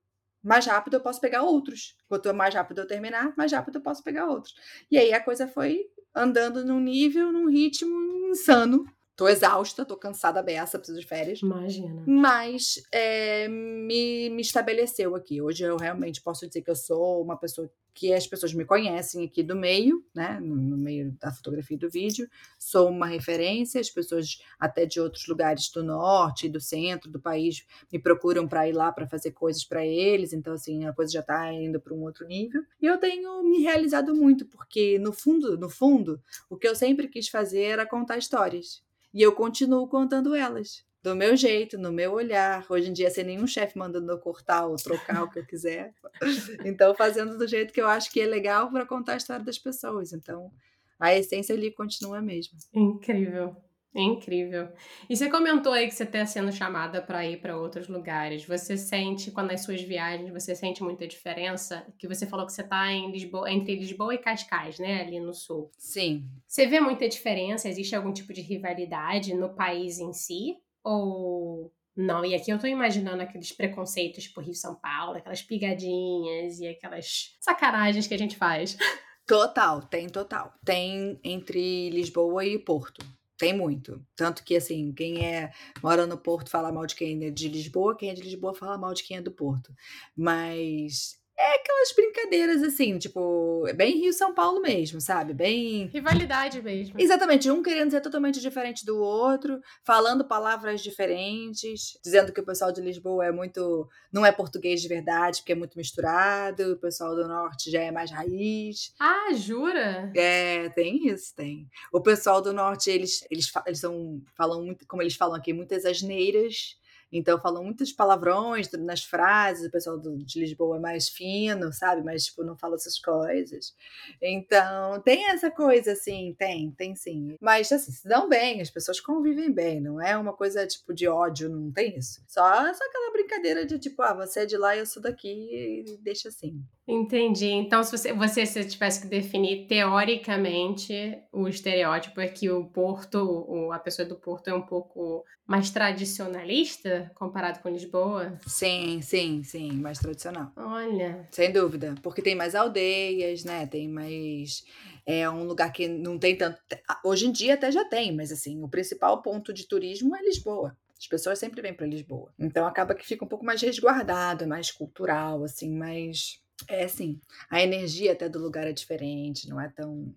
mais 0.44 0.66
rápido 0.66 0.94
eu 0.94 1.00
posso 1.00 1.20
pegar 1.20 1.42
outros. 1.42 1.96
Quanto 2.06 2.32
mais 2.34 2.54
rápido 2.54 2.82
eu 2.82 2.86
terminar, 2.86 3.32
mais 3.36 3.50
rápido 3.50 3.76
eu 3.76 3.82
posso 3.82 4.02
pegar 4.04 4.26
outros. 4.26 4.54
E 4.90 4.98
aí 4.98 5.12
a 5.12 5.20
coisa 5.20 5.48
foi 5.48 5.86
andando 6.14 6.64
num 6.64 6.78
nível, 6.78 7.32
num 7.32 7.48
ritmo 7.48 8.28
insano. 8.28 8.84
Tô 9.16 9.28
exausta, 9.28 9.84
tô 9.84 9.96
cansada 9.96 10.42
beça, 10.42 10.78
preciso 10.78 11.00
de 11.00 11.06
férias. 11.06 11.40
Imagina. 11.40 12.02
Mas 12.04 12.82
é, 12.90 13.46
me, 13.48 14.28
me 14.30 14.42
estabeleceu 14.42 15.14
aqui. 15.14 15.40
Hoje 15.40 15.62
eu 15.62 15.76
realmente 15.76 16.20
posso 16.20 16.46
dizer 16.46 16.62
que 16.62 16.70
eu 16.70 16.76
sou 16.76 17.22
uma 17.22 17.36
pessoa 17.36 17.70
que 17.94 18.12
as 18.12 18.26
pessoas 18.26 18.52
me 18.52 18.64
conhecem 18.64 19.24
aqui 19.24 19.40
do 19.40 19.54
meio, 19.54 20.04
né, 20.12 20.40
no 20.40 20.76
meio 20.76 21.12
da 21.20 21.32
fotografia 21.32 21.76
e 21.76 21.78
do 21.78 21.88
vídeo, 21.88 22.28
sou 22.58 22.88
uma 22.88 23.06
referência, 23.06 23.80
as 23.80 23.88
pessoas 23.88 24.40
até 24.58 24.84
de 24.84 25.00
outros 25.00 25.28
lugares 25.28 25.70
do 25.70 25.84
norte 25.84 26.46
e 26.46 26.50
do 26.50 26.60
centro 26.60 27.08
do 27.08 27.20
país 27.20 27.64
me 27.92 28.00
procuram 28.00 28.48
para 28.48 28.68
ir 28.68 28.72
lá 28.72 28.90
para 28.90 29.06
fazer 29.06 29.30
coisas 29.30 29.64
para 29.64 29.86
eles, 29.86 30.32
então 30.32 30.54
assim, 30.54 30.84
a 30.86 30.92
coisa 30.92 31.12
já 31.12 31.20
está 31.20 31.52
indo 31.52 31.80
para 31.80 31.94
um 31.94 32.02
outro 32.02 32.26
nível. 32.26 32.64
E 32.82 32.86
eu 32.86 32.98
tenho 32.98 33.42
me 33.44 33.62
realizado 33.62 34.12
muito, 34.12 34.44
porque 34.44 34.98
no 34.98 35.12
fundo, 35.12 35.56
no 35.56 35.70
fundo, 35.70 36.20
o 36.50 36.56
que 36.56 36.66
eu 36.66 36.74
sempre 36.74 37.06
quis 37.06 37.28
fazer 37.28 37.62
era 37.62 37.86
contar 37.86 38.18
histórias. 38.18 38.82
E 39.14 39.22
eu 39.22 39.32
continuo 39.32 39.86
contando 39.86 40.34
elas 40.34 40.84
do 41.00 41.14
meu 41.14 41.36
jeito, 41.36 41.78
no 41.78 41.92
meu 41.92 42.14
olhar. 42.14 42.66
Hoje 42.68 42.88
em 42.88 42.92
dia, 42.92 43.10
sem 43.10 43.24
nenhum 43.24 43.46
chefe 43.46 43.78
mandando 43.78 44.10
eu 44.10 44.18
cortar 44.18 44.66
ou 44.66 44.74
trocar 44.74 45.22
o 45.22 45.30
que 45.30 45.38
eu 45.38 45.46
quiser. 45.46 45.94
Então, 46.64 46.94
fazendo 46.94 47.36
do 47.36 47.46
jeito 47.46 47.72
que 47.72 47.80
eu 47.80 47.86
acho 47.86 48.10
que 48.10 48.20
é 48.20 48.26
legal 48.26 48.70
para 48.70 48.86
contar 48.86 49.12
a 49.12 49.16
história 49.16 49.44
das 49.44 49.58
pessoas. 49.58 50.12
Então, 50.12 50.50
a 50.98 51.14
essência 51.14 51.54
ali 51.54 51.70
continua 51.70 52.18
a 52.18 52.22
mesma. 52.22 52.58
Incrível. 52.72 53.54
Incrível. 53.94 54.68
E 55.08 55.16
você 55.16 55.30
comentou 55.30 55.72
aí 55.72 55.86
que 55.86 55.94
você 55.94 56.02
está 56.02 56.26
sendo 56.26 56.50
chamada 56.50 57.00
para 57.00 57.24
ir 57.24 57.40
para 57.40 57.56
outros 57.56 57.86
lugares. 57.86 58.44
Você 58.44 58.76
sente, 58.76 59.30
quando 59.30 59.52
nas 59.52 59.62
suas 59.62 59.80
viagens, 59.82 60.32
você 60.32 60.54
sente 60.54 60.82
muita 60.82 61.06
diferença? 61.06 61.86
Que 61.96 62.08
você 62.08 62.26
falou 62.26 62.44
que 62.44 62.52
você 62.52 62.62
está 62.62 62.90
em 62.90 63.12
Lisboa, 63.12 63.50
entre 63.50 63.76
Lisboa 63.76 64.12
e 64.12 64.18
Cascais, 64.18 64.80
né? 64.80 65.02
Ali 65.02 65.20
no 65.20 65.32
sul. 65.32 65.70
Sim. 65.78 66.28
Você 66.46 66.66
vê 66.66 66.80
muita 66.80 67.08
diferença? 67.08 67.68
Existe 67.68 67.94
algum 67.94 68.12
tipo 68.12 68.32
de 68.32 68.40
rivalidade 68.40 69.32
no 69.32 69.54
país 69.54 70.00
em 70.00 70.12
si? 70.12 70.56
Ou 70.82 71.72
não? 71.96 72.24
E 72.24 72.34
aqui 72.34 72.50
eu 72.50 72.58
tô 72.58 72.66
imaginando 72.66 73.22
aqueles 73.22 73.52
preconceitos, 73.52 74.24
tipo 74.24 74.40
Rio 74.40 74.54
São 74.54 74.74
Paulo, 74.74 75.18
aquelas 75.18 75.42
pigadinhas 75.42 76.58
e 76.58 76.66
aquelas 76.66 77.36
sacanagens 77.40 78.08
que 78.08 78.14
a 78.14 78.18
gente 78.18 78.36
faz. 78.36 78.76
Total, 79.26 79.80
tem 79.80 80.06
total. 80.06 80.52
Tem 80.62 81.18
entre 81.24 81.88
Lisboa 81.88 82.44
e 82.44 82.58
Porto. 82.58 83.02
Tem 83.36 83.52
muito. 83.56 84.04
Tanto 84.16 84.44
que, 84.44 84.56
assim, 84.56 84.92
quem 84.92 85.26
é 85.26 85.52
mora 85.82 86.06
no 86.06 86.16
Porto 86.16 86.50
fala 86.50 86.72
mal 86.72 86.86
de 86.86 86.94
quem 86.94 87.24
é 87.24 87.30
de 87.30 87.48
Lisboa, 87.48 87.96
quem 87.96 88.10
é 88.10 88.14
de 88.14 88.22
Lisboa 88.22 88.54
fala 88.54 88.78
mal 88.78 88.94
de 88.94 89.02
quem 89.02 89.16
é 89.16 89.20
do 89.22 89.32
Porto. 89.32 89.74
Mas 90.16 91.18
é 91.36 91.56
aquelas 91.56 91.92
brincadeiras 91.92 92.62
assim, 92.62 92.96
tipo, 92.98 93.64
bem 93.74 94.00
Rio 94.00 94.12
São 94.12 94.32
Paulo 94.32 94.60
mesmo, 94.60 95.00
sabe? 95.00 95.34
Bem. 95.34 95.86
Rivalidade 95.86 96.62
mesmo. 96.62 96.94
Exatamente, 96.98 97.50
um 97.50 97.62
querendo 97.62 97.90
ser 97.90 98.00
totalmente 98.00 98.40
diferente 98.40 98.86
do 98.86 98.98
outro, 98.98 99.60
falando 99.84 100.24
palavras 100.24 100.80
diferentes, 100.80 101.98
dizendo 102.04 102.32
que 102.32 102.40
o 102.40 102.44
pessoal 102.44 102.72
de 102.72 102.80
Lisboa 102.80 103.26
é 103.26 103.32
muito. 103.32 103.88
não 104.12 104.24
é 104.24 104.30
português 104.30 104.80
de 104.80 104.88
verdade, 104.88 105.38
porque 105.38 105.52
é 105.52 105.56
muito 105.56 105.76
misturado, 105.76 106.72
o 106.72 106.78
pessoal 106.78 107.14
do 107.16 107.26
norte 107.26 107.70
já 107.70 107.80
é 107.80 107.90
mais 107.90 108.10
raiz. 108.10 108.94
Ah, 109.00 109.32
jura? 109.34 110.12
É, 110.14 110.68
tem 110.70 111.08
isso, 111.08 111.34
tem. 111.34 111.68
O 111.92 112.00
pessoal 112.00 112.40
do 112.40 112.52
norte, 112.52 112.90
eles, 112.90 113.26
eles, 113.30 113.50
eles 113.66 113.80
são, 113.80 114.22
falam 114.36 114.64
muito, 114.64 114.86
como 114.86 115.02
eles 115.02 115.16
falam 115.16 115.36
aqui, 115.36 115.52
muitas 115.52 115.84
asneiras 115.84 116.76
então 117.18 117.40
falam 117.40 117.62
muitos 117.62 117.92
palavrões 117.92 118.70
nas 118.72 119.04
frases, 119.04 119.66
o 119.66 119.70
pessoal 119.70 119.98
do, 119.98 120.16
de 120.18 120.40
Lisboa 120.40 120.76
é 120.76 120.80
mais 120.80 121.08
fino, 121.08 121.72
sabe? 121.72 122.02
Mas 122.02 122.26
tipo, 122.26 122.42
não 122.42 122.56
fala 122.56 122.74
essas 122.74 122.98
coisas. 122.98 123.74
Então, 124.20 125.00
tem 125.02 125.30
essa 125.30 125.50
coisa 125.50 125.92
assim, 125.92 126.34
tem, 126.36 126.72
tem 126.72 126.96
sim. 126.96 127.36
Mas 127.40 127.70
assim, 127.70 127.92
se 127.92 128.08
dão 128.08 128.28
bem, 128.28 128.60
as 128.60 128.70
pessoas 128.70 129.00
convivem 129.00 129.52
bem, 129.52 129.80
não 129.80 130.00
é 130.00 130.16
uma 130.16 130.32
coisa 130.32 130.66
tipo 130.66 130.92
de 130.92 131.06
ódio, 131.06 131.48
não 131.48 131.70
tem 131.70 131.96
isso. 131.96 132.20
Só, 132.26 132.42
só 132.74 132.84
aquela 132.84 133.12
brincadeira 133.12 133.64
de 133.64 133.78
tipo, 133.78 134.02
ah, 134.02 134.14
você 134.14 134.40
é 134.40 134.46
de 134.46 134.56
lá 134.56 134.74
e 134.74 134.80
eu 134.80 134.86
sou 134.86 135.00
daqui 135.00 135.28
e 135.28 135.98
deixa 136.02 136.28
assim. 136.28 136.60
Entendi. 136.86 137.46
Então, 137.46 137.82
se 137.82 137.96
você, 137.96 138.12
você 138.12 138.44
se 138.44 138.64
tivesse 138.66 139.02
que 139.02 139.06
definir 139.06 139.66
teoricamente 139.66 141.18
o 141.32 141.48
estereótipo 141.48 142.20
é 142.20 142.28
que 142.28 142.50
o 142.50 142.64
Porto, 142.64 143.70
a 143.72 143.78
pessoa 143.78 144.06
do 144.06 144.16
Porto 144.16 144.48
é 144.48 144.54
um 144.54 144.62
pouco 144.62 145.24
mais 145.46 145.70
tradicionalista 145.70 147.03
comparado 147.14 147.60
com 147.60 147.68
Lisboa? 147.68 148.38
Sim, 148.46 149.00
sim, 149.02 149.42
sim, 149.42 149.72
mais 149.72 149.98
tradicional. 149.98 150.52
Olha. 150.56 151.28
Sem 151.30 151.52
dúvida, 151.52 151.94
porque 152.02 152.22
tem 152.22 152.34
mais 152.34 152.54
aldeias, 152.54 153.44
né? 153.44 153.66
Tem 153.66 153.88
mais 153.88 154.64
é 155.06 155.28
um 155.28 155.44
lugar 155.44 155.70
que 155.72 155.86
não 155.86 156.18
tem 156.18 156.36
tanto. 156.36 156.58
Hoje 157.04 157.26
em 157.26 157.32
dia 157.32 157.54
até 157.54 157.70
já 157.70 157.84
tem, 157.84 158.14
mas 158.14 158.32
assim, 158.32 158.62
o 158.62 158.68
principal 158.68 159.20
ponto 159.22 159.52
de 159.52 159.66
turismo 159.66 160.16
é 160.16 160.22
Lisboa. 160.22 160.76
As 160.98 161.06
pessoas 161.06 161.38
sempre 161.38 161.60
vêm 161.60 161.74
para 161.74 161.86
Lisboa. 161.86 162.32
Então 162.38 162.66
acaba 162.66 162.94
que 162.94 163.06
fica 163.06 163.24
um 163.24 163.28
pouco 163.28 163.44
mais 163.44 163.60
resguardado, 163.60 164.46
mais 164.46 164.70
cultural, 164.70 165.44
assim, 165.44 165.70
mais 165.76 166.40
é 166.68 166.84
assim, 166.84 167.20
a 167.50 167.60
energia 167.62 168.12
até 168.12 168.28
do 168.28 168.38
lugar 168.38 168.66
é 168.66 168.72
diferente, 168.72 169.48
não 169.48 169.60
é 169.60 169.68
tão 169.68 170.14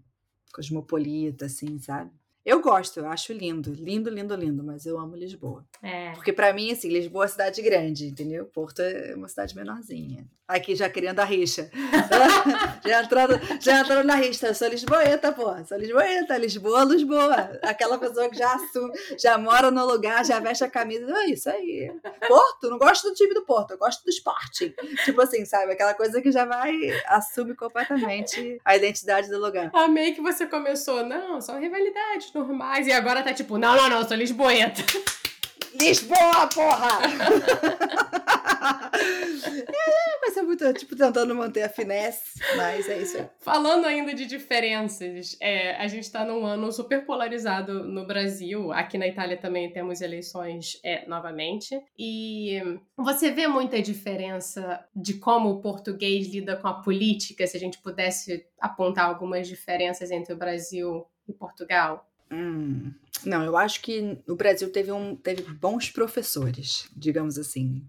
cosmopolita 0.53 1.45
assim, 1.45 1.77
sabe? 1.79 2.11
Eu 2.47 2.61
gosto, 2.61 3.01
eu 3.01 3.07
acho 3.09 3.33
lindo, 3.33 3.73
lindo, 3.73 4.09
lindo, 4.09 4.33
lindo, 4.33 4.63
mas 4.63 4.85
eu 4.85 4.97
amo 4.97 5.17
Lisboa. 5.17 5.65
É. 5.83 6.13
Porque 6.13 6.31
para 6.31 6.53
mim, 6.53 6.71
assim, 6.71 6.87
Lisboa 6.87 7.25
é 7.25 7.27
cidade 7.27 7.61
grande, 7.61 8.07
entendeu? 8.07 8.45
Porto 8.45 8.79
é 8.79 9.13
uma 9.17 9.27
cidade 9.27 9.53
menorzinha. 9.53 10.25
Aqui 10.47 10.77
já 10.77 10.89
criando 10.89 11.19
a 11.19 11.25
rixa. 11.25 11.69
já, 12.87 13.03
entrando, 13.03 13.37
já 13.59 13.81
entrando 13.81 14.05
na 14.05 14.15
rixa. 14.15 14.47
Eu 14.47 14.55
sou 14.55 14.69
lisboeta, 14.69 15.33
pô. 15.33 15.53
Sou 15.65 15.77
lisboeta. 15.77 16.37
Lisboa, 16.37 16.85
Lisboa. 16.85 17.59
Aquela 17.61 17.97
pessoa 17.97 18.29
que 18.29 18.37
já 18.37 18.53
assume, 18.53 18.93
já 19.19 19.37
mora 19.37 19.69
no 19.69 19.85
lugar, 19.85 20.23
já 20.23 20.39
veste 20.39 20.63
a 20.63 20.69
camisa. 20.69 21.05
É 21.05 21.25
isso 21.25 21.49
aí. 21.49 21.91
Porto, 22.29 22.69
não 22.69 22.77
gosto 22.77 23.09
do 23.09 23.13
time 23.13 23.33
do 23.33 23.43
Porto, 23.43 23.71
eu 23.71 23.77
gosto 23.77 24.05
do 24.05 24.09
esporte. 24.09 24.73
Tipo 25.03 25.21
assim, 25.21 25.43
sabe? 25.43 25.73
Aquela 25.73 25.93
coisa 25.93 26.21
que 26.21 26.31
já 26.31 26.45
vai, 26.45 26.73
assume 27.07 27.53
completamente 27.53 28.57
a 28.63 28.73
identidade 28.73 29.29
do 29.29 29.41
lugar. 29.41 29.69
Amei 29.73 30.13
que 30.13 30.21
você 30.21 30.45
começou. 30.47 31.03
Não, 31.05 31.41
são 31.41 31.59
rivalidades 31.59 32.31
normais. 32.37 32.87
E 32.87 32.91
agora 32.91 33.23
tá 33.23 33.33
tipo, 33.33 33.57
não, 33.57 33.75
não, 33.75 33.89
não, 33.89 33.99
eu 33.99 34.07
sou 34.07 34.17
lisboeta. 34.17 34.81
Lisboa, 35.79 36.47
porra! 36.53 36.99
é, 39.67 40.17
mas 40.21 40.37
é 40.37 40.41
muito, 40.41 40.73
tipo, 40.73 40.95
tentando 40.95 41.35
manter 41.35 41.63
a 41.63 41.69
finesse, 41.69 42.39
mas 42.55 42.89
é 42.89 42.97
isso 42.99 43.17
aí. 43.17 43.27
Falando 43.39 43.85
ainda 43.85 44.13
de 44.13 44.25
diferenças, 44.25 45.37
é, 45.39 45.75
a 45.75 45.87
gente 45.87 46.11
tá 46.11 46.25
num 46.25 46.45
ano 46.45 46.71
super 46.71 47.05
polarizado 47.05 47.83
no 47.83 48.07
Brasil. 48.07 48.71
Aqui 48.71 48.97
na 48.97 49.07
Itália 49.07 49.37
também 49.37 49.71
temos 49.71 50.01
eleições 50.01 50.79
é, 50.83 51.07
novamente. 51.07 51.79
E 51.97 52.59
você 52.95 53.29
vê 53.29 53.47
muita 53.47 53.81
diferença 53.81 54.83
de 54.95 55.15
como 55.15 55.49
o 55.49 55.61
português 55.61 56.27
lida 56.27 56.55
com 56.55 56.67
a 56.67 56.81
política, 56.81 57.45
se 57.45 57.55
a 57.55 57.59
gente 57.59 57.77
pudesse 57.79 58.45
apontar 58.59 59.05
algumas 59.05 59.47
diferenças 59.47 60.09
entre 60.09 60.33
o 60.33 60.37
Brasil 60.37 61.05
e 61.27 61.33
Portugal? 61.33 62.07
Hum, 62.29 62.91
não, 63.25 63.43
eu 63.43 63.57
acho 63.57 63.81
que 63.81 64.17
o 64.27 64.35
Brasil 64.35 64.71
teve, 64.71 64.91
um, 64.91 65.15
teve 65.15 65.41
bons 65.53 65.89
professores, 65.89 66.87
digamos 66.95 67.37
assim. 67.37 67.83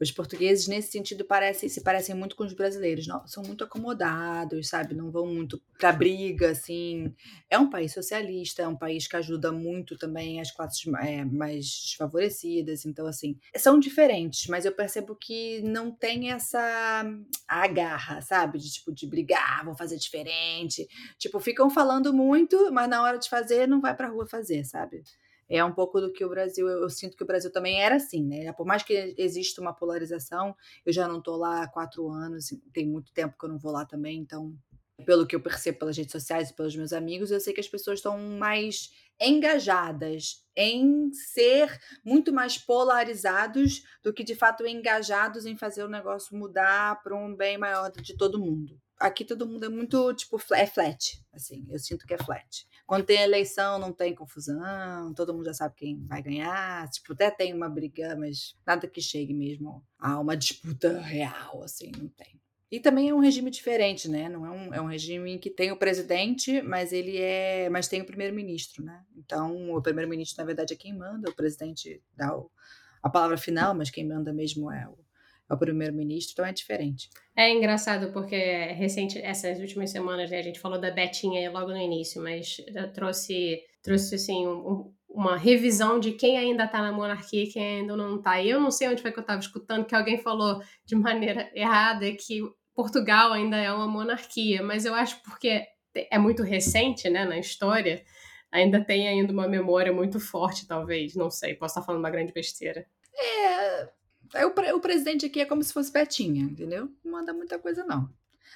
Os 0.00 0.10
portugueses, 0.10 0.68
nesse 0.68 0.92
sentido, 0.92 1.24
parecem, 1.24 1.68
se 1.68 1.80
parecem 1.80 2.14
muito 2.14 2.36
com 2.36 2.44
os 2.44 2.52
brasileiros. 2.52 3.06
Não, 3.06 3.26
são 3.26 3.42
muito 3.42 3.64
acomodados, 3.64 4.68
sabe? 4.68 4.94
Não 4.94 5.10
vão 5.10 5.26
muito 5.26 5.60
pra 5.78 5.92
briga, 5.92 6.50
assim. 6.50 7.14
É 7.48 7.58
um 7.58 7.70
país 7.70 7.92
socialista, 7.92 8.62
é 8.62 8.68
um 8.68 8.76
país 8.76 9.06
que 9.06 9.16
ajuda 9.16 9.50
muito 9.52 9.96
também 9.96 10.40
as 10.40 10.50
classes 10.50 10.84
é, 11.02 11.24
mais 11.24 11.64
desfavorecidas. 11.64 12.84
Então, 12.84 13.06
assim, 13.06 13.38
são 13.56 13.78
diferentes, 13.78 14.46
mas 14.48 14.64
eu 14.64 14.72
percebo 14.72 15.16
que 15.16 15.62
não 15.62 15.90
tem 15.90 16.30
essa 16.30 17.04
agarra, 17.48 18.20
sabe? 18.20 18.58
De, 18.58 18.70
tipo, 18.72 18.92
de 18.92 19.06
brigar, 19.06 19.64
vão 19.64 19.76
fazer 19.76 19.96
diferente. 19.96 20.86
Tipo, 21.18 21.40
ficam 21.40 21.70
falando 21.70 22.12
muito, 22.12 22.70
mas 22.72 22.88
na 22.88 23.02
hora 23.02 23.18
de 23.18 23.28
fazer, 23.28 23.66
não 23.66 23.80
vai 23.84 23.96
pra 23.96 24.08
rua 24.08 24.26
fazer, 24.26 24.64
sabe? 24.64 25.02
É 25.48 25.62
um 25.62 25.72
pouco 25.72 26.00
do 26.00 26.12
que 26.12 26.24
o 26.24 26.28
Brasil, 26.28 26.66
eu 26.66 26.88
sinto 26.88 27.16
que 27.16 27.22
o 27.22 27.26
Brasil 27.26 27.52
também 27.52 27.80
era 27.82 27.96
assim, 27.96 28.24
né? 28.24 28.52
Por 28.54 28.66
mais 28.66 28.82
que 28.82 29.14
exista 29.18 29.60
uma 29.60 29.74
polarização, 29.74 30.56
eu 30.86 30.92
já 30.92 31.06
não 31.06 31.18
estou 31.18 31.36
lá 31.36 31.62
há 31.62 31.68
quatro 31.68 32.08
anos, 32.08 32.46
tem 32.72 32.88
muito 32.88 33.12
tempo 33.12 33.36
que 33.38 33.44
eu 33.44 33.50
não 33.50 33.58
vou 33.58 33.70
lá 33.70 33.84
também, 33.84 34.18
então, 34.18 34.56
pelo 35.04 35.26
que 35.26 35.36
eu 35.36 35.42
percebo 35.42 35.80
pelas 35.80 35.96
redes 35.98 36.12
sociais 36.12 36.48
e 36.48 36.56
pelos 36.56 36.74
meus 36.74 36.92
amigos, 36.94 37.30
eu 37.30 37.40
sei 37.40 37.52
que 37.52 37.60
as 37.60 37.68
pessoas 37.68 37.98
estão 37.98 38.18
mais 38.18 38.90
engajadas 39.20 40.44
em 40.56 41.12
ser 41.12 41.78
muito 42.04 42.32
mais 42.32 42.58
polarizados 42.58 43.84
do 44.02 44.12
que 44.12 44.24
de 44.24 44.34
fato 44.34 44.66
engajados 44.66 45.46
em 45.46 45.56
fazer 45.56 45.84
o 45.84 45.88
negócio 45.88 46.36
mudar 46.36 47.02
para 47.02 47.14
um 47.14 47.34
bem 47.34 47.58
maior 47.58 47.90
de 47.90 48.16
todo 48.16 48.40
mundo. 48.40 48.80
Aqui 48.98 49.24
todo 49.24 49.46
mundo 49.46 49.64
é 49.64 49.68
muito 49.68 50.14
tipo 50.14 50.40
é 50.52 50.66
flat, 50.66 51.20
assim, 51.32 51.66
eu 51.68 51.78
sinto 51.78 52.06
que 52.06 52.14
é 52.14 52.18
flat. 52.18 52.66
Quando 52.86 53.06
tem 53.06 53.20
eleição, 53.20 53.78
não 53.78 53.92
tem 53.92 54.14
confusão, 54.14 55.14
todo 55.14 55.32
mundo 55.32 55.46
já 55.46 55.54
sabe 55.54 55.74
quem 55.76 56.04
vai 56.06 56.22
ganhar. 56.22 56.88
Tipo, 56.90 57.14
até 57.14 57.30
tem 57.30 57.54
uma 57.54 57.68
briga, 57.68 58.14
mas 58.14 58.54
nada 58.66 58.86
que 58.86 59.00
chegue 59.00 59.32
mesmo 59.32 59.82
a 59.98 60.20
uma 60.20 60.36
disputa 60.36 61.00
real, 61.00 61.62
assim, 61.62 61.90
não 61.96 62.08
tem. 62.08 62.38
E 62.70 62.80
também 62.80 63.08
é 63.08 63.14
um 63.14 63.20
regime 63.20 63.50
diferente, 63.50 64.08
né? 64.08 64.28
Não 64.28 64.44
é 64.44 64.50
um, 64.50 64.74
é 64.74 64.80
um 64.80 64.86
regime 64.86 65.30
em 65.32 65.38
que 65.38 65.48
tem 65.48 65.70
o 65.70 65.76
presidente, 65.76 66.60
mas 66.60 66.92
ele 66.92 67.18
é. 67.18 67.70
Mas 67.70 67.86
tem 67.86 68.02
o 68.02 68.04
primeiro-ministro, 68.04 68.84
né? 68.84 69.04
Então, 69.16 69.72
o 69.74 69.80
primeiro-ministro, 69.80 70.38
na 70.38 70.44
verdade, 70.44 70.74
é 70.74 70.76
quem 70.76 70.92
manda, 70.92 71.30
o 71.30 71.34
presidente 71.34 72.02
dá 72.16 72.36
o, 72.36 72.50
a 73.02 73.08
palavra 73.08 73.36
final, 73.36 73.74
mas 73.74 73.90
quem 73.90 74.04
manda 74.04 74.32
mesmo 74.32 74.72
é 74.72 74.88
o, 74.88 74.98
é 75.48 75.54
o 75.54 75.58
primeiro-ministro, 75.58 76.32
então 76.32 76.44
é 76.44 76.52
diferente. 76.52 77.10
É 77.36 77.50
engraçado 77.50 78.12
porque 78.12 78.36
recente, 78.72 79.18
essas 79.18 79.58
últimas 79.58 79.90
semanas, 79.90 80.30
né, 80.30 80.38
a 80.38 80.42
gente 80.42 80.60
falou 80.60 80.80
da 80.80 80.90
Betinha 80.90 81.50
logo 81.50 81.70
no 81.70 81.76
início, 81.76 82.22
mas 82.22 82.56
trouxe, 82.94 83.60
trouxe 83.82 84.14
assim, 84.14 84.46
um, 84.46 84.92
uma 85.08 85.36
revisão 85.36 86.00
de 86.00 86.12
quem 86.12 86.38
ainda 86.38 86.64
está 86.64 86.80
na 86.80 86.92
monarquia 86.92 87.44
e 87.44 87.46
quem 87.48 87.80
ainda 87.80 87.96
não 87.96 88.16
está. 88.16 88.40
E 88.40 88.50
eu 88.50 88.60
não 88.60 88.70
sei 88.70 88.88
onde 88.88 89.02
foi 89.02 89.12
que 89.12 89.18
eu 89.18 89.22
estava 89.22 89.40
escutando 89.40 89.84
que 89.84 89.94
alguém 89.94 90.18
falou 90.18 90.60
de 90.84 90.96
maneira 90.96 91.50
errada 91.54 92.10
que 92.12 92.40
Portugal 92.74 93.32
ainda 93.32 93.56
é 93.56 93.72
uma 93.72 93.86
monarquia, 93.86 94.62
mas 94.62 94.84
eu 94.84 94.94
acho 94.94 95.22
porque 95.22 95.62
é 96.10 96.18
muito 96.18 96.42
recente, 96.42 97.08
né, 97.08 97.24
na 97.24 97.38
história, 97.38 98.04
ainda 98.50 98.84
tem 98.84 99.06
ainda 99.06 99.32
uma 99.32 99.46
memória 99.46 99.92
muito 99.92 100.18
forte, 100.18 100.66
talvez, 100.66 101.14
não 101.14 101.30
sei, 101.30 101.54
posso 101.54 101.72
estar 101.72 101.86
falando 101.86 102.00
uma 102.00 102.10
grande 102.10 102.32
besteira. 102.32 102.86
É, 103.16 103.88
é, 104.34 104.46
o, 104.46 104.76
o 104.76 104.80
presidente 104.80 105.26
aqui 105.26 105.40
é 105.40 105.46
como 105.46 105.62
se 105.62 105.72
fosse 105.72 105.92
Betinha, 105.92 106.44
entendeu? 106.44 106.90
Não 107.04 107.12
manda 107.12 107.32
muita 107.32 107.58
coisa, 107.58 107.84
não. 107.84 108.08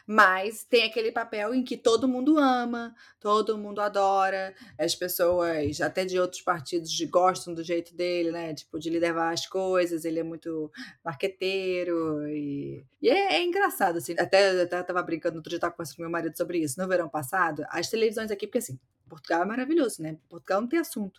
Mas 0.06 0.64
tem 0.64 0.84
aquele 0.84 1.12
papel 1.12 1.54
em 1.54 1.62
que 1.62 1.76
todo 1.76 2.08
mundo 2.08 2.38
ama, 2.38 2.94
todo 3.20 3.58
mundo 3.58 3.78
adora, 3.80 4.54
as 4.78 4.94
pessoas, 4.94 5.82
até 5.82 6.04
de 6.06 6.18
outros 6.18 6.40
partidos, 6.40 6.98
gostam 7.10 7.52
do 7.52 7.62
jeito 7.62 7.94
dele, 7.94 8.30
né? 8.30 8.54
Tipo, 8.54 8.78
de 8.78 8.88
levar 8.88 9.32
as 9.34 9.46
coisas, 9.46 10.06
ele 10.06 10.18
é 10.18 10.22
muito 10.22 10.72
marqueteiro 11.04 12.26
e, 12.28 12.86
e 13.02 13.10
é, 13.10 13.34
é, 13.34 13.44
engraçado, 13.44 13.98
assim. 13.98 14.14
Até, 14.18 14.62
até 14.62 14.82
tava 14.82 15.02
brincando, 15.02 15.36
outro 15.36 15.50
dia 15.50 15.60
tava 15.60 15.74
conversando 15.74 15.96
com 15.96 16.02
meu 16.02 16.10
marido 16.10 16.36
sobre 16.36 16.58
isso. 16.58 16.80
No 16.80 16.88
verão 16.88 17.08
passado, 17.08 17.64
as 17.68 17.90
televisões 17.90 18.30
aqui, 18.30 18.46
porque 18.46 18.58
assim, 18.58 18.78
Portugal 19.08 19.42
é 19.42 19.46
maravilhoso, 19.46 20.02
né? 20.02 20.16
Portugal 20.28 20.60
não 20.60 20.68
tem 20.68 20.78
assunto. 20.78 21.18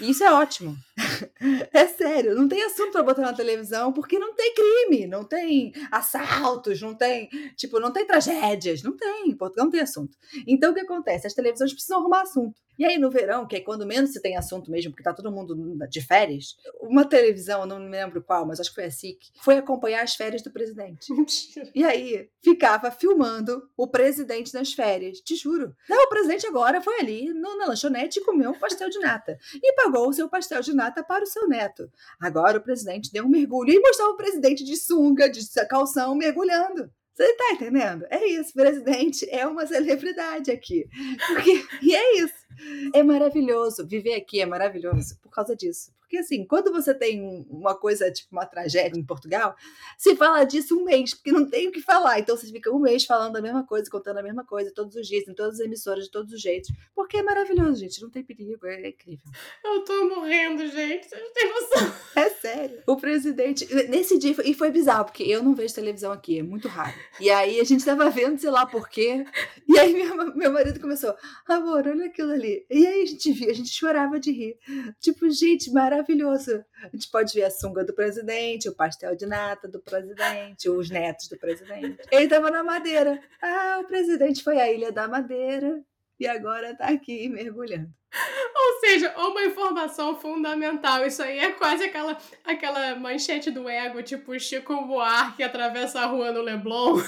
E 0.00 0.10
isso 0.10 0.24
é 0.24 0.32
ótimo. 0.32 0.76
é 1.72 1.86
sério, 1.86 2.34
não 2.34 2.48
tem 2.48 2.62
assunto 2.64 2.92
para 2.92 3.02
botar 3.02 3.22
na 3.22 3.32
televisão 3.32 3.92
porque 3.92 4.18
não 4.18 4.34
tem 4.34 4.54
crime, 4.54 5.06
não 5.06 5.24
tem 5.24 5.72
assaltos, 5.90 6.80
não 6.82 6.94
tem, 6.94 7.28
tipo, 7.56 7.78
não 7.80 7.92
tem 7.92 8.06
tragédias, 8.06 8.82
não 8.82 8.96
tem. 8.96 9.34
Portugal 9.36 9.66
não 9.66 9.72
tem 9.72 9.80
assunto. 9.80 10.16
Então 10.46 10.72
o 10.72 10.74
que 10.74 10.80
acontece? 10.80 11.26
As 11.26 11.34
televisões 11.34 11.72
precisam 11.72 11.98
arrumar 11.98 12.22
assunto. 12.22 12.60
E 12.80 12.84
aí 12.86 12.96
no 12.96 13.10
verão, 13.10 13.46
que 13.46 13.56
é 13.56 13.60
quando 13.60 13.86
menos 13.86 14.10
se 14.10 14.22
tem 14.22 14.38
assunto 14.38 14.70
mesmo, 14.70 14.90
porque 14.90 15.02
tá 15.02 15.12
todo 15.12 15.30
mundo 15.30 15.54
de 15.86 16.00
férias, 16.00 16.56
uma 16.80 17.04
televisão, 17.04 17.66
não 17.66 17.78
me 17.78 17.90
lembro 17.90 18.22
qual, 18.22 18.46
mas 18.46 18.58
acho 18.58 18.70
que 18.70 18.76
foi 18.76 18.86
a 18.86 18.90
SIC, 18.90 19.18
foi 19.42 19.58
acompanhar 19.58 20.02
as 20.02 20.14
férias 20.14 20.40
do 20.40 20.50
presidente. 20.50 21.12
Mentira. 21.12 21.70
E 21.74 21.84
aí 21.84 22.30
ficava 22.42 22.90
filmando 22.90 23.68
o 23.76 23.86
presidente 23.86 24.54
nas 24.54 24.72
férias. 24.72 25.18
Te 25.20 25.36
juro. 25.36 25.76
Não, 25.86 26.04
o 26.04 26.08
presidente 26.08 26.46
agora 26.46 26.80
foi 26.80 27.00
ali 27.00 27.34
no, 27.34 27.58
na 27.58 27.66
lanchonete 27.66 28.18
e 28.18 28.24
comeu 28.24 28.52
um 28.52 28.58
pastel 28.58 28.88
de 28.88 28.98
nata. 28.98 29.36
E 29.62 29.74
pagou 29.74 30.08
o 30.08 30.12
seu 30.14 30.30
pastel 30.30 30.62
de 30.62 30.72
nata 30.72 31.04
para 31.04 31.24
o 31.24 31.26
seu 31.26 31.46
neto. 31.46 31.86
Agora 32.18 32.56
o 32.56 32.62
presidente 32.62 33.12
deu 33.12 33.26
um 33.26 33.28
mergulho 33.28 33.74
e 33.74 33.78
mostrava 33.78 34.12
o 34.12 34.16
presidente 34.16 34.64
de 34.64 34.78
sunga, 34.78 35.28
de 35.28 35.42
calção, 35.68 36.14
mergulhando. 36.14 36.90
Você 37.20 37.34
tá 37.34 37.52
entendendo? 37.52 38.06
É 38.08 38.26
isso, 38.26 38.54
presidente 38.54 39.28
é 39.30 39.46
uma 39.46 39.66
celebridade 39.66 40.50
aqui. 40.50 40.88
Porque, 41.26 41.66
e 41.82 41.94
é 41.94 42.22
isso. 42.22 42.46
É 42.94 43.02
maravilhoso. 43.02 43.86
Viver 43.86 44.14
aqui 44.14 44.40
é 44.40 44.46
maravilhoso 44.46 45.18
por 45.22 45.30
causa 45.30 45.54
disso. 45.54 45.92
Porque, 46.10 46.18
assim, 46.18 46.44
quando 46.44 46.72
você 46.72 46.92
tem 46.92 47.46
uma 47.48 47.72
coisa, 47.72 48.10
tipo 48.10 48.30
uma 48.32 48.44
tragédia 48.44 48.98
em 48.98 49.04
Portugal, 49.04 49.54
se 49.96 50.16
fala 50.16 50.42
disso 50.42 50.76
um 50.76 50.82
mês, 50.82 51.14
porque 51.14 51.30
não 51.30 51.48
tem 51.48 51.68
o 51.68 51.70
que 51.70 51.80
falar. 51.80 52.18
Então, 52.18 52.36
você 52.36 52.48
fica 52.48 52.68
um 52.68 52.80
mês 52.80 53.04
falando 53.04 53.36
a 53.36 53.40
mesma 53.40 53.64
coisa, 53.64 53.88
contando 53.88 54.18
a 54.18 54.22
mesma 54.22 54.44
coisa, 54.44 54.72
todos 54.74 54.96
os 54.96 55.06
dias, 55.06 55.28
em 55.28 55.34
todas 55.34 55.60
as 55.60 55.66
emissoras, 55.66 56.06
de 56.06 56.10
todos 56.10 56.32
os 56.32 56.40
jeitos. 56.40 56.72
Porque 56.96 57.18
é 57.18 57.22
maravilhoso, 57.22 57.76
gente. 57.78 58.02
Não 58.02 58.10
tem 58.10 58.24
perigo, 58.24 58.66
é, 58.66 58.88
incrível. 58.88 59.24
Eu 59.64 59.84
tô 59.84 60.08
morrendo, 60.08 60.66
gente. 60.66 61.06
Vocês 61.06 61.22
não 61.22 61.32
têm 61.32 61.48
noção. 61.48 61.94
É 62.16 62.28
sério. 62.28 62.82
O 62.88 62.96
presidente. 62.96 63.72
Nesse 63.88 64.18
dia, 64.18 64.34
e 64.44 64.52
foi 64.52 64.72
bizarro, 64.72 65.04
porque 65.04 65.22
eu 65.22 65.44
não 65.44 65.54
vejo 65.54 65.72
televisão 65.72 66.10
aqui, 66.10 66.40
é 66.40 66.42
muito 66.42 66.66
raro. 66.66 66.98
E 67.20 67.30
aí 67.30 67.60
a 67.60 67.64
gente 67.64 67.84
tava 67.84 68.10
vendo, 68.10 68.36
sei 68.36 68.50
lá 68.50 68.66
por 68.66 68.88
quê. 68.88 69.24
E 69.68 69.78
aí 69.78 69.92
meu, 69.92 70.34
meu 70.34 70.52
marido 70.52 70.80
começou, 70.80 71.14
amor, 71.46 71.86
olha 71.86 72.06
aquilo 72.06 72.32
ali. 72.32 72.66
E 72.68 72.84
aí 72.84 73.02
a 73.02 73.06
gente 73.06 73.30
via, 73.30 73.50
a 73.50 73.54
gente 73.54 73.70
chorava 73.70 74.18
de 74.18 74.32
rir. 74.32 74.58
Tipo, 74.98 75.30
gente, 75.30 75.70
maravilhoso 75.70 75.99
maravilhoso. 76.00 76.64
A 76.82 76.88
gente 76.88 77.08
pode 77.10 77.32
ver 77.32 77.44
a 77.44 77.50
sunga 77.50 77.84
do 77.84 77.92
presidente, 77.92 78.68
o 78.68 78.74
pastel 78.74 79.14
de 79.14 79.26
nata 79.26 79.68
do 79.68 79.80
presidente, 79.80 80.68
os 80.68 80.90
netos 80.90 81.28
do 81.28 81.38
presidente. 81.38 81.98
Ele 82.10 82.24
estava 82.24 82.50
na 82.50 82.64
Madeira. 82.64 83.20
Ah, 83.40 83.78
o 83.80 83.86
presidente 83.86 84.42
foi 84.42 84.60
à 84.60 84.72
Ilha 84.72 84.90
da 84.90 85.06
Madeira 85.06 85.80
e 86.18 86.26
agora 86.26 86.72
está 86.72 86.86
aqui 86.86 87.28
mergulhando. 87.28 87.90
Ou 88.56 88.80
seja, 88.80 89.14
uma 89.16 89.44
informação 89.44 90.16
fundamental. 90.16 91.06
Isso 91.06 91.22
aí 91.22 91.38
é 91.38 91.52
quase 91.52 91.84
aquela, 91.84 92.18
aquela 92.44 92.96
manchete 92.96 93.50
do 93.50 93.68
ego, 93.68 94.02
tipo 94.02 94.38
Chico 94.38 94.84
Buarque 94.86 95.38
que 95.38 95.42
atravessa 95.42 96.00
a 96.00 96.06
rua 96.06 96.32
no 96.32 96.42
Leblon. 96.42 96.98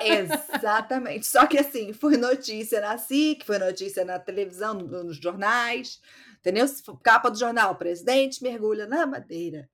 Exatamente. 0.00 1.26
Só 1.26 1.46
que 1.46 1.58
assim, 1.58 1.92
foi 1.92 2.16
notícia 2.16 2.80
na 2.80 2.96
SIC, 2.96 3.44
foi 3.44 3.58
notícia 3.58 4.04
na 4.04 4.18
televisão, 4.18 4.74
nos 4.74 5.16
jornais. 5.16 6.00
Entendeu? 6.40 6.64
Capa 7.02 7.30
do 7.30 7.38
jornal, 7.38 7.74
presidente 7.74 8.42
mergulha 8.42 8.86
na 8.86 9.06
madeira. 9.06 9.68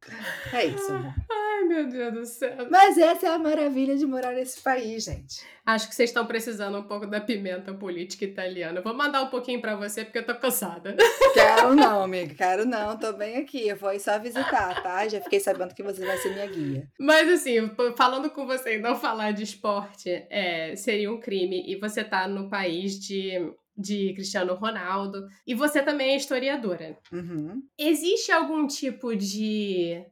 É 0.53 0.67
isso, 0.67 0.93
amor. 0.93 1.15
Ai, 1.31 1.65
meu 1.65 1.89
Deus 1.89 2.13
do 2.13 2.27
céu. 2.27 2.67
Mas 2.69 2.99
essa 2.99 3.27
é 3.27 3.31
a 3.31 3.39
maravilha 3.39 3.97
de 3.97 4.05
morar 4.05 4.33
nesse 4.33 4.61
país, 4.61 5.05
gente. 5.05 5.47
Acho 5.65 5.89
que 5.89 5.95
vocês 5.95 6.11
estão 6.11 6.27
precisando 6.27 6.79
um 6.79 6.83
pouco 6.83 7.07
da 7.07 7.21
pimenta 7.21 7.73
política 7.73 8.25
italiana. 8.25 8.81
vou 8.81 8.95
mandar 8.95 9.23
um 9.23 9.29
pouquinho 9.29 9.61
para 9.61 9.77
você 9.77 10.05
porque 10.05 10.19
eu 10.19 10.27
tô 10.27 10.35
cansada. 10.35 10.97
Quero 11.35 11.75
não, 11.75 12.03
amiga. 12.03 12.35
Quero 12.35 12.65
não. 12.65 12.97
Tô 12.99 13.13
bem 13.13 13.37
aqui. 13.37 13.69
Eu 13.69 13.77
vou 13.77 13.99
só 14.01 14.19
visitar, 14.19 14.83
tá? 14.83 15.07
Já 15.07 15.21
fiquei 15.21 15.39
sabendo 15.39 15.75
que 15.75 15.83
você 15.83 16.05
vai 16.05 16.17
ser 16.19 16.35
minha 16.35 16.47
guia. 16.47 16.89
Mas 16.99 17.29
assim, 17.29 17.71
falando 17.97 18.29
com 18.31 18.45
você 18.45 18.77
e 18.77 18.81
não 18.81 18.97
falar 18.97 19.33
de 19.33 19.45
esporte, 19.45 20.11
é, 20.31 20.75
seria 20.75 21.13
um 21.13 21.21
crime. 21.21 21.65
E 21.67 21.79
você 21.79 22.03
tá 22.03 22.27
no 22.27 22.49
país 22.49 22.99
de 22.99 23.53
de 23.77 24.13
Cristiano 24.15 24.55
Ronaldo. 24.55 25.29
E 25.47 25.55
você 25.55 25.83
também 25.83 26.11
é 26.11 26.17
historiadora. 26.17 26.99
Uhum. 27.13 27.63
Existe 27.79 28.33
algum 28.33 28.67
tipo 28.67 29.15
de 29.15 30.05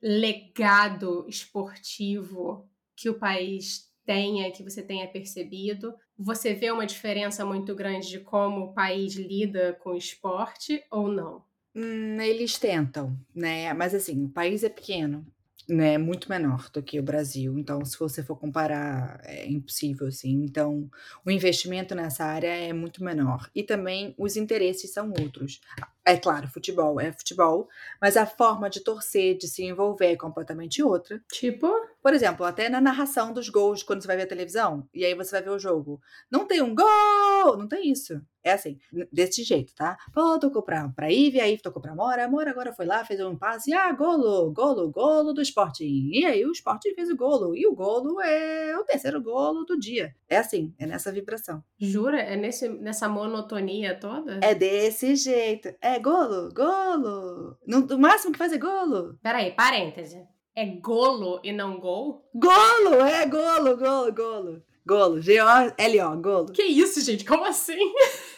legado 0.00 1.26
esportivo 1.28 2.68
que 2.96 3.08
o 3.08 3.18
país 3.18 3.88
tenha, 4.04 4.50
que 4.50 4.62
você 4.62 4.82
tenha 4.82 5.06
percebido? 5.08 5.94
Você 6.16 6.54
vê 6.54 6.70
uma 6.70 6.86
diferença 6.86 7.44
muito 7.44 7.74
grande 7.74 8.08
de 8.08 8.20
como 8.20 8.66
o 8.66 8.72
país 8.72 9.14
lida 9.14 9.74
com 9.82 9.90
o 9.90 9.96
esporte 9.96 10.82
ou 10.90 11.08
não? 11.08 11.44
Hum, 11.74 12.20
eles 12.20 12.58
tentam, 12.58 13.16
né? 13.34 13.72
Mas 13.74 13.94
assim, 13.94 14.24
o 14.24 14.30
país 14.30 14.64
é 14.64 14.68
pequeno 14.68 15.26
né, 15.68 15.98
muito 15.98 16.28
menor 16.28 16.70
do 16.72 16.82
que 16.82 16.98
o 16.98 17.02
Brasil. 17.02 17.58
Então, 17.58 17.84
se 17.84 17.98
você 17.98 18.22
for 18.22 18.36
comparar, 18.36 19.20
é 19.24 19.46
impossível, 19.46 20.06
assim. 20.06 20.42
Então, 20.44 20.88
o 21.24 21.30
investimento 21.30 21.94
nessa 21.94 22.24
área 22.24 22.48
é 22.48 22.72
muito 22.72 23.04
menor. 23.04 23.50
E 23.54 23.62
também 23.62 24.14
os 24.18 24.36
interesses 24.36 24.92
são 24.92 25.12
outros. 25.20 25.60
É 26.08 26.16
claro, 26.16 26.48
futebol 26.48 26.98
é 26.98 27.12
futebol, 27.12 27.68
mas 28.00 28.16
a 28.16 28.24
forma 28.24 28.70
de 28.70 28.80
torcer, 28.80 29.36
de 29.36 29.46
se 29.46 29.62
envolver 29.62 30.12
é 30.12 30.16
completamente 30.16 30.82
outra. 30.82 31.22
Tipo? 31.30 31.70
Por 32.02 32.14
exemplo, 32.14 32.46
até 32.46 32.70
na 32.70 32.80
narração 32.80 33.30
dos 33.30 33.50
gols, 33.50 33.82
quando 33.82 34.00
você 34.00 34.06
vai 34.06 34.16
ver 34.16 34.22
a 34.22 34.28
televisão, 34.28 34.88
e 34.94 35.04
aí 35.04 35.14
você 35.14 35.32
vai 35.32 35.42
ver 35.42 35.50
o 35.50 35.58
jogo. 35.58 36.00
Não 36.30 36.46
tem 36.46 36.62
um 36.62 36.74
gol! 36.74 37.58
Não 37.58 37.68
tem 37.68 37.90
isso. 37.90 38.18
É 38.42 38.52
assim, 38.52 38.78
desse 39.12 39.42
jeito, 39.42 39.74
tá? 39.74 39.98
Pô, 40.14 40.38
tocou 40.38 40.62
pra, 40.62 40.88
pra 40.88 41.12
Ivy, 41.12 41.40
a 41.40 41.58
tocou 41.60 41.82
pra 41.82 41.94
Mora, 41.94 42.24
a 42.24 42.28
Mora 42.28 42.50
agora 42.50 42.72
foi 42.72 42.86
lá, 42.86 43.04
fez 43.04 43.20
um 43.20 43.36
passe, 43.36 43.74
ah, 43.74 43.92
golo, 43.92 44.50
golo, 44.52 44.90
golo 44.90 45.34
do 45.34 45.42
Sporting. 45.42 46.10
E 46.12 46.24
aí 46.24 46.46
o 46.46 46.52
Sporting 46.52 46.94
fez 46.94 47.10
o 47.10 47.16
golo, 47.16 47.54
e 47.54 47.66
o 47.66 47.74
golo 47.74 48.20
é 48.22 48.74
o 48.78 48.84
terceiro 48.84 49.20
golo 49.20 49.64
do 49.64 49.78
dia. 49.78 50.14
É 50.28 50.38
assim, 50.38 50.72
é 50.78 50.86
nessa 50.86 51.12
vibração. 51.12 51.62
Jura? 51.78 52.20
É 52.20 52.36
nesse, 52.36 52.68
nessa 52.68 53.08
monotonia 53.08 53.98
toda? 53.98 54.40
É 54.42 54.54
desse 54.54 55.14
jeito. 55.16 55.74
É 55.82 55.97
golo, 55.98 56.52
golo. 56.52 57.58
No, 57.66 57.86
o 57.94 57.98
máximo 57.98 58.32
que 58.32 58.38
faz 58.38 58.52
é 58.52 58.58
golo. 58.58 59.18
Peraí, 59.22 59.52
parêntese. 59.52 60.26
É 60.54 60.66
golo 60.66 61.40
e 61.44 61.52
não 61.52 61.78
gol? 61.78 62.28
Golo, 62.34 62.94
é 63.04 63.26
golo, 63.26 63.76
golo, 63.76 64.12
golo. 64.12 64.62
Golo, 64.84 65.20
G-O-L-O, 65.20 66.16
golo. 66.22 66.52
Que 66.52 66.62
isso, 66.62 67.00
gente? 67.02 67.24
Como 67.24 67.44
assim? 67.44 67.78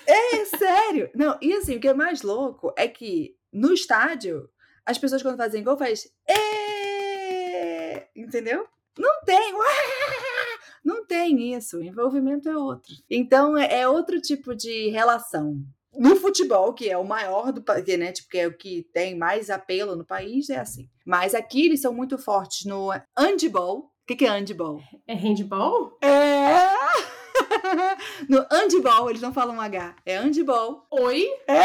É, 0.07 0.44
sério. 0.44 1.11
Não, 1.14 1.38
e 1.40 1.53
assim, 1.53 1.77
o 1.77 1.81
que 1.81 1.88
é 1.88 1.94
mais 1.94 2.23
louco 2.23 2.75
é 2.77 2.88
que 2.88 3.37
no 3.53 3.73
estádio, 3.73 4.51
as 4.85 4.99
pessoas 4.99 5.23
quando 5.23 5.37
fazem 5.37 5.62
gol 5.62 5.79
faz 5.79 6.09
é, 6.29 8.09
entendeu? 8.16 8.66
Não 8.99 9.23
tem, 9.25 9.55
não 10.85 11.07
tem 11.07 11.55
isso. 11.55 11.79
O 11.79 11.83
envolvimento 11.83 12.49
é 12.49 12.57
outro. 12.57 12.94
Então 13.09 13.57
é, 13.57 13.81
é 13.81 13.88
outro 13.88 14.20
tipo 14.20 14.55
de 14.55 14.90
relação. 14.90 15.64
No 15.92 16.16
futebol, 16.16 16.72
que 16.72 16.88
é 16.88 16.96
o 16.96 17.05
maior 17.05 17.53
do 17.53 17.62
país, 17.62 17.85
né? 17.98 18.12
Tipo, 18.12 18.29
que 18.29 18.38
é 18.38 18.46
o 18.46 18.57
que 18.57 18.87
tem 18.92 19.16
mais 19.16 19.50
apelo 19.50 19.96
no 19.96 20.05
país, 20.05 20.48
é 20.48 20.59
assim. 20.59 20.88
Mas 21.05 21.35
aqui 21.35 21.66
eles 21.66 21.81
são 21.81 21.92
muito 21.92 22.16
fortes 22.16 22.64
no 22.64 22.90
handball, 23.18 23.90
que, 24.11 24.16
que 24.16 24.26
é 24.26 24.31
handball? 24.31 24.83
É 25.07 25.14
handball? 25.14 25.96
É! 26.03 26.70
No 28.29 28.44
handball, 28.50 29.09
eles 29.09 29.22
não 29.22 29.33
falam 29.33 29.61
H. 29.61 29.96
É 30.05 30.18
handball. 30.18 30.87
Oi? 30.90 31.26
É. 31.46 31.62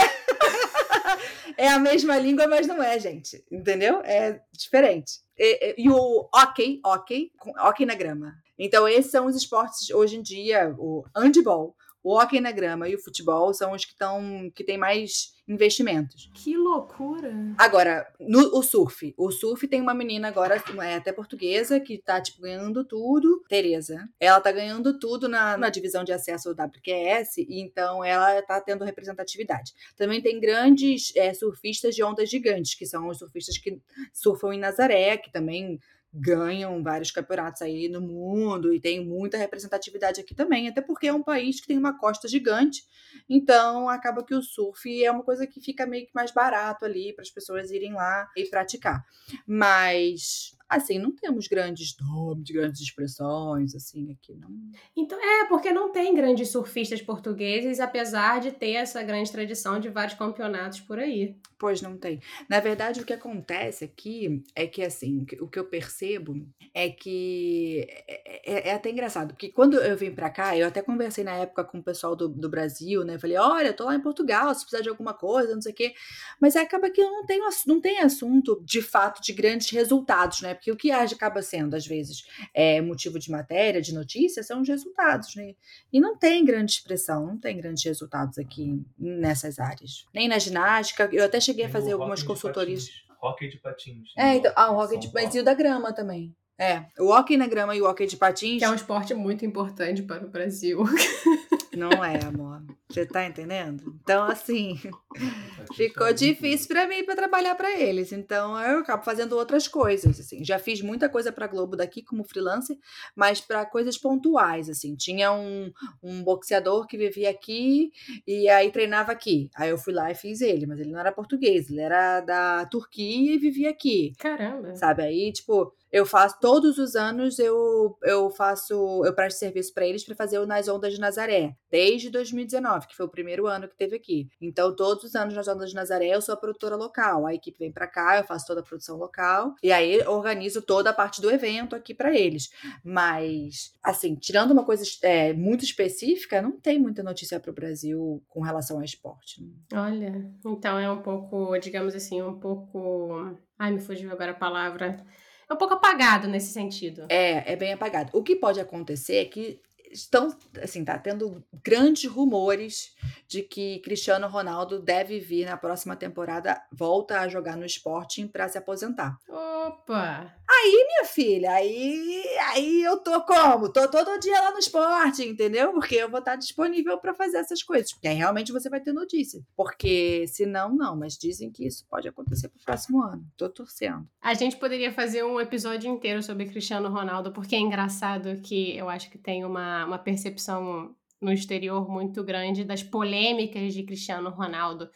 é 1.65 1.67
a 1.67 1.79
mesma 1.79 2.17
língua, 2.17 2.47
mas 2.47 2.65
não 2.65 2.81
é, 2.81 2.97
gente. 2.99 3.43
Entendeu? 3.51 3.99
É 4.03 4.39
diferente. 4.53 5.19
E, 5.38 5.75
e 5.77 5.89
o 5.89 6.29
hockey, 6.33 6.79
hockey, 6.85 7.31
hockey 7.59 7.85
na 7.85 7.95
grama. 7.95 8.33
Então, 8.57 8.88
esses 8.88 9.11
são 9.11 9.25
os 9.25 9.35
esportes 9.35 9.89
hoje 9.89 10.17
em 10.17 10.21
dia, 10.21 10.73
o 10.77 11.03
handball, 11.15 11.75
o 12.05 12.15
hockey 12.15 12.39
na 12.39 12.51
grama 12.51 12.87
e 12.87 12.93
o 12.93 13.01
futebol 13.01 13.51
são 13.51 13.71
os 13.71 13.83
que 13.83 13.93
estão 13.93 14.51
que 14.53 14.63
tem 14.63 14.77
mais 14.77 15.33
investimentos. 15.47 16.29
Que 16.35 16.55
loucura! 16.55 17.33
Agora, 17.57 18.07
no 18.19 18.55
o 18.55 18.61
surf. 18.61 19.13
O 19.17 19.31
surf 19.31 19.67
tem 19.67 19.81
uma 19.81 19.93
menina 19.93 20.27
agora, 20.27 20.61
é 20.83 20.95
até 20.95 21.11
portuguesa, 21.11 21.79
que 21.79 21.97
tá, 21.97 22.21
tipo, 22.21 22.41
ganhando 22.41 22.83
tudo. 22.83 23.43
Tereza. 23.49 24.07
Ela 24.19 24.39
tá 24.39 24.51
ganhando 24.51 24.99
tudo 24.99 25.27
na, 25.27 25.57
na 25.57 25.69
divisão 25.69 26.03
de 26.03 26.13
acesso 26.13 26.49
ao 26.49 26.53
WQS, 26.55 27.37
e 27.37 27.59
então 27.59 28.03
ela 28.03 28.39
tá 28.43 28.61
tendo 28.61 28.85
representatividade. 28.85 29.73
Também 29.97 30.21
tem 30.21 30.39
grandes 30.39 31.11
é, 31.15 31.33
surfistas 31.33 31.95
de 31.95 32.03
ondas 32.03 32.29
gigantes, 32.29 32.75
que 32.75 32.85
são 32.85 33.07
os 33.07 33.17
surfistas 33.17 33.57
que 33.57 33.79
surfam 34.13 34.53
em 34.53 34.59
Nazaré, 34.59 35.17
que 35.17 35.31
também 35.31 35.79
ganham 36.17 36.82
vários 36.82 37.12
campeonatos 37.12 37.62
aí 37.62 37.89
no 37.89 37.99
mundo 37.99 38.73
e 38.73 38.80
tem 38.80 39.06
muita 39.06 39.38
representatividade 39.38 40.21
aqui 40.21 40.34
também, 40.34 40.69
até 40.69 40.82
porque 40.82 41.08
é 41.08 41.13
um 41.13 41.21
país 41.21 41.60
que 41.60 41.67
tem 41.67 41.78
uma 41.78 41.97
costa 41.97 42.28
gigante, 42.28 42.84
então 43.30 43.89
acaba 43.89 44.23
que 44.23 44.34
o 44.34 44.41
surf 44.41 45.04
é 45.04 45.12
uma 45.12 45.23
coisa 45.23 45.45
que 45.45 45.60
fica 45.60 45.86
meio 45.86 46.06
que 46.06 46.15
mais 46.15 46.32
barato 46.32 46.86
ali 46.86 47.13
para 47.13 47.23
as 47.23 47.30
pessoas 47.30 47.69
irem 47.69 47.93
lá 47.93 48.30
e 48.36 48.45
praticar. 48.45 49.06
Mas 49.45 50.56
assim, 50.67 50.97
não 50.97 51.15
temos 51.15 51.47
grandes 51.47 51.95
nomes, 51.99 52.49
grandes 52.49 52.82
expressões, 52.82 53.75
assim, 53.75 54.12
aqui 54.12 54.34
não. 54.36 54.49
Então, 54.95 55.17
é, 55.21 55.45
porque 55.47 55.71
não 55.71 55.91
tem 55.91 56.13
grandes 56.15 56.49
surfistas 56.49 57.01
portugueses, 57.01 57.80
apesar 57.80 58.39
de 58.39 58.51
ter 58.51 58.71
essa 58.71 59.01
grande 59.04 59.32
tradição 59.32 59.80
de 59.80 59.89
vários 59.89 60.17
campeonatos 60.17 60.82
por 60.82 60.99
aí. 60.99 61.36
Pois 61.58 61.82
não 61.82 61.97
tem. 61.97 62.19
Na 62.49 62.60
verdade, 62.60 63.01
o 63.01 63.06
que 63.06 63.13
acontece 63.13 63.86
aqui 63.86 64.43
é 64.56 64.65
que, 64.67 64.84
assim, 64.84 65.25
o 65.39 65.47
que 65.47 65.60
eu 65.60 65.65
percebo 65.65 66.45
é 66.73 66.89
que 66.89 67.88
é, 68.08 68.54
é, 68.54 68.69
é 68.69 68.73
até 68.73 68.89
engraçado, 68.89 69.30
porque 69.30 69.49
quando 69.49 69.78
eu 69.78 69.95
vim 69.95 70.12
para 70.12 70.30
cá, 70.30 70.58
eu 70.58 70.67
até 70.67 70.82
conversei 70.82 71.23
na 71.23 71.34
época 71.34 71.63
com 71.63 71.80
o 71.80 71.84
pessoal 71.84 72.15
do, 72.15 72.28
do 72.28 72.49
Brasil, 72.49 73.04
né? 73.04 73.17
Falei, 73.19 73.38
olha, 73.38 73.67
eu 73.67 73.75
tô 73.75 73.86
lá 73.86 73.95
em 73.95 74.01
Portugal, 74.01 74.54
se 74.54 74.62
precisar 74.62 74.82
de 74.82 74.89
alguma 74.89 75.13
coisa, 75.13 75.54
não 75.54 75.62
sei 75.62 75.71
o 75.71 75.75
quê. 75.75 75.93
Mas 76.41 76.56
acaba 76.56 76.89
que 76.89 77.04
não 77.04 77.25
tem, 77.25 77.39
não 77.67 77.80
tem 77.80 77.99
assunto, 77.99 78.62
de 78.65 78.82
fato, 78.82 79.21
de 79.21 79.32
grandes 79.32 79.69
resultados, 79.69 80.41
né? 80.41 80.54
Porque 80.55 80.71
o 80.71 80.75
que 80.75 80.91
acaba 80.91 81.41
sendo, 81.41 81.75
às 81.75 81.85
vezes, 81.85 82.25
é, 82.53 82.81
motivo 82.81 83.19
de 83.19 83.29
matéria, 83.29 83.81
de 83.81 83.93
notícia, 83.93 84.41
são 84.41 84.61
os 84.61 84.67
resultados, 84.67 85.35
né? 85.35 85.53
E 85.91 85.99
não 85.99 86.17
tem 86.17 86.43
grande 86.43 86.71
expressão, 86.71 87.25
não 87.25 87.37
tem 87.37 87.57
grandes 87.57 87.83
resultados 87.83 88.37
aqui 88.37 88.81
nessas 88.97 89.59
áreas. 89.59 90.05
Nem 90.13 90.27
na 90.27 90.39
ginástica, 90.39 91.09
eu 91.11 91.23
até 91.23 91.39
cheguei 91.39 91.65
a 91.65 91.69
fazer 91.69 91.93
algumas 91.93 92.23
consultorias. 92.23 92.89
Hockey 93.21 93.49
de 93.49 93.57
patins. 93.57 94.09
É, 94.17 94.35
então, 94.35 94.51
ah, 94.55 94.71
o 94.71 94.77
hockey 94.77 94.97
de 94.97 95.11
patins 95.11 95.35
e 95.35 95.39
o 95.39 95.43
da 95.43 95.53
grama 95.53 95.93
também. 95.93 96.35
É, 96.57 96.85
o 96.99 97.11
hockey 97.11 97.35
na 97.35 97.47
grama 97.47 97.75
e 97.75 97.81
o 97.81 97.89
hockey 97.89 98.07
de 98.07 98.15
patins. 98.15 98.59
Que 98.59 98.65
é 98.65 98.69
um 98.69 98.75
esporte 98.75 99.13
muito 99.13 99.45
importante 99.45 100.01
para 100.03 100.25
o 100.25 100.29
Brasil. 100.29 100.83
Não 101.75 102.03
é, 102.03 102.23
amor. 102.23 102.63
Você 102.89 103.05
tá 103.05 103.25
entendendo? 103.25 103.97
Então, 104.01 104.23
assim, 104.23 104.79
ficou 105.75 106.13
difícil 106.13 106.67
para 106.67 106.88
mim 106.88 107.03
para 107.03 107.15
trabalhar 107.15 107.55
para 107.55 107.77
eles. 107.79 108.11
Então, 108.11 108.59
eu 108.61 108.79
acabo 108.79 109.03
fazendo 109.03 109.33
outras 109.33 109.67
coisas, 109.67 110.19
assim. 110.19 110.43
Já 110.43 110.59
fiz 110.59 110.81
muita 110.81 111.09
coisa 111.09 111.31
para 111.31 111.47
Globo 111.47 111.75
daqui 111.75 112.03
como 112.03 112.23
freelancer, 112.23 112.77
mas 113.15 113.41
para 113.41 113.65
coisas 113.65 113.97
pontuais, 113.97 114.69
assim. 114.69 114.95
Tinha 114.95 115.31
um, 115.33 115.71
um 116.01 116.23
boxeador 116.23 116.88
que 116.88 116.97
vivia 116.97 117.29
aqui 117.29 117.91
e 118.25 118.47
aí 118.47 118.71
treinava 118.71 119.11
aqui. 119.11 119.49
Aí 119.55 119.69
eu 119.69 119.77
fui 119.77 119.93
lá 119.93 120.11
e 120.11 120.15
fiz 120.15 120.41
ele, 120.41 120.65
mas 120.65 120.79
ele 120.79 120.91
não 120.91 120.99
era 120.99 121.11
português, 121.11 121.69
ele 121.69 121.81
era 121.81 122.21
da 122.21 122.65
Turquia 122.67 123.35
e 123.35 123.38
vivia 123.38 123.71
aqui. 123.71 124.13
Caramba. 124.17 124.75
Sabe? 124.75 125.03
Aí, 125.03 125.31
tipo, 125.33 125.73
eu 125.95 126.05
faço 126.05 126.38
todos 126.41 126.77
os 126.77 126.93
anos 126.97 127.39
eu, 127.39 127.97
eu 128.03 128.29
faço 128.29 129.01
eu 129.05 129.15
presto 129.15 129.38
serviço 129.38 129.73
para 129.73 129.88
eles 129.88 130.03
para 130.03 130.13
fazer 130.13 130.38
o 130.39 130.45
nas 130.45 130.67
ondas 130.67 130.93
de 130.93 130.99
Nazaré 130.99 131.55
desde 131.71 132.10
2019 132.10 132.88
que 132.88 132.95
foi 132.97 133.05
o 133.05 133.10
primeiro 133.10 133.47
ano 133.47 133.69
que 133.69 133.77
teve 133.77 133.95
aqui. 133.95 134.27
Então 134.41 134.75
todos 134.75 135.05
os 135.05 135.15
anos 135.15 135.34
nas 135.34 135.47
ondas 135.47 135.69
de 135.69 135.75
Nazaré 135.75 136.10
eu 136.10 136.21
sou 136.21 136.34
a 136.34 136.38
produtora 136.38 136.75
local. 136.75 137.25
A 137.25 137.34
equipe 137.34 137.58
vem 137.58 137.71
para 137.71 137.88
cá 137.88 138.17
eu 138.17 138.25
faço 138.25 138.45
toda 138.45 138.60
a 138.60 138.63
produção 138.63 138.97
local 138.97 139.55
e 139.63 139.71
aí 139.71 140.05
organizo 140.05 140.62
toda 140.62 140.89
a 140.89 140.93
parte 140.93 141.21
do 141.21 141.31
evento 141.31 141.77
aqui 141.77 141.93
para 141.93 142.13
eles. 142.13 142.49
Mas 142.84 143.73
assim 143.81 144.15
tirando 144.15 144.51
uma 144.51 144.65
coisa 144.65 144.84
é, 145.01 145.31
muito 145.31 145.63
específica 145.63 146.41
não 146.41 146.60
tem 146.60 146.77
muita 146.77 147.03
notícia 147.03 147.39
para 147.39 147.51
o 147.51 147.55
Brasil 147.55 148.21
com 148.27 148.41
relação 148.41 148.79
ao 148.79 148.84
esporte. 148.84 149.41
Olha 149.73 150.29
então 150.45 150.77
é 150.77 150.91
um 150.91 151.01
pouco 151.01 151.58
digamos 151.58 151.95
assim 151.95 152.21
um 152.21 152.38
pouco 152.38 153.34
ai 153.58 153.71
me 153.71 153.79
fugiu 153.79 154.12
agora 154.12 154.31
a 154.31 154.36
palavra 154.36 155.01
é 155.49 155.53
um 155.53 155.58
pouco 155.58 155.75
apagado 155.75 156.27
nesse 156.27 156.51
sentido. 156.51 157.05
É, 157.10 157.53
é 157.53 157.55
bem 157.55 157.73
apagado. 157.73 158.10
O 158.13 158.23
que 158.23 158.36
pode 158.36 158.60
acontecer 158.60 159.17
é 159.17 159.25
que 159.25 159.60
estão, 159.91 160.36
assim, 160.62 160.84
tá 160.84 160.97
tendo 160.97 161.43
grandes 161.63 162.10
rumores 162.10 162.94
de 163.27 163.41
que 163.41 163.79
Cristiano 163.79 164.27
Ronaldo 164.27 164.79
deve 164.79 165.19
vir 165.19 165.45
na 165.45 165.57
próxima 165.57 165.95
temporada, 165.95 166.61
volta 166.71 167.19
a 167.19 167.27
jogar 167.27 167.55
no 167.55 167.65
Sporting 167.65 168.27
para 168.27 168.47
se 168.47 168.57
aposentar. 168.57 169.17
Opa! 169.27 170.33
Aí, 170.47 170.85
minha 170.88 171.05
filha, 171.05 171.51
aí, 171.51 172.23
aí 172.53 172.83
eu 172.83 172.97
tô 172.97 173.21
como? 173.23 173.71
Tô 173.71 173.89
todo 173.89 174.19
dia 174.19 174.39
lá 174.39 174.51
no 174.51 174.59
esporte, 174.59 175.23
entendeu? 175.23 175.73
Porque 175.73 175.95
eu 175.95 176.09
vou 176.09 176.19
estar 176.19 176.35
disponível 176.35 176.99
para 176.99 177.13
fazer 177.13 177.38
essas 177.38 177.63
coisas. 177.63 177.91
Porque 177.91 178.07
aí 178.07 178.15
realmente 178.15 178.51
você 178.51 178.69
vai 178.69 178.79
ter 178.79 178.93
notícia. 178.93 179.41
Porque 179.55 180.25
se 180.27 180.45
não, 180.45 180.73
não. 180.75 180.95
Mas 180.95 181.17
dizem 181.17 181.51
que 181.51 181.65
isso 181.65 181.85
pode 181.89 182.07
acontecer 182.07 182.47
pro 182.49 182.63
próximo 182.63 183.01
ano. 183.01 183.25
Tô 183.35 183.49
torcendo. 183.49 184.07
A 184.21 184.33
gente 184.33 184.57
poderia 184.57 184.91
fazer 184.93 185.23
um 185.23 185.39
episódio 185.39 185.89
inteiro 185.89 186.21
sobre 186.21 186.45
Cristiano 186.45 186.89
Ronaldo, 186.89 187.31
porque 187.31 187.55
é 187.55 187.59
engraçado 187.59 188.39
que 188.41 188.77
eu 188.77 188.88
acho 188.88 189.09
que 189.09 189.17
tem 189.17 189.43
uma, 189.43 189.85
uma 189.85 189.97
percepção 189.97 190.95
no 191.21 191.32
exterior 191.32 191.89
muito 191.89 192.23
grande 192.23 192.63
das 192.63 192.84
polêmicas 192.84 193.73
de 193.73 193.84
Cristiano 193.84 194.30
Ronaldo 194.30 194.89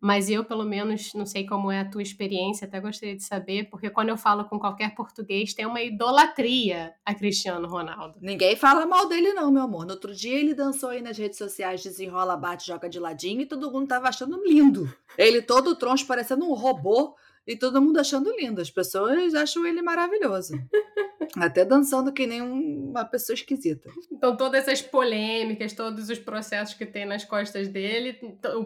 mas 0.00 0.30
eu, 0.30 0.42
pelo 0.42 0.64
menos, 0.64 1.12
não 1.12 1.26
sei 1.26 1.44
como 1.44 1.70
é 1.70 1.80
a 1.80 1.84
tua 1.84 2.00
experiência, 2.00 2.66
até 2.66 2.80
gostaria 2.80 3.14
de 3.14 3.22
saber, 3.22 3.68
porque 3.68 3.90
quando 3.90 4.08
eu 4.08 4.16
falo 4.16 4.46
com 4.46 4.58
qualquer 4.58 4.94
português, 4.94 5.52
tem 5.52 5.66
uma 5.66 5.82
idolatria 5.82 6.94
a 7.04 7.14
Cristiano 7.14 7.68
Ronaldo. 7.68 8.18
Ninguém 8.22 8.56
fala 8.56 8.86
mal 8.86 9.06
dele, 9.06 9.34
não, 9.34 9.50
meu 9.50 9.62
amor. 9.62 9.84
No 9.84 9.92
outro 9.92 10.14
dia 10.14 10.38
ele 10.38 10.54
dançou 10.54 10.88
aí 10.88 11.02
nas 11.02 11.18
redes 11.18 11.36
sociais, 11.36 11.82
desenrola, 11.82 12.34
bate, 12.34 12.66
joga 12.66 12.88
de 12.88 12.98
ladinho 12.98 13.42
e 13.42 13.46
todo 13.46 13.70
mundo 13.70 13.88
tava 13.88 14.08
achando 14.08 14.42
lindo. 14.42 14.90
Ele 15.18 15.42
todo 15.42 15.76
troncho, 15.76 16.06
parecendo 16.06 16.46
um 16.46 16.54
robô. 16.54 17.14
E 17.46 17.56
todo 17.56 17.80
mundo 17.80 17.98
achando 17.98 18.34
lindo. 18.36 18.60
As 18.60 18.70
pessoas 18.70 19.34
acham 19.34 19.66
ele 19.66 19.82
maravilhoso. 19.82 20.54
Até 21.36 21.64
dançando 21.64 22.12
que 22.12 22.26
nem 22.26 22.42
uma 22.42 23.04
pessoa 23.04 23.34
esquisita. 23.34 23.90
Então, 24.10 24.36
todas 24.36 24.62
essas 24.62 24.82
polêmicas, 24.82 25.72
todos 25.72 26.08
os 26.08 26.18
processos 26.18 26.74
que 26.74 26.84
tem 26.84 27.06
nas 27.06 27.24
costas 27.24 27.68
dele, 27.68 28.18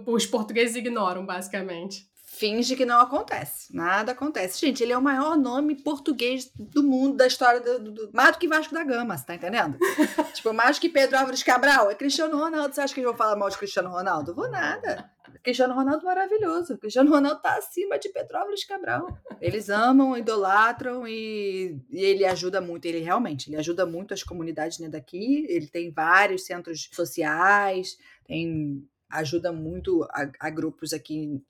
os 0.06 0.26
portugueses 0.26 0.76
ignoram, 0.76 1.26
basicamente. 1.26 2.06
Finge 2.34 2.74
que 2.74 2.84
não 2.84 3.00
acontece. 3.00 3.74
Nada 3.74 4.10
acontece. 4.10 4.60
Gente, 4.60 4.82
ele 4.82 4.92
é 4.92 4.98
o 4.98 5.02
maior 5.02 5.36
nome 5.36 5.80
português 5.80 6.50
do 6.56 6.82
mundo, 6.82 7.16
da 7.16 7.28
história 7.28 7.60
do. 7.60 7.78
do, 7.78 7.92
do 7.92 8.10
mais 8.12 8.32
do 8.32 8.40
que 8.40 8.48
Vasco 8.48 8.74
da 8.74 8.82
Gama, 8.82 9.16
você 9.16 9.24
tá 9.24 9.34
entendendo? 9.36 9.78
tipo, 10.34 10.52
mais 10.52 10.78
que 10.78 10.88
Pedro 10.88 11.16
Álvares 11.16 11.44
Cabral. 11.44 11.90
É 11.90 11.94
Cristiano 11.94 12.36
Ronaldo. 12.36 12.74
Você 12.74 12.80
acha 12.80 12.92
que 12.92 13.00
eu 13.00 13.04
vou 13.04 13.14
falar 13.14 13.36
mal 13.36 13.48
de 13.48 13.56
Cristiano 13.56 13.88
Ronaldo? 13.88 14.34
Vou 14.34 14.50
nada. 14.50 15.08
Cristiano 15.44 15.74
Ronaldo 15.74 16.04
maravilhoso. 16.04 16.76
Cristiano 16.76 17.10
Ronaldo 17.10 17.40
tá 17.40 17.56
acima 17.56 17.98
de 17.98 18.08
Petrópolis 18.08 18.64
Cabral. 18.64 19.06
Eles 19.40 19.68
amam, 19.68 20.16
idolatram 20.16 21.06
e, 21.06 21.78
e, 21.88 22.00
ele 22.00 22.24
ajuda 22.24 22.60
muito. 22.60 22.86
Ele 22.86 22.98
realmente, 22.98 23.48
ele 23.48 23.56
ajuda 23.56 23.86
muito 23.86 24.12
as 24.12 24.24
comunidades 24.24 24.80
né, 24.80 24.88
daqui. 24.88 25.46
Ele 25.48 25.68
tem 25.68 25.92
vários 25.92 26.46
centros 26.46 26.88
sociais, 26.92 27.96
tem 28.26 28.84
ajuda 29.14 29.52
muito 29.52 30.02
a, 30.10 30.30
a 30.40 30.50
grupos 30.50 30.92
aqui, 30.92 31.40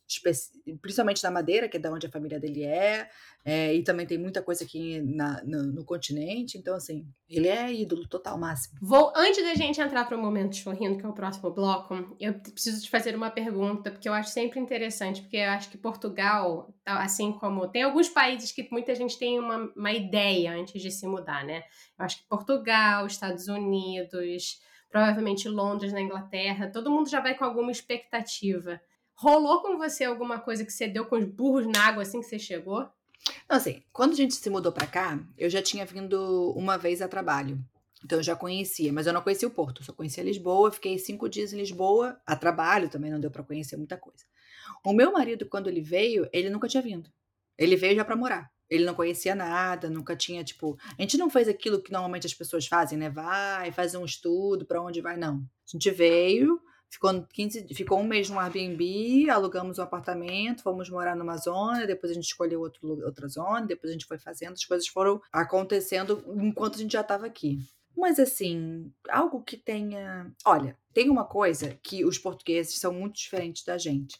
principalmente 0.81 1.23
na 1.23 1.31
Madeira, 1.31 1.69
que 1.69 1.77
é 1.77 1.81
da 1.81 1.91
onde 1.93 2.07
a 2.07 2.11
família 2.11 2.39
dele 2.39 2.63
é, 2.63 3.09
é 3.45 3.75
e 3.75 3.83
também 3.83 4.07
tem 4.07 4.19
muita 4.19 4.43
coisa 4.43 4.65
aqui 4.65 5.01
na, 5.01 5.43
no, 5.45 5.63
no, 5.65 5.85
continente, 5.85 6.59
então 6.59 6.75
assim, 6.75 7.07
ele 7.29 7.49
é 7.49 7.73
ídolo 7.73 8.07
total, 8.07 8.39
máximo. 8.39 8.79
Vou, 8.81 9.13
antes 9.17 9.43
da 9.43 9.55
gente 9.55 9.81
entrar 9.81 10.05
para 10.05 10.17
o 10.17 10.21
momento 10.21 10.57
chorrindo, 10.57 10.99
que 10.99 11.07
é 11.07 11.09
o 11.09 11.15
próximo 11.15 11.51
bloco, 11.51 12.17
eu 12.21 12.35
preciso 12.35 12.83
te 12.83 12.91
fazer 12.91 13.17
uma 13.17 13.31
pergunta, 13.31 13.91
porque 13.91 14.09
eu 14.09 14.13
acho 14.13 14.31
sempre 14.31 14.61
interessante, 14.61 15.23
porque 15.23 15.37
eu 15.37 15.51
acho 15.51 15.71
que 15.71 15.79
Portugal, 15.79 16.75
assim 16.85 17.33
como 17.33 17.69
tem 17.69 17.83
alguns 17.83 18.09
países 18.09 18.53
que 18.53 18.69
muita 18.71 18.95
gente 18.95 19.19
tem 19.19 19.39
uma, 19.39 19.73
uma 19.75 19.93
ideia 19.93 20.53
antes 20.53 20.81
de 20.81 20.91
se 20.91 21.07
mudar, 21.07 21.45
né? 21.45 21.65
Eu 21.99 22.05
acho 22.05 22.19
que 22.19 22.29
Portugal, 22.29 23.07
Estados 23.07 23.49
Unidos 23.49 24.63
provavelmente 24.95 25.49
Londres, 25.49 25.93
na 25.93 26.01
Inglaterra, 26.01 26.71
todo 26.71 26.89
mundo 26.89 27.09
já 27.09 27.19
vai 27.19 27.35
com 27.37 27.45
alguma 27.45 27.73
expectativa. 27.73 28.81
Rolou 29.17 29.61
com 29.61 29.77
você 29.77 30.05
alguma 30.05 30.39
coisa 30.39 30.65
que 30.65 30.73
você 30.73 30.87
deu 30.87 31.05
com 31.07 31.17
os 31.17 31.25
burros 31.25 31.67
na 31.67 31.89
água 31.89 32.05
assim 32.05 32.21
que 32.21 32.27
você 32.27 32.39
chegou? 32.39 32.89
Não, 33.51 33.57
assim, 33.57 33.83
quando 33.93 34.13
a 34.13 34.15
gente 34.15 34.37
se 34.37 34.49
mudou 34.49 34.71
pra 34.71 34.87
cá, 34.87 35.19
eu 35.37 35.51
já 35.51 35.61
tinha 35.61 35.85
vindo 35.85 36.53
uma 36.57 36.79
vez 36.79 37.03
a 37.03 37.09
trabalho. 37.09 37.59
Então 38.05 38.21
eu 38.21 38.23
já 38.23 38.37
conhecia, 38.37 38.93
mas 38.93 39.09
eu 39.09 39.13
não 39.13 39.21
conhecia 39.21 39.49
o 39.49 39.51
Porto, 39.51 39.83
só 39.83 39.93
conhecia 39.93 40.23
Lisboa. 40.23 40.71
Fiquei 40.71 40.97
cinco 40.97 41.29
dias 41.29 41.53
em 41.53 41.57
Lisboa, 41.57 42.21
a 42.25 42.37
trabalho 42.37 42.89
também 42.89 43.11
não 43.11 43.19
deu 43.19 43.33
para 43.33 43.43
conhecer 43.43 43.77
muita 43.77 43.97
coisa. 43.97 44.25
O 44.85 44.93
meu 44.93 45.11
marido, 45.11 45.45
quando 45.47 45.67
ele 45.67 45.81
veio, 45.81 46.29
ele 46.33 46.49
nunca 46.49 46.69
tinha 46.69 46.83
vindo. 46.85 47.11
Ele 47.59 47.75
veio 47.75 47.97
já 47.97 48.05
para 48.05 48.15
morar. 48.15 48.49
Ele 48.69 48.85
não 48.85 48.95
conhecia 48.95 49.35
nada, 49.35 49.91
nunca 49.91 50.17
tinha, 50.17 50.43
tipo. 50.43 50.77
A 50.99 51.03
gente 51.03 51.17
não 51.17 51.29
fez 51.29 51.49
aquilo 51.49 51.83
que 51.83 51.93
normalmente 51.93 52.27
as 52.27 52.35
pessoas 52.35 52.67
fazem, 52.67 52.99
né? 52.99 53.11
Vai, 53.11 53.71
faz 53.73 53.95
um 53.95 54.05
estudo, 54.05 54.65
para 54.65 54.83
onde 54.83 55.01
vai, 55.01 55.17
não. 55.17 55.37
A 55.37 55.71
gente 55.71 55.91
veio, 55.91 56.61
ficou, 56.89 57.27
15, 57.27 57.67
ficou 57.75 57.99
um 57.99 58.05
mês 58.05 58.31
no 58.31 58.39
Airbnb, 58.39 59.29
alugamos 59.29 59.79
um 59.79 59.83
apartamento, 59.83 60.63
fomos 60.63 60.89
morar 60.89 61.17
numa 61.17 61.37
zona, 61.37 61.87
depois 61.87 62.13
a 62.13 62.15
gente 62.15 62.25
escolheu 62.25 62.61
outro, 62.61 63.05
outra 63.05 63.29
zona, 63.29 63.67
depois 63.67 63.91
a 63.91 63.93
gente 63.93 64.07
foi 64.07 64.19
fazendo, 64.19 64.53
as 64.53 64.65
coisas 64.65 64.89
foram 64.89 65.21
acontecendo 65.33 66.25
enquanto 66.41 66.77
a 66.77 66.79
gente 66.79 66.93
já 66.93 67.01
estava 67.01 67.27
aqui. 67.27 67.59
Mas 67.97 68.19
assim, 68.19 68.93
algo 69.09 69.43
que 69.43 69.57
tenha. 69.57 70.33
Olha, 70.45 70.77
tem 70.93 71.09
uma 71.09 71.25
coisa 71.25 71.79
que 71.83 72.05
os 72.05 72.19
portugueses 72.19 72.79
são 72.79 72.93
muito 72.93 73.17
diferentes 73.17 73.65
da 73.65 73.79
gente. 73.79 74.19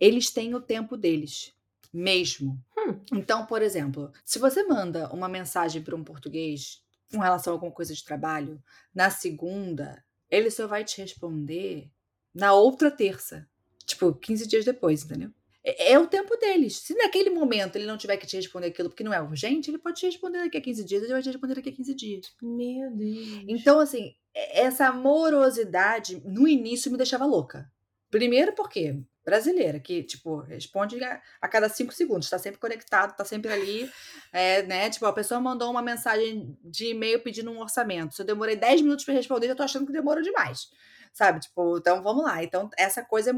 Eles 0.00 0.30
têm 0.30 0.54
o 0.54 0.60
tempo 0.60 0.96
deles 0.96 1.53
mesmo. 1.94 2.60
Hum. 2.76 3.00
Então, 3.12 3.46
por 3.46 3.62
exemplo, 3.62 4.12
se 4.24 4.38
você 4.38 4.64
manda 4.64 5.08
uma 5.14 5.28
mensagem 5.28 5.80
para 5.80 5.94
um 5.94 6.02
português 6.02 6.82
com 7.10 7.18
relação 7.20 7.52
a 7.52 7.54
alguma 7.54 7.72
coisa 7.72 7.94
de 7.94 8.04
trabalho, 8.04 8.60
na 8.92 9.08
segunda, 9.08 10.04
ele 10.28 10.50
só 10.50 10.66
vai 10.66 10.84
te 10.84 11.00
responder 11.00 11.90
na 12.34 12.52
outra 12.52 12.90
terça. 12.90 13.48
Tipo, 13.86 14.12
15 14.12 14.48
dias 14.48 14.64
depois, 14.64 15.04
entendeu? 15.04 15.30
É, 15.62 15.92
é, 15.92 15.98
o 15.98 16.06
tempo 16.06 16.36
deles. 16.36 16.76
Se 16.78 16.94
naquele 16.94 17.30
momento 17.30 17.76
ele 17.76 17.86
não 17.86 17.96
tiver 17.96 18.16
que 18.16 18.26
te 18.26 18.36
responder 18.36 18.66
aquilo 18.66 18.90
porque 18.90 19.04
não 19.04 19.14
é 19.14 19.22
urgente, 19.22 19.70
ele 19.70 19.78
pode 19.78 20.00
te 20.00 20.06
responder 20.06 20.40
daqui 20.40 20.58
a 20.58 20.60
15 20.60 20.84
dias, 20.84 21.02
ele 21.02 21.12
vai 21.12 21.22
te 21.22 21.30
responder 21.30 21.54
daqui 21.54 21.68
a 21.68 21.72
15 21.72 21.94
dias. 21.94 22.34
Meu 22.42 22.90
Deus. 22.90 23.44
Então, 23.46 23.78
assim, 23.78 24.14
essa 24.34 24.88
amorosidade 24.88 26.20
no 26.24 26.48
início 26.48 26.90
me 26.90 26.98
deixava 26.98 27.24
louca. 27.24 27.70
Primeiro 28.10 28.52
porque 28.54 29.00
brasileira, 29.24 29.80
que, 29.80 30.02
tipo, 30.02 30.40
responde 30.40 31.02
a, 31.02 31.48
cada 31.48 31.68
cinco 31.68 31.92
segundos, 31.92 32.26
está 32.26 32.38
sempre 32.38 32.60
conectado, 32.60 33.12
está 33.12 33.24
sempre 33.24 33.52
ali, 33.52 33.90
é, 34.32 34.62
né? 34.62 34.90
Tipo, 34.90 35.06
a 35.06 35.12
pessoa 35.12 35.40
mandou 35.40 35.70
uma 35.70 35.82
mensagem 35.82 36.56
de 36.62 36.88
e-mail 36.90 37.20
pedindo 37.20 37.50
um 37.50 37.60
orçamento. 37.60 38.14
Se 38.14 38.22
eu 38.22 38.26
demorei 38.26 38.56
10 38.56 38.82
minutos 38.82 39.04
para 39.04 39.14
responder, 39.14 39.48
já 39.48 39.54
tô 39.54 39.62
achando 39.62 39.86
que 39.86 39.92
demorou 39.92 40.22
demais. 40.22 40.68
Sabe? 41.14 41.38
Tipo, 41.38 41.78
então 41.78 42.02
vamos 42.02 42.24
lá. 42.24 42.42
Então, 42.42 42.68
essa 42.76 43.02
coisa. 43.02 43.30
É 43.30 43.34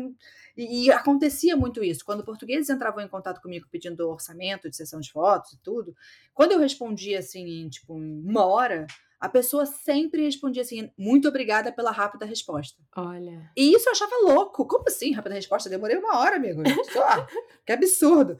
e, 0.56 0.86
e 0.86 0.90
acontecia 0.90 1.54
muito 1.54 1.84
isso. 1.84 2.02
Quando 2.04 2.24
portugueses 2.24 2.70
entravam 2.70 3.04
em 3.04 3.08
contato 3.08 3.42
comigo 3.42 3.68
pedindo 3.70 4.08
orçamento 4.08 4.70
de 4.70 4.74
sessão 4.74 4.98
de 4.98 5.12
fotos 5.12 5.52
e 5.52 5.58
tudo, 5.58 5.94
quando 6.32 6.52
eu 6.52 6.58
respondia 6.58 7.18
assim, 7.18 7.46
em, 7.46 7.68
tipo, 7.68 7.92
uma 7.92 8.46
hora, 8.46 8.86
a 9.20 9.28
pessoa 9.28 9.66
sempre 9.66 10.22
respondia 10.22 10.62
assim: 10.62 10.90
muito 10.96 11.28
obrigada 11.28 11.70
pela 11.70 11.90
rápida 11.90 12.24
resposta. 12.24 12.82
Olha. 12.96 13.50
E 13.54 13.74
isso 13.74 13.90
eu 13.90 13.92
achava 13.92 14.16
louco. 14.22 14.66
Como 14.66 14.84
assim, 14.88 15.12
rápida 15.12 15.34
resposta? 15.34 15.68
Demorei 15.68 15.98
uma 15.98 16.18
hora, 16.18 16.36
amigo. 16.36 16.62
Só. 16.90 17.26
que 17.66 17.72
absurdo. 17.72 18.38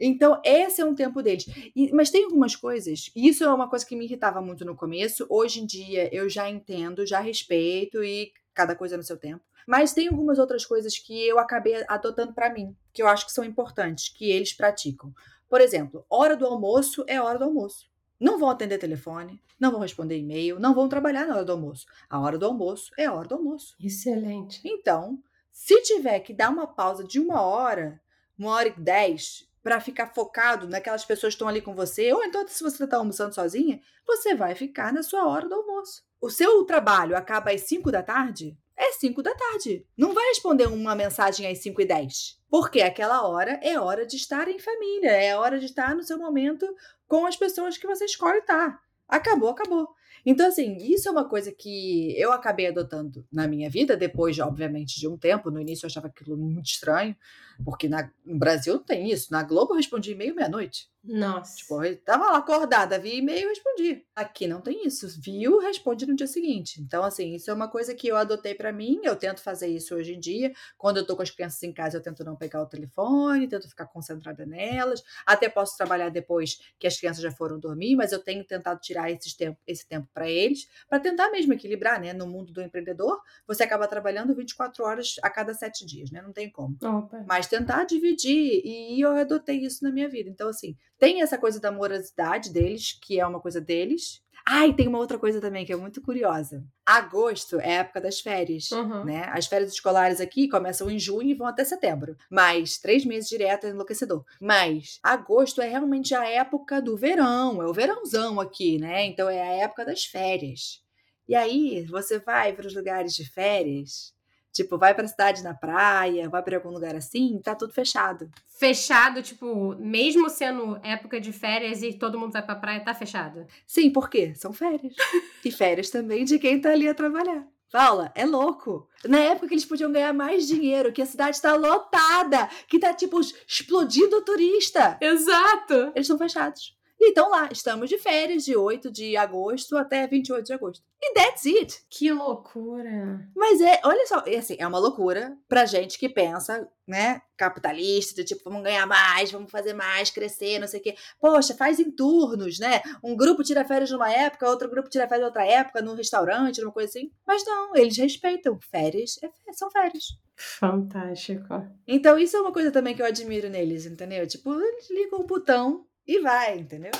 Então, 0.00 0.40
esse 0.44 0.80
é 0.80 0.84
um 0.84 0.94
tempo 0.94 1.22
deles. 1.22 1.44
E, 1.74 1.92
mas 1.92 2.08
tem 2.08 2.24
algumas 2.24 2.54
coisas, 2.54 3.10
e 3.16 3.28
isso 3.28 3.42
é 3.42 3.52
uma 3.52 3.68
coisa 3.68 3.84
que 3.84 3.96
me 3.96 4.04
irritava 4.04 4.40
muito 4.40 4.64
no 4.64 4.76
começo. 4.76 5.26
Hoje 5.28 5.60
em 5.60 5.66
dia 5.66 6.08
eu 6.14 6.28
já 6.28 6.48
entendo, 6.48 7.04
já 7.04 7.20
respeito 7.20 8.02
e 8.02 8.32
cada 8.58 8.74
coisa 8.74 8.96
no 8.96 9.04
seu 9.04 9.16
tempo. 9.16 9.44
Mas 9.64 9.92
tem 9.94 10.08
algumas 10.08 10.36
outras 10.36 10.66
coisas 10.66 10.98
que 10.98 11.24
eu 11.24 11.38
acabei 11.38 11.84
adotando 11.86 12.32
para 12.32 12.52
mim, 12.52 12.76
que 12.92 13.00
eu 13.00 13.06
acho 13.06 13.24
que 13.24 13.32
são 13.32 13.44
importantes, 13.44 14.08
que 14.08 14.28
eles 14.28 14.52
praticam. 14.52 15.14
Por 15.48 15.60
exemplo, 15.60 16.04
hora 16.10 16.36
do 16.36 16.44
almoço 16.44 17.04
é 17.06 17.20
hora 17.20 17.38
do 17.38 17.44
almoço. 17.44 17.88
Não 18.18 18.36
vão 18.36 18.50
atender 18.50 18.78
telefone, 18.78 19.40
não 19.60 19.70
vão 19.70 19.80
responder 19.80 20.18
e-mail, 20.18 20.58
não 20.58 20.74
vão 20.74 20.88
trabalhar 20.88 21.24
na 21.24 21.36
hora 21.36 21.44
do 21.44 21.52
almoço. 21.52 21.86
A 22.10 22.18
hora 22.18 22.36
do 22.36 22.46
almoço 22.46 22.90
é 22.98 23.04
a 23.04 23.14
hora 23.14 23.28
do 23.28 23.36
almoço. 23.36 23.76
Excelente. 23.80 24.60
Então, 24.64 25.22
se 25.52 25.80
tiver 25.82 26.18
que 26.18 26.34
dar 26.34 26.50
uma 26.50 26.66
pausa 26.66 27.04
de 27.04 27.20
uma 27.20 27.40
hora, 27.42 28.00
uma 28.36 28.50
hora 28.50 28.68
e 28.70 28.80
dez, 28.80 29.48
para 29.62 29.80
ficar 29.80 30.14
focado 30.14 30.68
naquelas 30.68 31.04
pessoas 31.04 31.32
que 31.32 31.36
estão 31.36 31.48
ali 31.48 31.60
com 31.60 31.74
você, 31.74 32.12
ou 32.12 32.24
então 32.24 32.46
se 32.46 32.62
você 32.62 32.84
está 32.84 32.96
almoçando 32.96 33.34
sozinha, 33.34 33.80
você 34.06 34.34
vai 34.34 34.54
ficar 34.54 34.92
na 34.92 35.02
sua 35.02 35.26
hora 35.26 35.48
do 35.48 35.54
almoço. 35.54 36.02
O 36.20 36.30
seu 36.30 36.64
trabalho 36.64 37.16
acaba 37.16 37.52
às 37.52 37.62
5 37.62 37.90
da 37.92 38.02
tarde? 38.02 38.56
É 38.76 38.92
5 38.92 39.22
da 39.22 39.34
tarde. 39.34 39.84
Não 39.96 40.14
vai 40.14 40.24
responder 40.28 40.66
uma 40.68 40.94
mensagem 40.94 41.46
às 41.46 41.58
5 41.58 41.82
e 41.82 41.84
10. 41.84 42.38
Porque 42.48 42.80
aquela 42.80 43.26
hora 43.26 43.58
é 43.62 43.78
hora 43.78 44.06
de 44.06 44.16
estar 44.16 44.48
em 44.48 44.58
família, 44.58 45.10
é 45.10 45.36
hora 45.36 45.58
de 45.58 45.66
estar 45.66 45.94
no 45.94 46.02
seu 46.02 46.18
momento 46.18 46.66
com 47.06 47.26
as 47.26 47.36
pessoas 47.36 47.76
que 47.76 47.86
você 47.86 48.04
escolhe 48.04 48.38
estar. 48.38 48.80
Acabou, 49.08 49.48
acabou. 49.48 49.88
Então, 50.24 50.46
assim, 50.46 50.76
isso 50.76 51.08
é 51.08 51.10
uma 51.10 51.28
coisa 51.28 51.52
que 51.52 52.14
eu 52.18 52.32
acabei 52.32 52.66
adotando 52.66 53.26
na 53.32 53.48
minha 53.48 53.70
vida, 53.70 53.96
depois, 53.96 54.38
obviamente, 54.38 54.98
de 55.00 55.08
um 55.08 55.16
tempo. 55.16 55.50
No 55.50 55.60
início 55.60 55.86
eu 55.86 55.88
achava 55.88 56.08
aquilo 56.08 56.36
muito 56.36 56.66
estranho, 56.66 57.16
porque 57.64 57.88
na, 57.88 58.10
no 58.24 58.38
Brasil 58.38 58.74
não 58.74 58.82
tem 58.82 59.10
isso. 59.10 59.32
Na 59.32 59.42
Globo 59.42 59.72
eu 59.72 59.76
respondi 59.76 60.12
e-mail 60.12 60.34
meia-noite. 60.34 60.88
Nossa. 61.02 61.56
Tipo, 61.56 61.82
eu 61.84 61.96
tava 61.96 62.26
lá 62.26 62.38
acordada, 62.38 62.98
vi 62.98 63.16
e-mail 63.16 63.46
e 63.46 63.48
respondi. 63.48 64.04
Aqui 64.14 64.46
não 64.46 64.60
tem 64.60 64.86
isso. 64.86 65.08
Viu, 65.20 65.58
responde 65.58 66.04
no 66.06 66.14
dia 66.14 66.26
seguinte. 66.26 66.80
Então, 66.82 67.02
assim, 67.02 67.34
isso 67.34 67.50
é 67.50 67.54
uma 67.54 67.68
coisa 67.68 67.94
que 67.94 68.08
eu 68.08 68.16
adotei 68.16 68.54
para 68.54 68.72
mim. 68.72 69.00
Eu 69.02 69.16
tento 69.16 69.40
fazer 69.40 69.68
isso 69.68 69.94
hoje 69.94 70.14
em 70.14 70.20
dia. 70.20 70.52
Quando 70.76 70.98
eu 70.98 71.06
tô 71.06 71.16
com 71.16 71.22
as 71.22 71.30
crianças 71.30 71.62
em 71.62 71.72
casa, 71.72 71.96
eu 71.96 72.02
tento 72.02 72.24
não 72.24 72.36
pegar 72.36 72.60
o 72.60 72.66
telefone, 72.66 73.48
tento 73.48 73.68
ficar 73.68 73.86
concentrada 73.86 74.44
nelas. 74.44 75.02
Até 75.24 75.48
posso 75.48 75.76
trabalhar 75.76 76.10
depois 76.10 76.60
que 76.78 76.86
as 76.86 76.98
crianças 76.98 77.22
já 77.22 77.30
foram 77.30 77.58
dormir, 77.58 77.96
mas 77.96 78.12
eu 78.12 78.18
tenho 78.18 78.44
tentado 78.44 78.80
tirar 78.80 79.10
esse 79.10 79.36
tempo, 79.36 79.58
esse 79.66 79.86
tempo 79.88 80.08
para 80.12 80.28
eles, 80.28 80.68
para 80.88 81.00
tentar 81.00 81.30
mesmo 81.30 81.52
equilibrar, 81.54 82.00
né? 82.00 82.12
No 82.12 82.26
mundo 82.26 82.52
do 82.52 82.60
empreendedor, 82.60 83.18
você 83.46 83.62
acaba 83.62 83.86
trabalhando 83.88 84.34
24 84.34 84.84
horas 84.84 85.14
a 85.22 85.30
cada 85.30 85.54
sete 85.54 85.86
dias, 85.86 86.10
né? 86.10 86.20
Não 86.20 86.32
tem 86.32 86.50
como. 86.50 86.76
Opa. 86.82 87.24
Mas 87.26 87.46
tentar 87.48 87.84
dividir, 87.84 88.62
e 88.64 89.00
eu 89.00 89.12
adotei 89.12 89.58
isso 89.58 89.84
na 89.84 89.90
minha 89.90 90.08
vida. 90.08 90.28
Então, 90.28 90.48
assim, 90.48 90.76
tem 90.98 91.22
essa 91.22 91.38
coisa 91.38 91.60
da 91.60 91.68
amorosidade 91.68 92.52
deles, 92.52 92.98
que 93.00 93.18
é 93.18 93.26
uma 93.26 93.40
coisa 93.40 93.60
deles. 93.60 94.22
Ah, 94.50 94.66
e 94.66 94.74
tem 94.74 94.88
uma 94.88 94.98
outra 94.98 95.18
coisa 95.18 95.42
também 95.42 95.66
que 95.66 95.72
é 95.74 95.76
muito 95.76 96.00
curiosa. 96.00 96.64
Agosto 96.86 97.60
é 97.60 97.76
a 97.76 97.80
época 97.80 98.00
das 98.00 98.20
férias, 98.20 98.70
uhum. 98.70 99.04
né? 99.04 99.28
As 99.30 99.46
férias 99.46 99.72
escolares 99.72 100.22
aqui 100.22 100.48
começam 100.48 100.90
em 100.90 100.98
junho 100.98 101.28
e 101.28 101.34
vão 101.34 101.46
até 101.46 101.64
setembro. 101.64 102.16
Mas 102.30 102.78
três 102.78 103.04
meses 103.04 103.28
direto 103.28 103.66
é 103.66 103.70
enlouquecedor. 103.70 104.24
Mas 104.40 104.98
agosto 105.02 105.60
é 105.60 105.68
realmente 105.68 106.14
a 106.14 106.26
época 106.26 106.80
do 106.80 106.96
verão, 106.96 107.62
é 107.62 107.66
o 107.66 107.74
verãozão 107.74 108.40
aqui, 108.40 108.78
né? 108.78 109.04
Então 109.04 109.28
é 109.28 109.42
a 109.42 109.52
época 109.64 109.84
das 109.84 110.04
férias. 110.04 110.82
E 111.28 111.34
aí 111.34 111.84
você 111.84 112.18
vai 112.18 112.54
para 112.54 112.66
os 112.66 112.74
lugares 112.74 113.14
de 113.14 113.30
férias 113.30 114.14
Tipo, 114.52 114.78
vai 114.78 114.94
pra 114.94 115.06
cidade 115.06 115.42
na 115.42 115.54
praia, 115.54 116.28
vai 116.28 116.42
para 116.42 116.56
algum 116.56 116.70
lugar 116.70 116.96
assim, 116.96 117.40
tá 117.42 117.54
tudo 117.54 117.72
fechado. 117.72 118.30
Fechado, 118.58 119.22
tipo, 119.22 119.76
mesmo 119.78 120.28
sendo 120.28 120.80
época 120.82 121.20
de 121.20 121.32
férias 121.32 121.82
e 121.82 121.92
todo 121.92 122.18
mundo 122.18 122.32
vai 122.32 122.44
pra 122.44 122.56
praia, 122.56 122.80
tá 122.80 122.94
fechado? 122.94 123.46
Sim, 123.66 123.90
por 123.90 124.10
quê? 124.10 124.34
São 124.34 124.52
férias. 124.52 124.94
e 125.44 125.50
férias 125.50 125.90
também 125.90 126.24
de 126.24 126.38
quem 126.38 126.60
tá 126.60 126.70
ali 126.70 126.88
a 126.88 126.94
trabalhar. 126.94 127.46
Paula, 127.70 128.10
é 128.14 128.24
louco. 128.24 128.88
Na 129.04 129.18
época 129.20 129.48
que 129.48 129.54
eles 129.54 129.64
podiam 129.66 129.92
ganhar 129.92 130.14
mais 130.14 130.46
dinheiro, 130.46 130.92
que 130.92 131.02
a 131.02 131.06
cidade 131.06 131.36
está 131.36 131.54
lotada, 131.54 132.48
que 132.66 132.78
tá, 132.78 132.94
tipo, 132.94 133.20
explodindo 133.20 134.24
turista. 134.24 134.96
Exato. 135.00 135.74
Eles 135.94 136.08
estão 136.08 136.16
fechados. 136.16 136.77
E 137.00 137.10
então 137.10 137.30
lá, 137.30 137.48
estamos 137.52 137.88
de 137.88 137.96
férias 137.96 138.44
de 138.44 138.56
8 138.56 138.90
de 138.90 139.16
agosto 139.16 139.76
até 139.76 140.06
28 140.06 140.44
de 140.44 140.52
agosto. 140.52 140.84
E 141.00 141.14
that's 141.14 141.46
it. 141.46 141.80
Que 141.88 142.12
loucura. 142.12 143.28
Mas 143.36 143.60
é, 143.60 143.80
olha 143.84 144.04
só, 144.06 144.24
é 144.26 144.36
assim, 144.36 144.56
é 144.58 144.66
uma 144.66 144.80
loucura 144.80 145.36
pra 145.48 145.64
gente 145.64 145.96
que 145.96 146.08
pensa, 146.08 146.68
né, 146.86 147.22
capitalista, 147.36 148.24
tipo, 148.24 148.42
vamos 148.44 148.64
ganhar 148.64 148.84
mais, 148.84 149.30
vamos 149.30 149.50
fazer 149.50 149.74
mais, 149.74 150.10
crescer, 150.10 150.58
não 150.58 150.66
sei 150.66 150.80
o 150.80 150.82
quê. 150.82 150.96
Poxa, 151.20 151.54
faz 151.54 151.78
em 151.78 151.88
turnos, 151.90 152.58
né? 152.58 152.82
Um 153.02 153.16
grupo 153.16 153.44
tira 153.44 153.64
férias 153.64 153.92
numa 153.92 154.10
época, 154.10 154.48
outro 154.48 154.68
grupo 154.68 154.88
tira 154.88 155.06
férias 155.06 155.26
outra 155.26 155.46
época, 155.46 155.80
num 155.80 155.94
restaurante, 155.94 156.60
numa 156.60 156.72
coisa 156.72 156.88
assim. 156.88 157.12
Mas 157.24 157.44
não, 157.44 157.76
eles 157.76 157.96
respeitam. 157.96 158.58
Férias 158.60 159.20
é, 159.22 159.52
são 159.52 159.70
férias. 159.70 160.18
Fantástico. 160.34 161.64
Então, 161.86 162.18
isso 162.18 162.36
é 162.36 162.40
uma 162.40 162.52
coisa 162.52 162.70
também 162.70 162.94
que 162.94 163.02
eu 163.02 163.06
admiro 163.06 163.48
neles, 163.48 163.86
entendeu? 163.86 164.26
Tipo, 164.26 164.54
eles 164.60 164.90
ligam 164.90 165.20
o 165.20 165.26
botão 165.26 165.84
e 166.08 166.20
vai, 166.20 166.58
entendeu? 166.58 166.90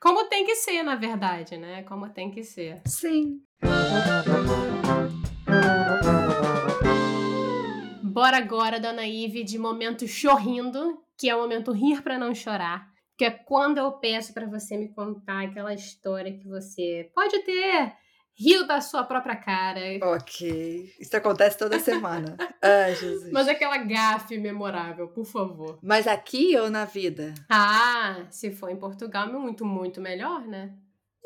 Como 0.00 0.28
tem 0.28 0.44
que 0.44 0.56
ser, 0.56 0.82
na 0.82 0.96
verdade, 0.96 1.56
né? 1.56 1.84
Como 1.84 2.08
tem 2.10 2.32
que 2.32 2.42
ser. 2.42 2.82
Sim. 2.84 3.40
Bora 8.02 8.38
agora, 8.38 8.80
dona 8.80 9.06
Ive, 9.06 9.44
de 9.44 9.56
momento 9.56 10.08
chorrindo, 10.08 11.00
que 11.16 11.30
é 11.30 11.36
o 11.36 11.42
momento 11.42 11.70
rir 11.70 12.02
para 12.02 12.18
não 12.18 12.34
chorar. 12.34 12.90
Que 13.16 13.26
é 13.26 13.30
quando 13.30 13.78
eu 13.78 13.92
peço 13.92 14.34
para 14.34 14.46
você 14.46 14.76
me 14.76 14.88
contar 14.92 15.44
aquela 15.44 15.72
história 15.72 16.36
que 16.36 16.48
você 16.48 17.08
pode 17.14 17.38
ter 17.44 17.94
riu 18.38 18.66
da 18.66 18.80
sua 18.80 19.02
própria 19.04 19.36
cara. 19.36 19.80
Ok. 20.02 20.92
Isso 21.00 21.16
acontece 21.16 21.56
toda 21.56 21.78
semana. 21.80 22.36
Ai, 22.62 22.94
Jesus. 22.96 23.32
Mas 23.32 23.48
aquela 23.48 23.78
gafe 23.78 24.38
memorável, 24.38 25.08
por 25.08 25.24
favor. 25.24 25.78
Mas 25.82 26.06
aqui 26.06 26.56
ou 26.56 26.68
na 26.68 26.84
vida? 26.84 27.34
Ah, 27.48 28.26
se 28.30 28.50
for 28.50 28.70
em 28.70 28.76
Portugal, 28.76 29.28
é 29.28 29.32
muito, 29.32 29.64
muito 29.64 30.00
melhor, 30.00 30.46
né? 30.46 30.74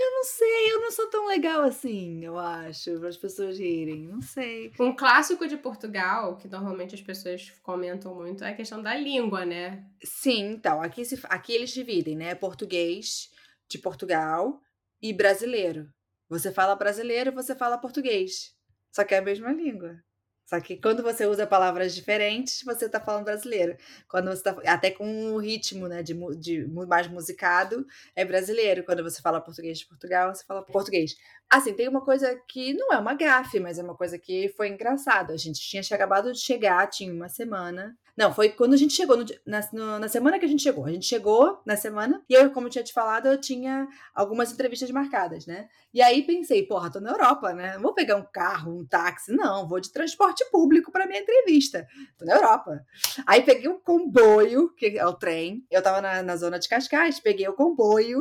Eu 0.03 0.11
não 0.13 0.25
sei, 0.25 0.73
eu 0.73 0.81
não 0.81 0.91
sou 0.91 1.11
tão 1.11 1.27
legal 1.27 1.61
assim, 1.61 2.25
eu 2.25 2.39
acho, 2.39 2.99
para 2.99 3.11
as 3.11 3.19
pessoas 3.19 3.59
rirem. 3.59 4.09
Não 4.09 4.23
sei. 4.23 4.73
Um 4.81 4.97
clássico 4.97 5.47
de 5.47 5.59
Portugal, 5.59 6.39
que 6.39 6.49
normalmente 6.49 6.95
as 6.95 7.03
pessoas 7.03 7.53
comentam 7.63 8.15
muito, 8.15 8.43
é 8.43 8.49
a 8.49 8.55
questão 8.55 8.83
da 8.83 8.97
língua, 8.97 9.45
né? 9.45 9.85
Sim, 10.03 10.53
então, 10.53 10.81
aqui, 10.81 11.05
se, 11.05 11.21
aqui 11.25 11.53
eles 11.53 11.69
dividem, 11.69 12.17
né? 12.17 12.35
Português 12.35 13.29
de 13.69 13.77
Portugal 13.77 14.63
e 15.03 15.13
brasileiro. 15.13 15.87
Você 16.31 16.53
fala 16.53 16.77
brasileiro, 16.77 17.33
você 17.33 17.57
fala 17.57 17.77
português. 17.77 18.55
Só 18.93 19.03
que 19.03 19.15
é 19.15 19.19
a 19.19 19.23
mesma 19.23 19.53
língua. 19.53 20.01
Só 20.47 20.61
que 20.61 20.77
quando 20.77 21.03
você 21.03 21.27
usa 21.27 21.47
palavras 21.47 21.95
diferentes, 21.95 22.63
você 22.65 22.87
está 22.87 22.99
falando 23.01 23.25
brasileiro. 23.25 23.77
Quando 24.09 24.31
você 24.31 24.43
tá, 24.43 24.57
até 24.67 24.91
com 24.91 25.33
o 25.33 25.39
ritmo, 25.39 25.87
né, 25.89 26.03
de, 26.03 26.15
de 26.39 26.67
mais 26.89 27.09
musicado, 27.09 27.85
é 28.17 28.25
brasileiro. 28.25 28.85
Quando 28.85 29.03
você 29.03 29.21
fala 29.21 29.41
português 29.41 29.79
de 29.81 29.87
Portugal, 29.87 30.33
você 30.35 30.45
fala 30.45 30.65
português. 30.65 31.17
Assim, 31.49 31.73
tem 31.75 31.89
uma 31.89 32.05
coisa 32.05 32.35
que 32.49 32.75
não 32.75 32.93
é 32.93 32.99
uma 32.99 33.15
gafe, 33.15 33.59
mas 33.59 33.79
é 33.79 33.83
uma 33.83 33.97
coisa 33.97 34.19
que 34.19 34.49
foi 34.57 34.69
engraçado. 34.69 35.33
A 35.33 35.37
gente 35.37 35.61
tinha 35.61 35.83
acabado 35.93 36.33
de 36.33 36.39
chegar, 36.39 36.89
tinha 36.89 37.13
uma 37.13 37.29
semana. 37.29 37.97
Não, 38.21 38.35
foi 38.35 38.51
quando 38.51 38.75
a 38.75 38.77
gente 38.77 38.93
chegou, 38.93 39.17
no, 39.17 39.25
na, 39.47 39.67
no, 39.73 39.99
na 39.99 40.07
semana 40.07 40.39
que 40.39 40.45
a 40.45 40.49
gente 40.49 40.63
chegou. 40.63 40.85
A 40.85 40.91
gente 40.91 41.07
chegou 41.07 41.63
na 41.65 41.75
semana, 41.75 42.23
e 42.29 42.35
eu, 42.35 42.51
como 42.51 42.67
eu 42.67 42.71
tinha 42.71 42.85
te 42.85 42.93
falado, 42.93 43.27
eu 43.27 43.41
tinha 43.41 43.89
algumas 44.15 44.53
entrevistas 44.53 44.91
marcadas, 44.91 45.47
né? 45.47 45.71
E 45.93 46.03
aí 46.03 46.23
pensei, 46.23 46.65
porra, 46.67 46.91
tô 46.91 47.01
na 47.01 47.11
Europa, 47.11 47.53
né? 47.55 47.75
Não 47.75 47.83
vou 47.83 47.95
pegar 47.95 48.17
um 48.17 48.27
carro, 48.31 48.79
um 48.79 48.87
táxi, 48.87 49.33
não, 49.33 49.67
vou 49.67 49.81
de 49.81 49.91
transporte 49.91 50.45
público 50.53 50.93
para 50.93 51.07
minha 51.07 51.21
entrevista. 51.21 51.87
Tô 52.19 52.27
na 52.27 52.35
Europa. 52.35 52.85
Aí 53.27 53.43
peguei 53.43 53.69
o 53.69 53.81
comboio, 53.81 54.69
que 54.75 54.99
é 54.99 55.07
o 55.07 55.15
trem. 55.15 55.65
Eu 55.71 55.83
tava 55.83 56.03
na, 56.03 56.23
na 56.23 56.37
zona 56.37 56.59
de 56.59 56.69
Cascais, 56.69 57.19
peguei 57.19 57.49
o 57.49 57.55
comboio 57.55 58.21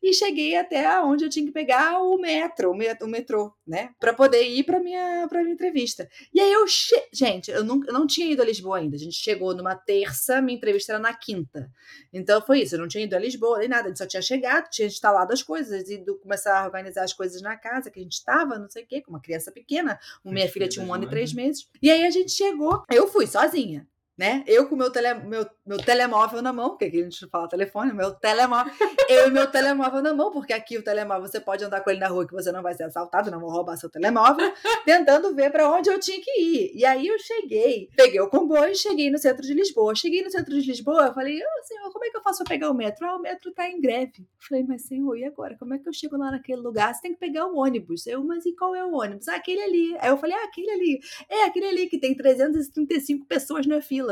e 0.00 0.12
cheguei 0.12 0.56
até 0.56 1.00
onde 1.00 1.24
eu 1.24 1.30
tinha 1.30 1.46
que 1.46 1.52
pegar 1.52 2.00
o 2.00 2.18
metro, 2.18 2.70
o 2.70 3.08
metrô, 3.08 3.52
né? 3.66 3.90
Para 3.98 4.12
poder 4.12 4.42
ir 4.42 4.62
para 4.64 4.78
minha 4.78 5.26
para 5.28 5.42
minha 5.42 5.54
entrevista. 5.54 6.08
E 6.32 6.38
aí 6.38 6.52
eu, 6.52 6.66
gente, 7.12 7.50
eu 7.50 7.64
não, 7.64 7.80
eu 7.84 7.92
não 7.92 8.06
tinha 8.06 8.30
ido 8.30 8.42
a 8.42 8.44
Lisboa 8.44 8.78
ainda. 8.78 8.94
A 8.94 8.98
gente 8.98 9.16
chegou 9.16 9.37
numa 9.38 9.74
terça, 9.74 10.40
minha 10.40 10.56
entrevista 10.56 10.92
era 10.92 10.98
na 11.00 11.14
quinta. 11.14 11.70
Então 12.12 12.40
foi 12.40 12.62
isso, 12.62 12.74
eu 12.74 12.80
não 12.80 12.88
tinha 12.88 13.04
ido 13.04 13.14
a 13.14 13.18
Lisboa 13.18 13.58
nem 13.58 13.68
nada, 13.68 13.84
a 13.84 13.88
gente 13.88 13.98
só 13.98 14.06
tinha 14.06 14.22
chegado, 14.22 14.68
tinha 14.70 14.86
instalado 14.86 15.32
as 15.32 15.42
coisas 15.42 15.88
e 15.88 16.04
começar 16.20 16.60
a 16.60 16.64
organizar 16.64 17.04
as 17.04 17.12
coisas 17.12 17.40
na 17.40 17.56
casa 17.56 17.90
que 17.90 18.00
a 18.00 18.02
gente 18.02 18.12
estava, 18.12 18.58
não 18.58 18.68
sei 18.68 18.84
o 18.84 18.86
quê, 18.86 19.00
com 19.00 19.10
uma 19.10 19.20
criança 19.20 19.50
pequena. 19.50 19.98
Minha 20.24 20.48
filha 20.48 20.68
tinha 20.68 20.84
um 20.84 20.92
ano 20.92 21.04
e 21.04 21.08
três 21.08 21.32
meses. 21.32 21.68
E 21.80 21.90
aí 21.90 22.04
a 22.04 22.10
gente 22.10 22.32
chegou, 22.32 22.84
eu 22.90 23.08
fui 23.08 23.26
sozinha 23.26 23.86
né? 24.18 24.42
Eu 24.46 24.68
com 24.68 24.74
meu, 24.74 24.90
tele, 24.90 25.14
meu, 25.14 25.46
meu 25.64 25.78
telemóvel 25.78 26.42
na 26.42 26.52
mão, 26.52 26.76
que 26.76 26.84
aqui 26.84 27.00
a 27.00 27.04
gente 27.04 27.26
fala 27.28 27.48
telefone, 27.48 27.92
meu 27.92 28.12
telemóvel, 28.12 28.72
eu 29.08 29.28
e 29.28 29.30
meu 29.30 29.46
telemóvel 29.46 30.02
na 30.02 30.12
mão, 30.12 30.32
porque 30.32 30.52
aqui 30.52 30.76
o 30.76 30.82
telemóvel 30.82 31.28
você 31.28 31.40
pode 31.40 31.64
andar 31.64 31.82
com 31.82 31.90
ele 31.90 32.00
na 32.00 32.08
rua 32.08 32.26
que 32.26 32.32
você 32.32 32.50
não 32.50 32.60
vai 32.60 32.74
ser 32.74 32.82
assaltado, 32.82 33.30
não 33.30 33.38
vou 33.38 33.50
roubar 33.50 33.76
seu 33.76 33.88
telemóvel, 33.88 34.52
tentando 34.84 35.32
ver 35.34 35.52
para 35.52 35.70
onde 35.70 35.88
eu 35.88 36.00
tinha 36.00 36.20
que 36.20 36.30
ir. 36.40 36.72
E 36.74 36.84
aí 36.84 37.06
eu 37.06 37.18
cheguei, 37.20 37.88
peguei 37.96 38.20
o 38.20 38.28
comboio 38.28 38.72
e 38.72 38.74
cheguei 38.74 39.08
no 39.08 39.18
centro 39.18 39.42
de 39.42 39.54
Lisboa. 39.54 39.94
Cheguei 39.94 40.22
no 40.22 40.30
centro 40.30 40.52
de 40.52 40.66
Lisboa, 40.66 41.06
eu 41.06 41.14
falei, 41.14 41.38
oh, 41.40 41.64
senhor, 41.64 41.92
como 41.92 42.04
é 42.04 42.10
que 42.10 42.16
eu 42.16 42.22
faço 42.22 42.38
para 42.38 42.48
pegar 42.48 42.70
o 42.70 42.74
metro? 42.74 43.06
Ah, 43.06 43.16
o 43.16 43.20
metro 43.20 43.52
tá 43.52 43.68
em 43.68 43.80
greve. 43.80 44.18
Eu 44.18 44.48
falei, 44.48 44.64
mas 44.64 44.82
senhor, 44.82 45.16
e 45.16 45.24
agora? 45.24 45.56
Como 45.56 45.74
é 45.74 45.78
que 45.78 45.88
eu 45.88 45.92
chego 45.92 46.16
lá 46.16 46.32
naquele 46.32 46.60
lugar? 46.60 46.92
Você 46.92 47.02
tem 47.02 47.12
que 47.12 47.20
pegar 47.20 47.46
o 47.46 47.56
ônibus. 47.56 48.06
Eu, 48.06 48.24
mas 48.24 48.44
e 48.46 48.54
qual 48.54 48.74
é 48.74 48.84
o 48.84 48.94
ônibus? 48.94 49.28
Ah, 49.28 49.36
aquele 49.36 49.62
ali. 49.62 49.96
Aí 50.00 50.08
eu 50.08 50.18
falei, 50.18 50.34
ah, 50.36 50.44
aquele 50.44 50.70
ali. 50.70 51.00
É, 51.28 51.44
aquele 51.44 51.66
ali 51.66 51.86
que 51.86 51.98
tem 51.98 52.16
335 52.16 53.26
pessoas 53.26 53.66
na 53.66 53.80
fila. 53.80 54.07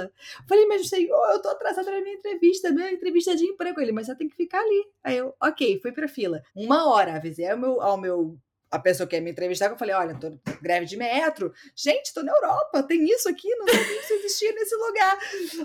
Falei, 0.48 0.66
mas 0.66 0.88
senhor, 0.88 1.32
eu 1.32 1.40
tô 1.40 1.48
atrasada 1.48 1.90
na 1.90 2.00
minha 2.00 2.16
entrevista, 2.16 2.70
minha 2.70 2.90
entrevista 2.90 3.36
de 3.36 3.44
emprego. 3.44 3.80
Ele, 3.80 3.92
mas 3.92 4.06
você 4.06 4.14
tem 4.14 4.28
que 4.28 4.36
ficar 4.36 4.60
ali. 4.60 4.86
Aí 5.02 5.16
eu, 5.16 5.34
ok, 5.42 5.80
fui 5.80 5.92
pra 5.92 6.08
fila. 6.08 6.42
Uma 6.54 6.88
hora, 6.88 7.16
avisei 7.16 7.48
ao 7.48 7.58
meu, 7.58 7.80
ao 7.80 7.98
meu 7.98 8.38
a 8.70 8.78
pessoa 8.78 9.06
que 9.06 9.14
ia 9.14 9.22
me 9.22 9.30
entrevistar, 9.30 9.70
eu 9.70 9.76
falei, 9.76 9.94
olha, 9.94 10.18
tô 10.18 10.32
greve 10.60 10.86
de 10.86 10.96
metro. 10.96 11.52
Gente, 11.74 12.12
tô 12.12 12.22
na 12.22 12.32
Europa, 12.32 12.82
tem 12.82 13.04
isso 13.04 13.28
aqui, 13.28 13.48
não 13.56 13.66
sabia 13.66 13.84
que 13.84 13.92
isso 13.92 14.12
existia 14.14 14.52
nesse 14.52 14.74
lugar. 14.76 15.18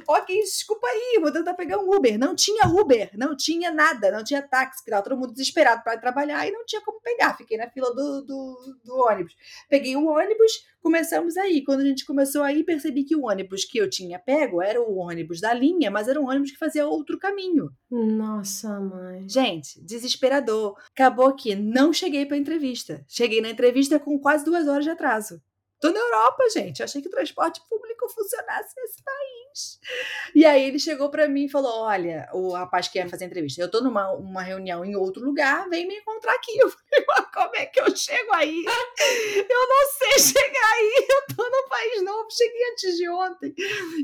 Ok, 0.07 0.39
desculpa 0.39 0.87
aí, 0.87 1.19
vou 1.19 1.31
tentar 1.31 1.53
pegar 1.55 1.79
um 1.79 1.93
Uber. 1.93 2.17
Não 2.17 2.35
tinha 2.35 2.67
Uber, 2.67 3.09
não 3.15 3.35
tinha 3.35 3.71
nada, 3.71 4.11
não 4.11 4.23
tinha 4.23 4.41
táxi, 4.41 4.85
tava 4.85 5.03
todo 5.03 5.17
mundo 5.17 5.33
desesperado 5.33 5.83
para 5.83 5.97
trabalhar 5.97 6.47
e 6.47 6.51
não 6.51 6.65
tinha 6.65 6.81
como 6.81 7.01
pegar. 7.01 7.35
Fiquei 7.35 7.57
na 7.57 7.69
fila 7.69 7.93
do, 7.93 8.21
do, 8.21 8.79
do 8.83 8.95
ônibus. 8.95 9.35
Peguei 9.67 9.95
o 9.95 10.07
ônibus, 10.07 10.65
começamos 10.81 11.37
aí. 11.37 11.63
Quando 11.63 11.81
a 11.81 11.85
gente 11.85 12.05
começou 12.05 12.43
aí, 12.43 12.63
percebi 12.63 13.03
que 13.03 13.15
o 13.15 13.25
ônibus 13.25 13.63
que 13.63 13.77
eu 13.77 13.89
tinha 13.89 14.19
pego 14.19 14.61
era 14.61 14.81
o 14.81 14.97
ônibus 14.97 15.39
da 15.39 15.53
linha, 15.53 15.89
mas 15.89 16.07
era 16.07 16.19
um 16.19 16.27
ônibus 16.27 16.51
que 16.51 16.57
fazia 16.57 16.87
outro 16.87 17.17
caminho. 17.17 17.69
Nossa, 17.89 18.79
mãe. 18.79 19.27
Gente, 19.29 19.81
desesperador. 19.83 20.75
Acabou 20.91 21.33
que 21.35 21.55
não 21.55 21.93
cheguei 21.93 22.25
para 22.25 22.37
entrevista. 22.37 23.05
Cheguei 23.07 23.41
na 23.41 23.49
entrevista 23.49 23.99
com 23.99 24.19
quase 24.19 24.43
duas 24.43 24.67
horas 24.67 24.83
de 24.83 24.89
atraso. 24.89 25.41
Tô 25.81 25.91
na 25.91 25.99
Europa, 25.99 26.47
gente. 26.53 26.83
Achei 26.83 27.01
que 27.01 27.07
o 27.07 27.11
transporte 27.11 27.59
público 27.67 28.07
funcionasse 28.07 28.75
nesse 28.77 29.03
país. 29.03 29.79
E 30.35 30.45
aí 30.45 30.63
ele 30.63 30.77
chegou 30.77 31.09
para 31.09 31.27
mim 31.27 31.45
e 31.45 31.49
falou: 31.49 31.81
Olha, 31.81 32.29
o 32.33 32.53
rapaz 32.53 32.87
que 32.87 32.99
ia 32.99 33.09
fazer 33.09 33.25
entrevista, 33.25 33.59
eu 33.59 33.69
tô 33.69 33.81
numa 33.81 34.11
uma 34.11 34.43
reunião 34.43 34.85
em 34.85 34.95
outro 34.95 35.25
lugar, 35.25 35.67
vem 35.69 35.87
me 35.87 35.95
encontrar 35.95 36.33
aqui. 36.33 36.51
Eu 36.61 36.69
falei, 36.69 37.05
como 37.33 37.55
é 37.55 37.65
que 37.65 37.79
eu 37.79 37.95
chego 37.95 38.33
aí? 38.33 38.63
Eu 39.49 39.67
não 39.67 39.87
sei 39.97 40.19
chegar 40.19 40.73
aí. 40.73 41.07
Eu 41.09 41.35
tô 41.35 41.43
no 41.49 41.69
país 41.69 42.03
novo, 42.03 42.27
cheguei 42.29 42.71
antes 42.71 42.97
de 42.97 43.09
ontem. 43.09 43.53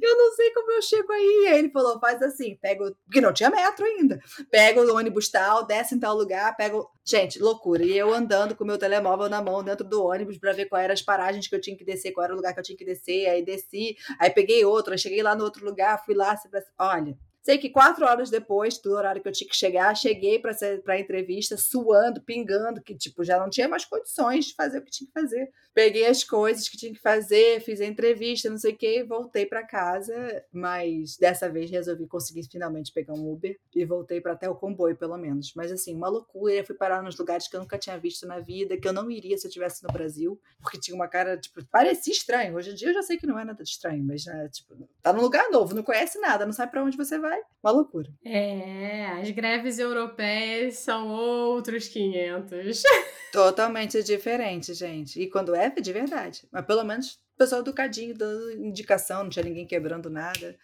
Eu 0.02 0.18
não 0.18 0.34
sei 0.34 0.52
como 0.52 0.72
eu 0.72 0.82
chego 0.82 1.12
aí. 1.12 1.44
E 1.44 1.48
aí 1.48 1.60
ele 1.60 1.70
falou: 1.70 2.00
faz 2.00 2.22
assim, 2.22 2.58
pega. 2.62 2.92
Porque 3.06 3.22
não 3.22 3.34
tinha 3.34 3.50
metro 3.50 3.86
ainda. 3.86 4.20
Pega 4.50 4.82
o 4.82 4.96
ônibus 4.96 5.30
tal, 5.30 5.66
desce 5.66 5.96
em 5.96 6.00
tal 6.00 6.16
lugar, 6.16 6.56
pega. 6.56 6.78
Gente, 7.10 7.40
loucura. 7.40 7.86
E 7.86 7.98
eu 7.98 8.14
andando 8.14 8.54
com 8.54 8.66
meu 8.66 8.78
telemóvel 8.78 9.30
na 9.30 9.42
mão 9.42 9.64
dentro 9.64 9.88
do 9.88 10.04
ônibus 10.06 10.38
para 10.38 10.52
ver 10.52 10.66
quais 10.66 10.84
eram 10.84 10.94
as 10.94 11.02
paragens 11.02 11.48
que 11.48 11.56
eu 11.56 11.62
tinha 11.62 11.78
que 11.78 11.86
descer, 11.86 12.12
qual 12.12 12.26
era 12.26 12.34
o 12.34 12.36
lugar 12.36 12.54
que 12.54 12.60
eu 12.60 12.64
tinha 12.64 12.78
que 12.78 12.84
descer. 12.84 13.30
Aí 13.30 13.46
desci, 13.46 13.96
aí 14.20 14.30
peguei 14.30 14.66
outro, 14.66 14.98
cheguei 14.98 15.24
lá 15.24 15.34
no 15.34 15.46
outro 15.46 15.64
lugar, 15.64 16.04
fui 16.04 16.14
lá. 16.14 16.36
Olha, 16.78 17.18
Sei 17.48 17.58
que 17.58 17.70
quatro 17.70 18.06
horas 18.06 18.30
depois 18.30 18.78
do 18.78 18.92
horário 18.92 19.22
que 19.22 19.28
eu 19.30 19.32
tinha 19.32 19.50
que 19.50 19.56
chegar, 19.56 19.96
cheguei 19.96 20.38
para 20.38 20.52
a 20.86 21.00
entrevista 21.00 21.56
suando, 21.56 22.20
pingando, 22.20 22.82
que 22.82 22.94
tipo 22.94 23.24
já 23.24 23.40
não 23.40 23.50
tinha 23.50 23.70
mais 23.70 23.86
condições 23.86 24.48
de 24.48 24.54
fazer 24.54 24.80
o 24.80 24.82
que 24.82 24.92
tinha 24.92 25.08
que 25.08 25.14
fazer. 25.14 25.50
Peguei 25.74 26.08
as 26.08 26.26
coisas 26.26 26.68
que 26.68 26.76
tinha 26.76 26.92
que 26.92 27.00
fazer, 27.00 27.62
fiz 27.62 27.80
a 27.80 27.86
entrevista, 27.86 28.50
não 28.50 28.58
sei 28.58 28.74
o 28.74 28.76
que, 28.76 29.02
voltei 29.04 29.46
para 29.46 29.66
casa, 29.66 30.44
mas 30.52 31.16
dessa 31.16 31.48
vez 31.48 31.72
resolvi 31.72 32.06
conseguir 32.06 32.44
finalmente 32.52 32.92
pegar 32.92 33.14
um 33.14 33.32
Uber 33.32 33.58
e 33.74 33.86
voltei 33.86 34.20
para 34.20 34.34
até 34.34 34.50
o 34.50 34.56
comboio, 34.56 34.98
pelo 34.98 35.18
menos. 35.18 35.54
Mas 35.56 35.72
assim, 35.72 35.96
uma 35.96 36.10
loucura, 36.10 36.66
fui 36.66 36.76
parar 36.76 37.02
nos 37.02 37.18
lugares 37.18 37.48
que 37.48 37.56
eu 37.56 37.62
nunca 37.62 37.78
tinha 37.78 37.98
visto 37.98 38.28
na 38.28 38.40
vida, 38.40 38.76
que 38.76 38.88
eu 38.88 38.92
não 38.92 39.10
iria 39.10 39.38
se 39.38 39.46
eu 39.46 39.50
estivesse 39.50 39.84
no 39.86 39.94
Brasil, 39.94 40.38
porque 40.60 40.78
tinha 40.78 40.96
uma 40.96 41.08
cara, 41.08 41.38
tipo, 41.38 41.64
parecia 41.68 42.12
estranho. 42.12 42.58
Hoje 42.58 42.72
em 42.72 42.76
dia 42.76 42.90
eu 42.90 42.94
já 42.96 43.04
sei 43.04 43.16
que 43.16 43.28
não 43.28 43.40
é 43.40 43.46
nada 43.46 43.64
de 43.64 43.70
estranho, 43.70 44.04
mas 44.04 44.26
né, 44.26 44.50
tipo, 44.50 44.76
tá 45.02 45.14
num 45.14 45.22
lugar 45.22 45.50
novo, 45.50 45.74
não 45.74 45.84
conhece 45.84 46.20
nada, 46.20 46.46
não 46.46 46.52
sabe 46.52 46.74
para 46.74 46.84
onde 46.84 46.98
você 46.98 47.18
vai 47.18 47.37
uma 47.64 47.72
loucura. 47.72 48.10
É, 48.24 49.08
as 49.20 49.30
greves 49.32 49.80
europeias 49.80 50.78
são 50.78 51.10
outros 51.10 51.88
500. 51.88 52.82
Totalmente 53.32 54.02
diferente, 54.04 54.74
gente. 54.74 55.22
E 55.22 55.30
quando 55.30 55.56
é, 55.56 55.66
é 55.66 55.82
de 55.82 55.92
verdade. 55.92 56.48
Mas 56.52 56.66
pelo 56.66 56.84
menos 56.84 57.14
o 57.14 57.38
pessoal 57.38 57.62
educadinho, 57.62 58.18
dando 58.18 58.52
indicação, 58.54 59.24
não 59.24 59.30
tinha 59.30 59.46
ninguém 59.46 59.66
quebrando 59.66 60.10
nada. 60.10 60.58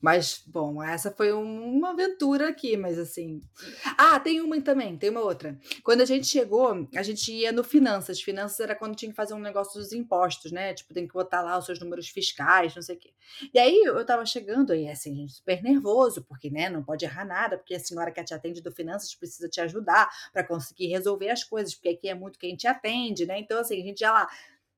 Mas, 0.00 0.42
bom, 0.46 0.82
essa 0.82 1.10
foi 1.10 1.32
uma 1.32 1.90
aventura 1.90 2.48
aqui, 2.48 2.76
mas 2.76 2.98
assim. 2.98 3.40
Ah, 3.96 4.20
tem 4.20 4.40
uma 4.40 4.60
também, 4.60 4.96
tem 4.96 5.10
uma 5.10 5.20
outra. 5.20 5.58
Quando 5.82 6.02
a 6.02 6.04
gente 6.04 6.26
chegou, 6.26 6.88
a 6.94 7.02
gente 7.02 7.32
ia 7.32 7.50
no 7.50 7.64
Finanças. 7.64 8.20
Finanças 8.20 8.60
era 8.60 8.74
quando 8.74 8.94
tinha 8.94 9.10
que 9.10 9.16
fazer 9.16 9.34
um 9.34 9.38
negócio 9.38 9.80
dos 9.80 9.92
impostos, 9.92 10.52
né? 10.52 10.74
Tipo, 10.74 10.92
tem 10.92 11.06
que 11.06 11.14
botar 11.14 11.42
lá 11.42 11.58
os 11.58 11.64
seus 11.64 11.80
números 11.80 12.08
fiscais, 12.08 12.74
não 12.74 12.82
sei 12.82 12.96
o 12.96 12.98
quê. 12.98 13.12
E 13.52 13.58
aí 13.58 13.82
eu 13.84 14.04
tava 14.04 14.24
chegando 14.26 14.72
aí, 14.72 14.88
assim, 14.88 15.14
gente, 15.14 15.32
super 15.34 15.62
nervoso, 15.62 16.22
porque, 16.24 16.50
né, 16.50 16.68
não 16.68 16.82
pode 16.82 17.04
errar 17.04 17.24
nada, 17.24 17.56
porque 17.56 17.74
a 17.74 17.80
senhora 17.80 18.10
que 18.10 18.22
te 18.22 18.34
atende 18.34 18.60
do 18.60 18.72
Finanças 18.72 19.14
precisa 19.14 19.48
te 19.48 19.60
ajudar 19.60 20.08
para 20.32 20.44
conseguir 20.44 20.88
resolver 20.88 21.30
as 21.30 21.42
coisas, 21.42 21.74
porque 21.74 21.88
aqui 21.90 22.08
é 22.08 22.14
muito 22.14 22.38
quem 22.38 22.54
te 22.54 22.66
atende, 22.66 23.26
né? 23.26 23.38
Então, 23.38 23.58
assim, 23.58 23.80
a 23.80 23.84
gente 23.84 24.00
já 24.00 24.12
lá 24.12 24.28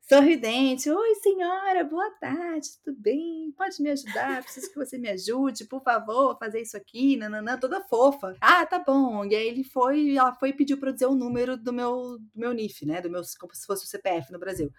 sorridente. 0.09 0.91
Oi, 0.91 1.15
senhora, 1.17 1.85
boa 1.85 2.11
tarde, 2.13 2.67
tudo 2.83 2.99
bem? 2.99 3.53
Pode 3.53 3.83
me 3.83 3.91
ajudar? 3.91 4.43
Preciso 4.43 4.73
que 4.73 4.79
você 4.79 4.97
me 4.97 5.11
ajude, 5.11 5.67
por 5.67 5.83
favor, 5.83 6.39
fazer 6.39 6.63
isso 6.63 6.79
aqui, 6.79 7.15
nananã, 7.19 7.59
toda 7.59 7.83
fofa. 7.83 8.35
Ah, 8.41 8.65
tá 8.65 8.79
bom. 8.79 9.27
E 9.27 9.37
aí 9.37 9.47
ele 9.47 9.63
foi, 9.63 10.17
ela 10.17 10.33
foi 10.33 10.49
e 10.49 10.53
pediu 10.55 10.79
para 10.79 10.89
eu 10.89 10.93
dizer 10.95 11.07
o 11.07 11.15
número 11.15 11.59
do 11.59 11.75
meu, 11.75 12.17
do 12.19 12.41
meu 12.41 12.55
NIF, 12.55 12.87
né? 12.87 13.03
Do 13.03 13.11
meu, 13.11 13.21
como 13.39 13.55
se 13.55 13.67
fosse 13.67 13.85
o 13.85 13.89
CPF 13.89 14.33
no 14.33 14.39
Brasil. 14.39 14.73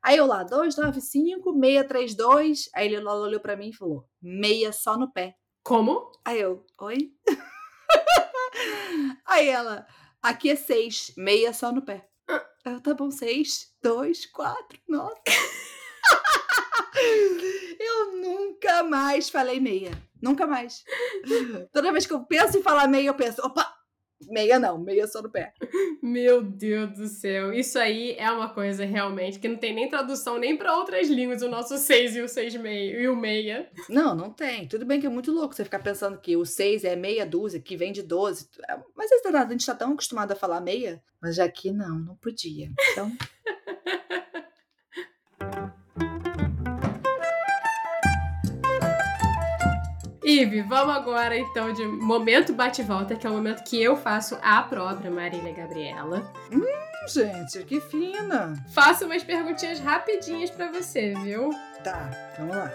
Aí 0.00 0.18
eu 0.18 0.26
lá, 0.26 0.44
295 0.44 1.52
632. 1.52 2.70
Aí 2.72 2.86
ele 2.86 3.04
olhou 3.04 3.40
para 3.40 3.56
mim 3.56 3.70
e 3.70 3.76
falou: 3.76 4.04
meia 4.22 4.72
só 4.72 4.96
no 4.96 5.12
pé. 5.12 5.34
Como? 5.64 6.12
Aí 6.24 6.40
eu, 6.40 6.64
oi? 6.80 7.12
aí 9.26 9.48
ela, 9.48 9.84
aqui 10.22 10.48
é 10.48 10.54
seis, 10.54 11.12
meia 11.16 11.52
só 11.52 11.72
no 11.72 11.84
pé. 11.84 12.08
Eu, 12.64 12.80
tá 12.80 12.94
bom, 12.94 13.10
seis, 13.10 13.72
dois, 13.82 14.26
quatro, 14.26 14.78
nove. 14.88 15.20
eu 17.78 18.16
nunca 18.16 18.82
mais 18.82 19.28
falei 19.28 19.60
meia. 19.60 19.90
Nunca 20.20 20.46
mais. 20.46 20.84
Toda 21.72 21.92
vez 21.92 22.06
que 22.06 22.12
eu 22.12 22.24
penso 22.24 22.58
em 22.58 22.62
falar 22.62 22.88
meia, 22.88 23.08
eu 23.08 23.14
penso, 23.14 23.40
opa, 23.42 23.75
Meia 24.28 24.58
não, 24.58 24.78
meia 24.78 25.06
só 25.06 25.20
no 25.20 25.30
pé. 25.30 25.52
Meu 26.02 26.42
Deus 26.42 26.92
do 26.96 27.06
céu. 27.06 27.52
Isso 27.52 27.78
aí 27.78 28.14
é 28.18 28.30
uma 28.30 28.48
coisa 28.48 28.84
realmente 28.84 29.38
que 29.38 29.48
não 29.48 29.56
tem 29.56 29.74
nem 29.74 29.88
tradução 29.88 30.38
nem 30.38 30.56
para 30.56 30.76
outras 30.76 31.08
línguas, 31.08 31.42
o 31.42 31.48
nosso 31.48 31.76
seis 31.76 32.16
e 32.16 32.20
o 32.20 32.28
seis 32.28 32.54
meio 32.56 33.00
e 33.00 33.08
o 33.08 33.16
meia. 33.16 33.70
Não, 33.88 34.14
não 34.14 34.30
tem. 34.30 34.66
Tudo 34.66 34.86
bem 34.86 35.00
que 35.00 35.06
é 35.06 35.10
muito 35.10 35.32
louco 35.32 35.54
você 35.54 35.64
ficar 35.64 35.80
pensando 35.80 36.18
que 36.18 36.36
o 36.36 36.44
seis 36.44 36.84
é 36.84 36.96
meia 36.96 37.26
dúzia, 37.26 37.60
que 37.60 37.76
vem 37.76 37.92
de 37.92 38.02
doze. 38.02 38.48
Mas 38.96 39.10
a 39.12 39.48
gente 39.50 39.66
tá 39.66 39.74
tão 39.74 39.92
acostumado 39.92 40.32
a 40.32 40.36
falar 40.36 40.60
meia, 40.60 41.02
mas 41.20 41.36
já 41.36 41.44
aqui 41.44 41.70
não, 41.70 41.98
não 41.98 42.16
podia. 42.16 42.70
Então. 42.92 43.12
Ive, 50.28 50.60
vamos 50.62 50.96
agora 50.96 51.38
então 51.38 51.72
de 51.72 51.86
momento 51.86 52.52
bate-volta, 52.52 53.14
que 53.14 53.24
é 53.24 53.30
o 53.30 53.32
momento 53.32 53.62
que 53.62 53.80
eu 53.80 53.96
faço 53.96 54.36
a 54.42 54.60
própria 54.60 55.08
Marília 55.08 55.52
Gabriela. 55.52 56.32
Hum, 56.52 57.06
gente, 57.06 57.62
que 57.62 57.80
fina! 57.80 58.52
Faço 58.74 59.04
umas 59.04 59.22
perguntinhas 59.22 59.78
rapidinhas 59.78 60.50
para 60.50 60.72
você, 60.72 61.14
viu? 61.22 61.50
Tá, 61.84 62.10
vamos 62.36 62.56
lá. 62.56 62.68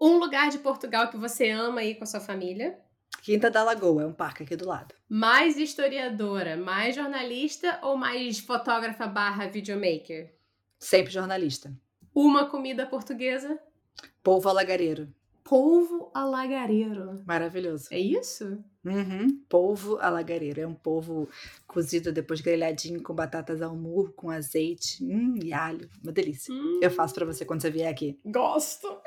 Um 0.00 0.18
lugar 0.18 0.50
de 0.50 0.58
Portugal 0.58 1.06
que 1.06 1.16
você 1.16 1.50
ama 1.50 1.84
ir 1.84 1.94
com 1.94 2.02
a 2.02 2.08
sua 2.08 2.18
família? 2.18 2.80
Quinta 3.22 3.48
da 3.48 3.62
Lagoa, 3.62 4.02
é 4.02 4.06
um 4.06 4.12
parque 4.12 4.42
aqui 4.42 4.56
do 4.56 4.66
lado. 4.66 4.92
Mais 5.08 5.56
historiadora, 5.56 6.56
mais 6.56 6.96
jornalista 6.96 7.78
ou 7.82 7.96
mais 7.96 8.40
fotógrafa 8.40 9.06
barra 9.06 9.46
videomaker? 9.46 10.34
Sempre 10.80 11.12
jornalista. 11.12 11.72
Uma 12.14 12.46
comida 12.46 12.86
portuguesa? 12.86 13.58
Polvo 14.22 14.48
alagareiro. 14.48 15.08
Polvo 15.44 16.10
alagareiro. 16.14 17.22
Maravilhoso. 17.26 17.88
É 17.90 17.98
isso? 17.98 18.62
Uhum. 18.84 19.42
Polvo 19.48 19.98
alagareiro. 19.98 20.60
É 20.60 20.66
um 20.66 20.74
polvo 20.74 21.28
cozido, 21.66 22.12
depois 22.12 22.40
grelhadinho 22.40 23.02
com 23.02 23.14
batatas 23.14 23.62
ao 23.62 23.74
murro, 23.74 24.12
com 24.12 24.30
azeite 24.30 25.02
hum, 25.04 25.34
e 25.42 25.52
alho. 25.52 25.88
Uma 26.02 26.12
delícia. 26.12 26.54
Hum. 26.54 26.80
Eu 26.82 26.90
faço 26.90 27.14
para 27.14 27.26
você 27.26 27.44
quando 27.44 27.62
você 27.62 27.70
vier 27.70 27.90
aqui. 27.90 28.18
Gosto. 28.24 29.00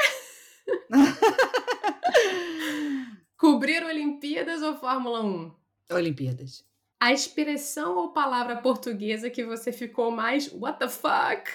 Cobrir 3.38 3.84
Olimpíadas 3.84 4.62
ou 4.62 4.76
Fórmula 4.76 5.24
1? 5.24 5.52
Olimpíadas. 5.92 6.66
A 7.00 7.12
expressão 7.12 7.98
ou 7.98 8.14
palavra 8.14 8.58
portuguesa 8.58 9.30
que 9.30 9.44
você 9.44 9.72
ficou 9.72 10.10
mais 10.10 10.52
what 10.54 10.80
the 10.80 10.88
fuck? 10.88 11.52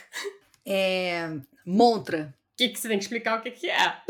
É, 0.70 1.34
montra. 1.64 2.34
O 2.52 2.56
que, 2.58 2.68
que 2.68 2.78
você 2.78 2.88
tem 2.88 2.98
que 2.98 3.04
explicar 3.04 3.38
o 3.38 3.42
que, 3.42 3.50
que 3.50 3.70
é? 3.70 4.02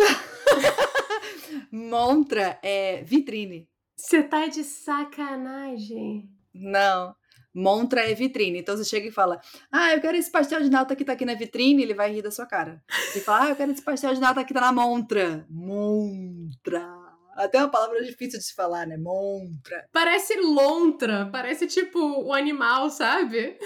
montra 1.70 2.58
é 2.64 3.02
vitrine. 3.04 3.68
Você 3.96 4.24
tá 4.24 4.48
de 4.48 4.64
sacanagem. 4.64 6.28
Não. 6.52 7.14
Montra 7.54 8.10
é 8.10 8.14
vitrine. 8.14 8.58
Então 8.58 8.76
você 8.76 8.84
chega 8.84 9.06
e 9.06 9.12
fala: 9.12 9.40
Ah, 9.70 9.94
eu 9.94 10.00
quero 10.00 10.16
esse 10.16 10.30
pastel 10.30 10.60
de 10.60 10.70
nata 10.70 10.96
que 10.96 11.04
tá 11.04 11.12
aqui 11.12 11.24
na 11.24 11.34
vitrine. 11.34 11.82
Ele 11.82 11.94
vai 11.94 12.12
rir 12.12 12.22
da 12.22 12.30
sua 12.30 12.46
cara. 12.46 12.82
Você 12.88 13.20
fala: 13.20 13.44
Ah, 13.44 13.48
eu 13.50 13.56
quero 13.56 13.70
esse 13.70 13.82
pastel 13.82 14.14
de 14.14 14.20
nata 14.20 14.44
que 14.44 14.52
tá 14.54 14.60
na 14.60 14.72
montra. 14.72 15.46
Montra. 15.48 16.98
Até 17.36 17.58
uma 17.58 17.70
palavra 17.70 18.02
difícil 18.02 18.40
de 18.40 18.44
se 18.44 18.54
falar, 18.54 18.84
né? 18.84 18.96
Montra. 18.96 19.88
Parece 19.92 20.34
lontra. 20.40 21.28
Parece 21.30 21.68
tipo 21.68 22.00
o 22.00 22.32
animal, 22.32 22.90
sabe? 22.90 23.56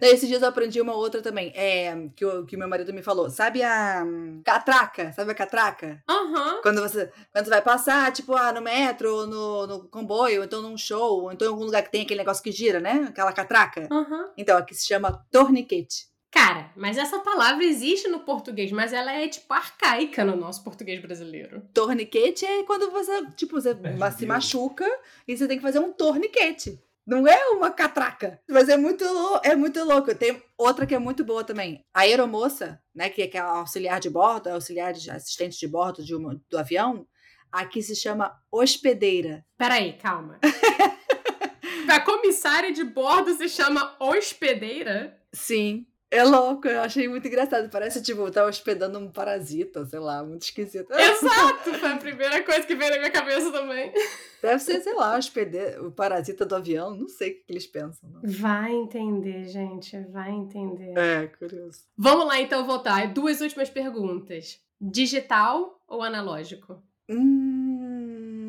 Esses 0.00 0.28
dias 0.28 0.42
eu 0.42 0.48
aprendi 0.48 0.80
uma 0.80 0.94
outra 0.94 1.22
também, 1.22 1.52
é, 1.54 2.08
que, 2.14 2.24
o, 2.24 2.44
que 2.44 2.56
meu 2.56 2.68
marido 2.68 2.92
me 2.92 3.02
falou. 3.02 3.30
Sabe 3.30 3.62
a 3.62 4.04
catraca? 4.44 5.12
Sabe 5.12 5.30
a 5.30 5.34
catraca? 5.34 6.02
Aham. 6.08 6.54
Uhum. 6.54 6.62
Quando, 6.62 6.80
você, 6.80 7.10
quando 7.32 7.44
você 7.44 7.50
vai 7.50 7.62
passar, 7.62 8.12
tipo, 8.12 8.34
ah, 8.34 8.52
no 8.52 8.60
metro, 8.60 9.26
no, 9.26 9.66
no 9.66 9.88
comboio, 9.88 10.40
ou 10.40 10.44
então 10.44 10.60
num 10.60 10.76
show, 10.76 11.22
ou 11.22 11.32
então 11.32 11.46
em 11.46 11.50
algum 11.50 11.64
lugar 11.64 11.82
que 11.82 11.92
tem 11.92 12.02
aquele 12.02 12.18
negócio 12.18 12.42
que 12.42 12.52
gira, 12.52 12.80
né? 12.80 13.06
Aquela 13.08 13.32
catraca. 13.32 13.88
Uhum. 13.90 14.28
Então, 14.36 14.58
aqui 14.58 14.74
se 14.74 14.86
chama 14.86 15.24
torniquete. 15.30 16.06
Cara, 16.30 16.70
mas 16.76 16.98
essa 16.98 17.18
palavra 17.20 17.64
existe 17.64 18.08
no 18.08 18.20
português, 18.20 18.70
mas 18.70 18.92
ela 18.92 19.10
é, 19.10 19.26
tipo, 19.26 19.50
arcaica 19.54 20.22
no 20.22 20.36
nosso 20.36 20.62
português 20.62 21.00
brasileiro. 21.00 21.62
Torniquete 21.72 22.44
é 22.44 22.62
quando 22.64 22.90
você, 22.90 23.24
tipo, 23.36 23.58
você 23.58 23.70
é, 23.70 24.10
se 24.10 24.26
machuca 24.26 24.86
e 25.26 25.34
você 25.34 25.48
tem 25.48 25.56
que 25.56 25.62
fazer 25.62 25.78
um 25.78 25.92
torniquete. 25.92 26.78
Não 27.06 27.26
é 27.26 27.50
uma 27.50 27.70
catraca. 27.70 28.40
Mas 28.48 28.68
é 28.68 28.76
muito, 28.76 29.04
é 29.44 29.54
muito 29.54 29.82
louco. 29.84 30.12
Tem 30.14 30.42
outra 30.58 30.84
que 30.84 30.94
é 30.94 30.98
muito 30.98 31.24
boa 31.24 31.44
também. 31.44 31.84
A 31.94 32.00
aeromoça, 32.00 32.80
né? 32.94 33.08
Que 33.08 33.22
é, 33.22 33.30
é 33.34 33.38
auxiliar 33.38 34.00
de 34.00 34.10
bordo, 34.10 34.48
auxiliar 34.48 34.92
de 34.92 35.10
assistente 35.10 35.58
de 35.58 35.68
bordo 35.68 36.04
de 36.04 36.14
uma, 36.14 36.40
do 36.50 36.58
avião. 36.58 37.06
Aqui 37.52 37.80
se 37.80 37.94
chama 37.94 38.36
hospedeira. 38.50 39.46
Peraí, 39.56 39.92
calma. 39.92 40.40
a 41.88 42.00
comissária 42.00 42.72
de 42.72 42.82
bordo 42.82 43.32
se 43.36 43.48
chama 43.48 43.96
hospedeira? 44.00 45.16
Sim. 45.32 45.86
É 46.16 46.24
louco, 46.24 46.66
eu 46.66 46.80
achei 46.80 47.06
muito 47.06 47.28
engraçado. 47.28 47.68
Parece, 47.68 48.02
tipo, 48.02 48.30
tá 48.30 48.46
hospedando 48.46 48.98
um 48.98 49.10
parasita, 49.10 49.84
sei 49.84 49.98
lá, 49.98 50.24
muito 50.24 50.44
esquisito. 50.44 50.90
Exato! 50.96 51.74
Foi 51.74 51.92
a 51.92 51.96
primeira 51.98 52.42
coisa 52.42 52.66
que 52.66 52.74
veio 52.74 52.90
na 52.90 52.96
minha 52.98 53.10
cabeça 53.10 53.52
também. 53.52 53.92
Deve 54.40 54.58
ser, 54.60 54.80
sei 54.80 54.94
lá, 54.94 55.18
hospeder, 55.18 55.84
o 55.84 55.92
parasita 55.92 56.46
do 56.46 56.56
avião, 56.56 56.96
não 56.96 57.06
sei 57.06 57.32
o 57.32 57.34
que 57.34 57.44
eles 57.50 57.66
pensam. 57.66 58.08
Não. 58.08 58.22
Vai 58.24 58.72
entender, 58.72 59.44
gente, 59.44 59.98
vai 60.10 60.30
entender. 60.30 60.96
É, 60.96 61.26
curioso. 61.26 61.80
Vamos 61.98 62.26
lá, 62.26 62.40
então, 62.40 62.64
voltar. 62.64 63.12
Duas 63.12 63.42
últimas 63.42 63.68
perguntas. 63.68 64.58
Digital 64.80 65.78
ou 65.86 66.02
analógico? 66.02 66.82
Hum... 67.10 68.46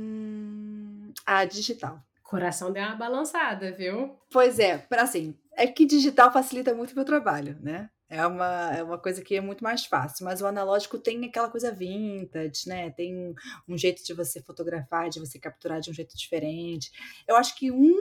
Ah, 1.26 1.44
digital. 1.44 2.02
Coração 2.24 2.72
deu 2.72 2.84
uma 2.84 2.96
balançada, 2.96 3.72
viu? 3.72 4.18
Pois 4.32 4.60
é, 4.60 4.78
para 4.78 5.04
assim, 5.04 5.34
é 5.58 5.68
que 5.68 5.86
digital 5.86 6.32
facilita 6.32 6.74
muito 6.74 6.92
o 6.92 6.96
meu 6.96 7.04
trabalho, 7.04 7.58
né? 7.62 7.90
É 8.10 8.26
uma, 8.26 8.72
é 8.74 8.84
uma 8.84 8.98
coisa 8.98 9.22
que 9.22 9.36
é 9.36 9.42
muito 9.42 9.64
mais 9.64 9.86
fácil, 9.86 10.24
mas 10.24 10.42
o 10.42 10.46
analógico 10.46 10.98
tem 10.98 11.26
aquela 11.26 11.50
coisa 11.50 11.74
vintage, 11.74 12.68
né? 12.68 12.90
Tem 12.92 13.36
um 13.68 13.78
jeito 13.78 14.04
de 14.06 14.14
você 14.14 14.42
fotografar, 14.42 15.10
de 15.10 15.20
você 15.20 15.38
capturar 15.38 15.82
de 15.82 15.90
um 15.90 15.94
jeito 15.94 16.16
diferente. 16.16 16.92
Eu 17.28 17.36
acho 17.36 17.56
que 17.58 17.70
um 17.70 17.94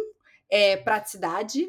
é 0.48 0.76
praticidade, 0.76 1.68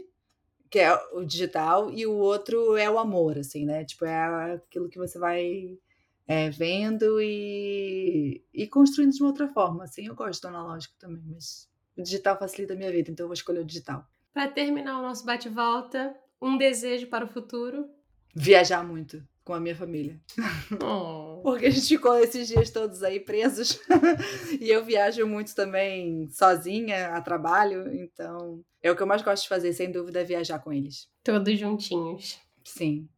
que 0.69 0.77
é 0.77 0.93
o 1.13 1.23
digital, 1.23 1.91
e 1.91 2.05
o 2.05 2.13
outro 2.13 2.75
é 2.77 2.89
o 2.89 2.99
amor, 2.99 3.39
assim, 3.39 3.65
né? 3.65 3.83
Tipo, 3.85 4.05
é 4.05 4.53
aquilo 4.53 4.89
que 4.89 4.99
você 4.99 5.17
vai 5.17 5.79
é, 6.27 6.49
vendo 6.49 7.19
e, 7.21 8.43
e 8.53 8.67
construindo 8.67 9.13
de 9.13 9.21
uma 9.23 9.29
outra 9.29 9.47
forma. 9.47 9.85
Assim, 9.85 10.07
eu 10.07 10.15
gosto 10.15 10.41
do 10.41 10.49
analógico 10.49 10.93
também, 10.99 11.23
mas 11.25 11.67
o 11.97 12.03
digital 12.03 12.37
facilita 12.37 12.73
a 12.73 12.77
minha 12.77 12.91
vida, 12.91 13.09
então 13.09 13.23
eu 13.23 13.29
vou 13.29 13.33
escolher 13.33 13.61
o 13.61 13.65
digital. 13.65 14.05
Para 14.37 14.49
terminar 14.49 14.99
o 14.99 15.01
nosso 15.01 15.25
bate-volta, 15.25 16.15
um 16.39 16.59
desejo 16.59 17.07
para 17.07 17.25
o 17.25 17.27
futuro? 17.27 17.89
Viajar 18.35 18.83
muito 18.83 19.23
com 19.43 19.51
a 19.51 19.59
minha 19.59 19.75
família. 19.75 20.21
Oh. 20.79 21.41
Porque 21.41 21.65
a 21.65 21.71
gente 21.71 21.87
ficou 21.87 22.15
esses 22.19 22.47
dias 22.47 22.69
todos 22.69 23.01
aí 23.01 23.19
presos. 23.19 23.79
e 24.61 24.69
eu 24.69 24.85
viajo 24.85 25.25
muito 25.25 25.55
também 25.55 26.29
sozinha, 26.29 27.15
a 27.15 27.21
trabalho. 27.21 27.91
Então, 27.91 28.63
é 28.83 28.91
o 28.91 28.95
que 28.95 29.01
eu 29.01 29.07
mais 29.07 29.23
gosto 29.23 29.41
de 29.41 29.49
fazer, 29.49 29.73
sem 29.73 29.91
dúvida, 29.91 30.21
é 30.21 30.23
viajar 30.23 30.59
com 30.59 30.71
eles. 30.71 31.09
Todos 31.23 31.57
juntinhos. 31.57 32.39
Sim. 32.63 33.09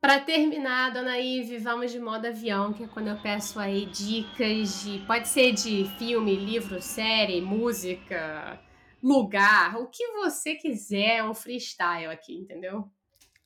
Para 0.00 0.18
terminar, 0.18 0.92
dona 0.92 1.20
Ive, 1.20 1.58
vamos 1.58 1.92
de 1.92 2.00
modo 2.00 2.26
avião, 2.26 2.72
que 2.72 2.82
é 2.82 2.88
quando 2.88 3.10
eu 3.10 3.22
peço 3.22 3.60
aí 3.60 3.86
dicas 3.86 4.82
de. 4.82 4.98
Pode 5.06 5.28
ser 5.28 5.52
de 5.52 5.88
filme, 6.00 6.34
livro, 6.34 6.82
série, 6.82 7.40
música, 7.40 8.60
lugar, 9.04 9.76
o 9.76 9.86
que 9.86 10.12
você 10.12 10.54
quiser, 10.54 11.18
é 11.18 11.24
um 11.24 11.34
freestyle 11.34 12.06
aqui, 12.06 12.38
entendeu? 12.38 12.90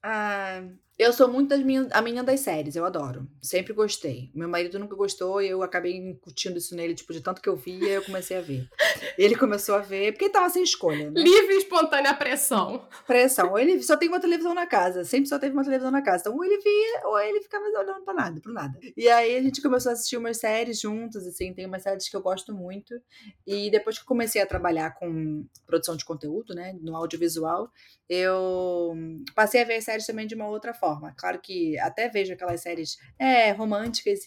Ah, 0.00 0.62
eu 0.98 1.12
sou 1.12 1.28
muito 1.28 1.50
das 1.50 1.62
minhas, 1.62 1.86
a 1.92 2.02
minha 2.02 2.24
das 2.24 2.40
séries, 2.40 2.74
eu 2.74 2.84
adoro. 2.84 3.24
Sempre 3.40 3.72
gostei. 3.72 4.32
Meu 4.34 4.48
marido 4.48 4.80
nunca 4.80 4.96
gostou 4.96 5.40
e 5.40 5.48
eu 5.48 5.62
acabei 5.62 5.96
incutindo 5.96 6.58
isso 6.58 6.74
nele, 6.74 6.92
tipo, 6.92 7.12
de 7.12 7.20
tanto 7.20 7.40
que 7.40 7.48
eu 7.48 7.54
via, 7.54 7.90
eu 7.90 8.04
comecei 8.04 8.36
a 8.36 8.40
ver. 8.40 8.68
Ele 9.16 9.36
começou 9.36 9.76
a 9.76 9.78
ver, 9.78 10.10
porque 10.10 10.24
ele 10.24 10.32
tava 10.32 10.50
sem 10.50 10.64
escolha, 10.64 11.08
né? 11.08 11.20
Livre 11.20 11.54
e 11.54 11.58
espontânea 11.58 12.12
pressão. 12.14 12.88
Pressão. 13.06 13.50
Ou 13.50 13.58
ele 13.60 13.80
só 13.80 13.96
tem 13.96 14.08
uma 14.08 14.18
televisão 14.18 14.52
na 14.54 14.66
casa, 14.66 15.04
sempre 15.04 15.28
só 15.28 15.38
teve 15.38 15.52
uma 15.52 15.62
televisão 15.62 15.92
na 15.92 16.02
casa. 16.02 16.22
Então, 16.22 16.34
ou 16.34 16.44
ele 16.44 16.58
via, 16.58 17.06
ou 17.06 17.20
ele 17.20 17.40
ficava 17.42 17.64
olhando 17.64 18.04
pra 18.04 18.14
nada, 18.14 18.40
pro 18.40 18.52
nada. 18.52 18.76
E 18.96 19.08
aí 19.08 19.36
a 19.36 19.42
gente 19.42 19.62
começou 19.62 19.90
a 19.90 19.92
assistir 19.92 20.16
umas 20.16 20.38
séries 20.38 20.80
juntos, 20.80 21.24
assim, 21.28 21.54
tem 21.54 21.64
umas 21.64 21.84
séries 21.84 22.08
que 22.08 22.16
eu 22.16 22.22
gosto 22.22 22.52
muito. 22.52 23.00
E 23.46 23.70
depois 23.70 23.98
que 23.98 24.02
eu 24.02 24.08
comecei 24.08 24.42
a 24.42 24.46
trabalhar 24.46 24.96
com 24.96 25.46
produção 25.64 25.96
de 25.96 26.04
conteúdo, 26.04 26.56
né, 26.56 26.76
no 26.80 26.96
audiovisual, 26.96 27.70
eu 28.08 28.96
passei 29.34 29.62
a 29.62 29.64
ver 29.64 29.76
as 29.76 29.84
séries 29.84 30.06
também 30.06 30.26
de 30.26 30.34
uma 30.34 30.48
outra 30.48 30.74
forma 30.74 30.87
forma. 30.88 31.14
Claro 31.16 31.38
que 31.40 31.78
até 31.78 32.08
vejo 32.08 32.32
aquelas 32.32 32.62
séries 32.62 32.96
é, 33.18 33.50
românticas, 33.52 34.20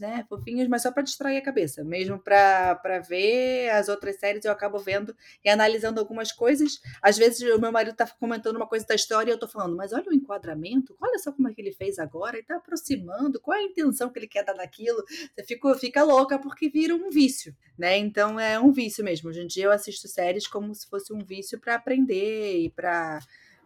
né? 0.00 0.24
Fofinhas, 0.28 0.68
mas 0.68 0.82
só 0.82 0.90
para 0.90 1.02
distrair 1.02 1.36
a 1.36 1.42
cabeça. 1.42 1.84
Mesmo 1.84 2.18
para 2.18 2.98
ver 3.06 3.68
as 3.70 3.88
outras 3.88 4.16
séries, 4.18 4.44
eu 4.44 4.52
acabo 4.52 4.78
vendo 4.78 5.14
e 5.44 5.50
analisando 5.50 6.00
algumas 6.00 6.32
coisas. 6.32 6.80
Às 7.02 7.18
vezes 7.18 7.42
o 7.54 7.60
meu 7.60 7.70
marido 7.70 7.94
tá 7.94 8.06
comentando 8.18 8.56
uma 8.56 8.66
coisa 8.66 8.86
da 8.86 8.94
história 8.94 9.30
e 9.30 9.34
eu 9.34 9.38
tô 9.38 9.46
falando, 9.46 9.76
mas 9.76 9.92
olha 9.92 10.08
o 10.08 10.14
enquadramento, 10.14 10.96
olha 11.00 11.18
só 11.18 11.30
como 11.30 11.48
é 11.48 11.54
que 11.54 11.60
ele 11.60 11.72
fez 11.72 11.98
agora, 11.98 12.38
e 12.38 12.42
tá 12.42 12.56
aproximando, 12.56 13.40
qual 13.40 13.56
é 13.56 13.60
a 13.60 13.64
intenção 13.64 14.10
que 14.10 14.18
ele 14.18 14.28
quer 14.28 14.44
dar 14.44 14.54
naquilo. 14.54 15.02
Você 15.34 15.44
fica, 15.44 15.74
fica 15.74 16.02
louca 16.02 16.38
porque 16.38 16.68
vira 16.68 16.94
um 16.94 17.10
vício, 17.10 17.54
né? 17.76 17.96
Então 17.98 18.40
é 18.40 18.58
um 18.58 18.72
vício 18.72 19.04
mesmo. 19.04 19.28
Hoje 19.28 19.42
em 19.42 19.46
dia 19.46 19.64
eu 19.64 19.72
assisto 19.72 20.08
séries 20.08 20.46
como 20.46 20.74
se 20.74 20.88
fosse 20.88 21.12
um 21.12 21.24
vício 21.24 21.60
para 21.60 21.74
aprender 21.74 22.58
e 22.58 22.70
para 22.70 23.20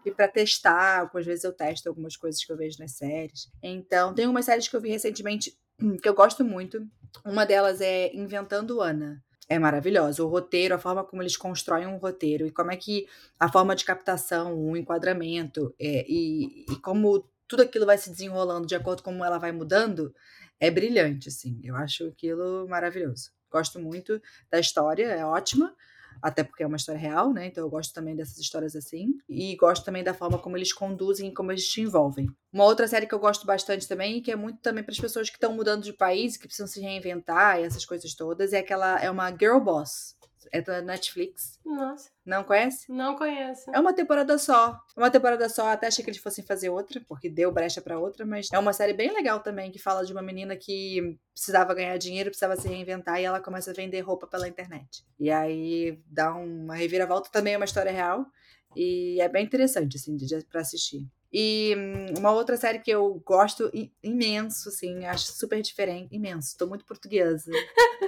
e 0.04 0.10
para 0.10 0.28
testar, 0.28 1.10
às 1.14 1.26
vezes 1.26 1.44
eu 1.44 1.52
testo 1.52 1.88
algumas 1.88 2.16
coisas 2.16 2.44
que 2.44 2.52
eu 2.52 2.56
vejo 2.56 2.78
nas 2.78 2.92
séries. 2.92 3.50
Então, 3.62 4.14
tem 4.14 4.26
umas 4.26 4.44
séries 4.44 4.68
que 4.68 4.74
eu 4.74 4.80
vi 4.80 4.90
recentemente 4.90 5.56
que 6.02 6.08
eu 6.08 6.14
gosto 6.14 6.44
muito. 6.44 6.86
Uma 7.24 7.44
delas 7.44 7.80
é 7.80 8.14
Inventando 8.14 8.80
Ana. 8.80 9.22
É 9.48 9.58
maravilhosa. 9.58 10.24
O 10.24 10.28
roteiro, 10.28 10.74
a 10.74 10.78
forma 10.78 11.04
como 11.04 11.22
eles 11.22 11.36
constroem 11.36 11.86
um 11.86 11.98
roteiro 11.98 12.46
e 12.46 12.50
como 12.50 12.70
é 12.70 12.76
que 12.76 13.06
a 13.38 13.50
forma 13.50 13.76
de 13.76 13.84
captação, 13.84 14.58
o 14.58 14.76
enquadramento 14.76 15.74
é, 15.78 16.06
e, 16.08 16.64
e 16.70 16.76
como 16.76 17.28
tudo 17.46 17.62
aquilo 17.62 17.84
vai 17.84 17.98
se 17.98 18.08
desenrolando 18.08 18.66
de 18.66 18.74
acordo 18.74 19.02
com 19.02 19.10
como 19.10 19.24
ela 19.24 19.38
vai 19.38 19.52
mudando, 19.52 20.14
é 20.58 20.70
brilhante, 20.70 21.28
assim. 21.28 21.60
Eu 21.62 21.76
acho 21.76 22.06
aquilo 22.06 22.66
maravilhoso. 22.66 23.30
Gosto 23.50 23.78
muito 23.78 24.22
da 24.50 24.58
história, 24.58 25.04
é 25.04 25.26
ótima 25.26 25.74
até 26.20 26.42
porque 26.42 26.62
é 26.62 26.66
uma 26.66 26.76
história 26.76 27.00
real, 27.00 27.32
né? 27.32 27.46
Então 27.46 27.64
eu 27.64 27.70
gosto 27.70 27.92
também 27.92 28.14
dessas 28.14 28.38
histórias 28.38 28.74
assim. 28.76 29.14
E 29.28 29.56
gosto 29.56 29.84
também 29.84 30.02
da 30.02 30.14
forma 30.14 30.38
como 30.38 30.56
eles 30.56 30.72
conduzem 30.72 31.28
e 31.28 31.34
como 31.34 31.52
eles 31.52 31.66
te 31.68 31.80
envolvem. 31.80 32.28
Uma 32.52 32.64
outra 32.64 32.86
série 32.86 33.06
que 33.06 33.14
eu 33.14 33.18
gosto 33.18 33.46
bastante 33.46 33.88
também, 33.88 34.20
que 34.20 34.30
é 34.30 34.36
muito 34.36 34.60
também 34.60 34.84
para 34.84 34.92
as 34.92 35.00
pessoas 35.00 35.30
que 35.30 35.36
estão 35.36 35.54
mudando 35.54 35.82
de 35.82 35.92
país, 35.92 36.36
que 36.36 36.46
precisam 36.46 36.66
se 36.66 36.80
reinventar 36.80 37.60
e 37.60 37.64
essas 37.64 37.84
coisas 37.84 38.14
todas, 38.14 38.52
é 38.52 38.58
aquela 38.58 39.00
é 39.00 39.10
uma 39.10 39.30
Girl 39.30 39.58
Boss. 39.58 40.16
É 40.50 40.60
da 40.60 40.80
Netflix. 40.80 41.58
Nossa. 41.64 42.10
Não 42.24 42.42
conhece? 42.44 42.90
Não 42.90 43.16
conheço. 43.16 43.70
É 43.74 43.78
uma 43.78 43.92
temporada 43.92 44.38
só. 44.38 44.78
Uma 44.96 45.10
temporada 45.10 45.48
só, 45.48 45.68
até 45.68 45.86
achei 45.86 46.04
que 46.04 46.10
eles 46.10 46.20
fossem 46.20 46.44
fazer 46.44 46.70
outra, 46.70 47.00
porque 47.06 47.28
deu 47.28 47.52
brecha 47.52 47.80
para 47.80 47.98
outra, 47.98 48.24
mas 48.24 48.48
é 48.52 48.58
uma 48.58 48.72
série 48.72 48.92
bem 48.92 49.12
legal 49.12 49.40
também, 49.40 49.70
que 49.70 49.78
fala 49.78 50.04
de 50.04 50.12
uma 50.12 50.22
menina 50.22 50.56
que 50.56 51.18
precisava 51.32 51.74
ganhar 51.74 51.96
dinheiro, 51.98 52.30
precisava 52.30 52.56
se 52.56 52.68
reinventar 52.68 53.20
e 53.20 53.24
ela 53.24 53.40
começa 53.40 53.70
a 53.70 53.74
vender 53.74 54.00
roupa 54.00 54.26
pela 54.26 54.48
internet. 54.48 55.04
E 55.18 55.30
aí 55.30 56.00
dá 56.06 56.34
uma 56.34 56.74
reviravolta, 56.74 57.30
também 57.30 57.54
é 57.54 57.56
uma 57.56 57.64
história 57.64 57.92
real. 57.92 58.26
E 58.74 59.20
é 59.20 59.28
bem 59.28 59.44
interessante, 59.44 59.96
assim, 59.96 60.16
para 60.50 60.60
assistir. 60.60 61.06
E 61.32 61.74
hum, 61.76 62.18
uma 62.18 62.30
outra 62.32 62.56
série 62.56 62.78
que 62.78 62.90
eu 62.90 63.22
gosto 63.24 63.70
imenso, 64.02 64.68
assim, 64.68 65.06
acho 65.06 65.32
super 65.32 65.62
diferente, 65.62 66.14
imenso. 66.14 66.56
Tô 66.58 66.66
muito 66.66 66.84
portuguesa. 66.84 67.50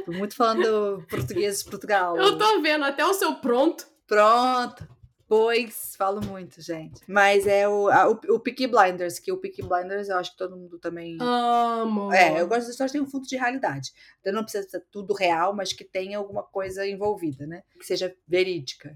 Tô 0.05 0.13
muito 0.13 0.37
falando 0.37 1.03
português 1.09 1.63
de 1.63 1.71
Portugal. 1.71 2.17
Eu 2.17 2.37
tô 2.37 2.61
vendo 2.61 2.85
até 2.85 3.05
o 3.05 3.15
seu 3.15 3.37
pronto. 3.37 3.87
Pronto. 4.07 4.87
Pois, 5.27 5.95
falo 5.97 6.21
muito, 6.21 6.61
gente. 6.61 7.01
Mas 7.09 7.47
é 7.47 7.67
o, 7.67 7.89
a, 7.89 8.11
o, 8.11 8.21
o 8.29 8.39
Peaky 8.39 8.67
Blinders, 8.67 9.19
que 9.19 9.33
o 9.33 9.39
Peaky 9.39 9.63
Blinders 9.63 10.09
eu 10.09 10.19
acho 10.19 10.33
que 10.33 10.37
todo 10.37 10.57
mundo 10.57 10.79
também. 10.79 11.17
Amo! 11.21 12.13
É, 12.13 12.41
eu 12.41 12.47
gosto 12.47 12.65
das 12.65 12.71
histórias 12.71 12.93
que 12.93 12.99
tem 12.99 13.07
um 13.07 13.11
fundo 13.11 13.27
de 13.27 13.37
realidade. 13.37 13.91
Então 14.21 14.33
não 14.35 14.43
precisa 14.43 14.69
ser 14.69 14.85
tudo 14.91 15.15
real, 15.15 15.55
mas 15.55 15.73
que 15.73 15.83
tenha 15.83 16.19
alguma 16.19 16.43
coisa 16.43 16.87
envolvida, 16.87 17.47
né? 17.47 17.63
Que 17.79 17.87
seja 17.87 18.15
verídica. 18.29 18.95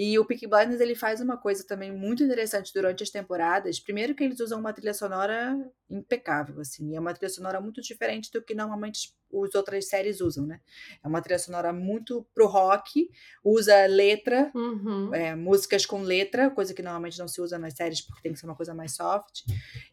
E 0.00 0.16
o 0.16 0.24
Peaky 0.24 0.46
Blinders 0.46 0.80
ele 0.80 0.94
faz 0.94 1.20
uma 1.20 1.36
coisa 1.36 1.66
também 1.66 1.90
muito 1.90 2.22
interessante 2.22 2.72
durante 2.72 3.02
as 3.02 3.10
temporadas. 3.10 3.80
Primeiro 3.80 4.14
que 4.14 4.22
eles 4.22 4.38
usam 4.38 4.60
uma 4.60 4.72
trilha 4.72 4.94
sonora 4.94 5.58
impecável, 5.90 6.60
assim. 6.60 6.94
É 6.94 7.00
uma 7.00 7.12
trilha 7.12 7.28
sonora 7.28 7.60
muito 7.60 7.82
diferente 7.82 8.30
do 8.30 8.40
que 8.40 8.54
normalmente 8.54 9.12
as 9.44 9.54
outras 9.54 9.88
séries 9.88 10.20
usam, 10.20 10.46
né? 10.46 10.60
É 11.04 11.08
uma 11.08 11.20
trilha 11.20 11.38
sonora 11.38 11.72
muito 11.72 12.24
pro 12.32 12.46
rock, 12.46 13.10
usa 13.44 13.86
letra, 13.86 14.50
uhum. 14.54 15.12
é, 15.12 15.34
músicas 15.34 15.84
com 15.84 16.00
letra, 16.00 16.48
coisa 16.48 16.72
que 16.72 16.80
normalmente 16.80 17.18
não 17.18 17.28
se 17.28 17.40
usa 17.40 17.58
nas 17.58 17.74
séries 17.74 18.00
porque 18.00 18.22
tem 18.22 18.32
que 18.32 18.38
ser 18.38 18.46
uma 18.46 18.54
coisa 18.54 18.72
mais 18.72 18.94
soft. 18.94 19.42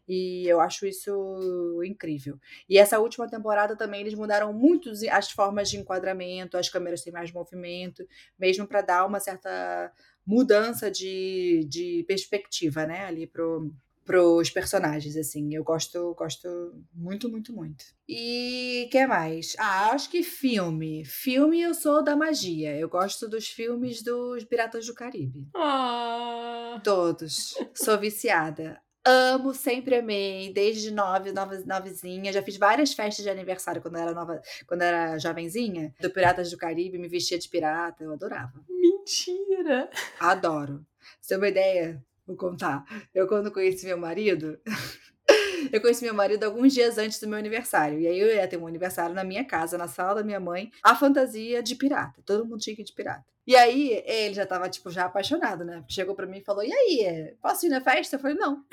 E 0.08 0.46
eu 0.46 0.60
acho 0.60 0.86
isso 0.86 1.82
incrível. 1.84 2.38
E 2.68 2.78
essa 2.78 3.00
última 3.00 3.28
temporada 3.28 3.76
também 3.76 4.02
eles 4.02 4.14
mudaram 4.14 4.52
muito 4.52 4.90
as 5.10 5.30
formas 5.30 5.68
de 5.68 5.76
enquadramento, 5.78 6.56
as 6.56 6.68
câmeras 6.68 7.02
têm 7.02 7.12
mais 7.12 7.32
movimento, 7.32 8.06
mesmo 8.38 8.66
para 8.66 8.82
dar 8.82 9.04
uma 9.04 9.18
certa 9.18 9.92
mudança 10.26 10.90
de, 10.90 11.64
de 11.68 12.04
perspectiva, 12.08 12.86
né, 12.86 13.04
ali 13.04 13.26
pro 13.26 13.72
pros 14.06 14.48
personagens, 14.48 15.16
assim. 15.16 15.52
Eu 15.52 15.64
gosto, 15.64 16.14
gosto 16.14 16.48
muito, 16.94 17.28
muito, 17.28 17.52
muito. 17.52 17.84
E 18.08 18.88
que 18.90 19.04
mais? 19.04 19.56
Ah, 19.58 19.90
acho 19.90 20.08
que 20.08 20.22
filme. 20.22 21.04
Filme 21.04 21.60
eu 21.60 21.74
sou 21.74 22.02
da 22.02 22.14
magia. 22.14 22.78
Eu 22.78 22.88
gosto 22.88 23.28
dos 23.28 23.48
filmes 23.48 24.02
dos 24.02 24.44
Piratas 24.44 24.86
do 24.86 24.94
Caribe. 24.94 25.48
Ah. 25.54 26.80
Todos. 26.84 27.54
Sou 27.74 27.98
viciada. 27.98 28.80
Amo, 29.08 29.54
sempre 29.54 29.94
amei, 29.94 30.52
desde 30.52 30.90
nove, 30.90 31.30
nove, 31.30 31.62
novezinha. 31.64 32.32
Já 32.32 32.42
fiz 32.42 32.56
várias 32.56 32.92
festas 32.92 33.24
de 33.24 33.30
aniversário 33.30 33.80
quando 33.80 33.96
era 33.96 34.12
nova, 34.12 34.42
quando 34.66 34.82
era 34.82 35.16
jovenzinha, 35.16 35.94
do 36.00 36.10
Piratas 36.10 36.50
do 36.50 36.56
Caribe, 36.56 36.98
me 36.98 37.06
vestia 37.06 37.38
de 37.38 37.48
pirata, 37.48 38.02
eu 38.02 38.12
adorava. 38.12 38.64
Mentira! 39.06 39.88
Adoro. 40.18 40.84
Você 41.20 41.28
tem 41.28 41.38
uma 41.38 41.46
ideia? 41.46 42.04
Vou 42.26 42.36
contar. 42.36 42.84
Eu, 43.14 43.28
quando 43.28 43.52
conheci 43.52 43.86
meu 43.86 43.96
marido, 43.96 44.58
eu 45.72 45.80
conheci 45.80 46.04
meu 46.04 46.12
marido 46.12 46.42
alguns 46.42 46.74
dias 46.74 46.98
antes 46.98 47.20
do 47.20 47.28
meu 47.28 47.38
aniversário. 47.38 48.00
E 48.00 48.08
aí 48.08 48.18
eu 48.18 48.26
ia 48.26 48.48
ter 48.48 48.56
um 48.56 48.66
aniversário 48.66 49.14
na 49.14 49.22
minha 49.22 49.44
casa, 49.44 49.78
na 49.78 49.86
sala 49.86 50.16
da 50.16 50.24
minha 50.24 50.40
mãe, 50.40 50.72
a 50.82 50.96
fantasia 50.96 51.62
de 51.62 51.76
pirata. 51.76 52.20
Todo 52.26 52.44
mundo 52.44 52.58
tinha 52.58 52.74
que 52.74 52.82
ir 52.82 52.84
de 52.84 52.94
pirata. 52.94 53.24
E 53.46 53.54
aí 53.54 54.02
ele 54.04 54.34
já 54.34 54.44
tava, 54.44 54.68
tipo, 54.68 54.90
já 54.90 55.04
apaixonado, 55.04 55.64
né? 55.64 55.84
Chegou 55.88 56.16
pra 56.16 56.26
mim 56.26 56.38
e 56.38 56.44
falou: 56.44 56.64
E 56.64 56.72
aí, 56.72 57.32
posso 57.40 57.64
ir 57.64 57.68
na 57.68 57.80
festa? 57.80 58.16
Eu 58.16 58.20
falei: 58.20 58.36
Não. 58.36 58.64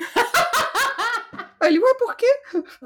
Aí 1.64 1.70
ele, 1.70 1.78
ué, 1.78 1.94
por 1.94 2.14
quê? 2.14 2.26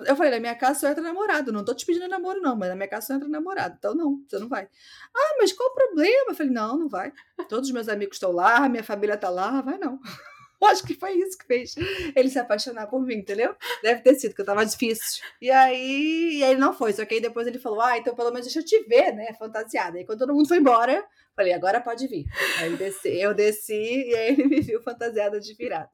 Eu 0.06 0.14
falei, 0.14 0.30
na 0.30 0.38
minha 0.38 0.54
casa 0.54 0.78
só 0.78 0.88
entra 0.88 1.02
namorado. 1.02 1.52
Não 1.52 1.64
tô 1.64 1.74
te 1.74 1.84
pedindo 1.84 2.06
namoro, 2.06 2.40
não, 2.40 2.54
mas 2.54 2.68
na 2.68 2.76
minha 2.76 2.88
casa 2.88 3.08
só 3.08 3.14
entra 3.14 3.28
namorado. 3.28 3.74
Então, 3.76 3.92
não, 3.92 4.22
você 4.26 4.38
não 4.38 4.48
vai. 4.48 4.68
Ah, 5.14 5.34
mas 5.38 5.52
qual 5.52 5.68
o 5.68 5.74
problema? 5.74 6.30
Eu 6.30 6.34
falei, 6.34 6.52
não, 6.52 6.78
não 6.78 6.88
vai. 6.88 7.12
Todos 7.48 7.68
os 7.68 7.74
meus 7.74 7.88
amigos 7.88 8.16
estão 8.16 8.30
lá, 8.30 8.68
minha 8.68 8.84
família 8.84 9.16
tá 9.16 9.28
lá, 9.28 9.60
vai 9.60 9.78
não. 9.78 9.98
Acho 10.62 10.84
que 10.84 10.94
foi 10.94 11.12
isso 11.12 11.38
que 11.38 11.46
fez 11.46 11.74
ele 12.16 12.28
se 12.28 12.38
apaixonar 12.38 12.88
por 12.88 13.00
mim, 13.00 13.14
entendeu? 13.14 13.54
Deve 13.82 14.02
ter 14.02 14.14
sido, 14.14 14.34
que 14.34 14.40
eu 14.40 14.44
tava 14.44 14.66
difícil. 14.66 15.22
E 15.40 15.50
aí, 15.50 16.38
e 16.38 16.44
aí 16.44 16.56
não 16.56 16.72
foi. 16.72 16.92
Só 16.92 17.04
que 17.04 17.14
aí 17.14 17.20
depois 17.20 17.46
ele 17.46 17.58
falou: 17.58 17.80
Ah, 17.80 17.96
então 17.96 18.14
pelo 18.14 18.30
menos 18.30 18.46
deixa 18.46 18.58
eu 18.58 18.64
te 18.64 18.82
ver, 18.88 19.12
né? 19.14 19.32
Fantasiada. 19.38 20.00
E 20.00 20.04
quando 20.04 20.18
todo 20.18 20.34
mundo 20.34 20.48
foi 20.48 20.58
embora, 20.58 21.04
falei: 21.39 21.53
Agora 21.53 21.80
pode 21.80 22.07
vir. 22.09 22.26
Aí 22.59 22.76
desci, 22.76 23.20
eu 23.20 23.32
desci 23.32 24.09
e 24.09 24.14
aí 24.14 24.32
ele 24.32 24.45
me 24.45 24.61
viu 24.61 24.82
fantasiada 24.82 25.39
de 25.39 25.55
pirata. 25.55 25.91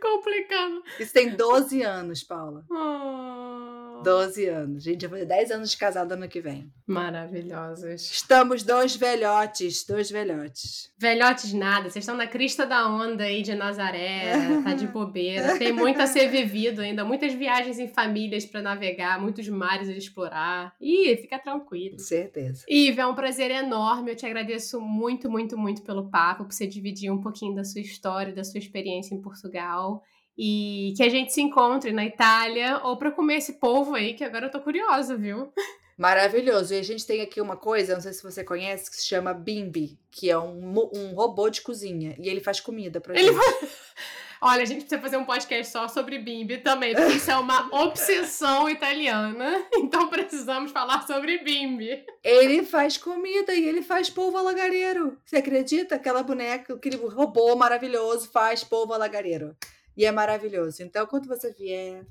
Complicado. 0.00 0.82
Isso 1.00 1.12
tem 1.12 1.30
12 1.30 1.82
anos, 1.82 2.22
Paula. 2.22 2.64
Oh. 2.70 4.02
12 4.02 4.46
anos. 4.46 4.84
Gente, 4.84 5.02
já 5.02 5.08
fazer 5.08 5.24
10 5.24 5.50
anos 5.50 5.70
de 5.70 5.76
casado 5.78 6.12
ano 6.12 6.28
que 6.28 6.40
vem. 6.40 6.70
Maravilhosos. 6.86 8.10
Estamos 8.10 8.62
dois 8.62 8.94
velhotes, 8.94 9.84
dois 9.86 10.10
velhotes. 10.10 10.92
Velhotes 10.98 11.54
nada, 11.54 11.88
vocês 11.88 12.02
estão 12.02 12.16
na 12.16 12.26
crista 12.26 12.66
da 12.66 12.86
onda 12.86 13.24
aí 13.24 13.40
de 13.40 13.54
Nazaré, 13.54 14.32
tá 14.62 14.74
de 14.74 14.86
bobeira. 14.88 15.58
Tem 15.58 15.72
muito 15.72 16.00
a 16.02 16.06
ser 16.06 16.28
vivido 16.28 16.82
ainda, 16.82 17.04
muitas 17.04 17.32
viagens 17.32 17.78
em 17.78 17.88
famílias 17.88 18.44
para 18.44 18.60
navegar, 18.60 19.18
muitos 19.18 19.48
mares 19.48 19.88
a 19.88 19.92
explorar. 19.92 20.74
E 20.78 21.16
fica 21.16 21.38
tranquilo. 21.38 21.98
Certeza. 21.98 22.64
Ive, 22.68 23.00
é 23.00 23.06
um 23.06 23.14
prazer 23.14 23.50
enorme. 23.50 24.10
Eu 24.10 24.16
te 24.16 24.26
agradeço 24.26 24.80
muito, 24.84 25.30
muito, 25.30 25.56
muito 25.56 25.82
pelo 25.82 26.10
papo, 26.10 26.44
por 26.44 26.52
você 26.52 26.66
dividir 26.66 27.10
um 27.10 27.20
pouquinho 27.20 27.54
da 27.54 27.64
sua 27.64 27.80
história, 27.80 28.32
da 28.32 28.44
sua 28.44 28.58
experiência 28.58 29.14
em 29.14 29.20
Portugal 29.20 30.02
e 30.36 30.92
que 30.96 31.02
a 31.02 31.08
gente 31.08 31.32
se 31.32 31.40
encontre 31.40 31.92
na 31.92 32.04
Itália 32.04 32.80
ou 32.82 32.96
para 32.96 33.10
comer 33.10 33.36
esse 33.36 33.54
povo 33.54 33.94
aí, 33.94 34.14
que 34.14 34.24
agora 34.24 34.46
eu 34.46 34.50
tô 34.50 34.60
curiosa, 34.60 35.16
viu? 35.16 35.52
Maravilhoso. 35.96 36.74
E 36.74 36.78
a 36.78 36.82
gente 36.82 37.06
tem 37.06 37.20
aqui 37.20 37.40
uma 37.40 37.56
coisa, 37.56 37.94
não 37.94 38.00
sei 38.00 38.12
se 38.12 38.22
você 38.22 38.42
conhece, 38.42 38.90
que 38.90 38.96
se 38.96 39.06
chama 39.06 39.32
Bimbi, 39.32 39.98
que 40.10 40.28
é 40.28 40.36
um, 40.38 40.74
um 40.92 41.14
robô 41.14 41.48
de 41.48 41.62
cozinha. 41.62 42.16
E 42.18 42.28
ele 42.28 42.40
faz 42.40 42.58
comida 42.60 43.00
pra 43.00 43.14
ele 43.14 43.32
gente. 43.32 43.38
Olha, 44.46 44.62
a 44.62 44.66
gente 44.66 44.80
precisa 44.80 45.00
fazer 45.00 45.16
um 45.16 45.24
podcast 45.24 45.72
só 45.72 45.88
sobre 45.88 46.18
bimbi 46.18 46.58
também, 46.58 46.94
porque 46.94 47.14
isso 47.14 47.30
é 47.30 47.36
uma 47.38 47.66
obsessão 47.82 48.68
italiana. 48.68 49.64
Então 49.74 50.10
precisamos 50.10 50.70
falar 50.70 51.06
sobre 51.06 51.38
bimbi. 51.38 52.04
Ele 52.22 52.62
faz 52.62 52.98
comida 52.98 53.54
e 53.54 53.66
ele 53.66 53.80
faz 53.80 54.10
polvo 54.10 54.36
alagareiro. 54.36 55.18
Você 55.24 55.36
acredita? 55.36 55.94
Aquela 55.94 56.22
boneca, 56.22 56.74
aquele 56.74 56.96
robô 56.96 57.56
maravilhoso 57.56 58.30
faz 58.30 58.62
polvo 58.62 58.92
alagareiro. 58.92 59.56
E 59.96 60.04
é 60.04 60.12
maravilhoso. 60.12 60.82
Então, 60.82 61.06
quando 61.06 61.26
você 61.26 61.50
vier, 61.50 62.04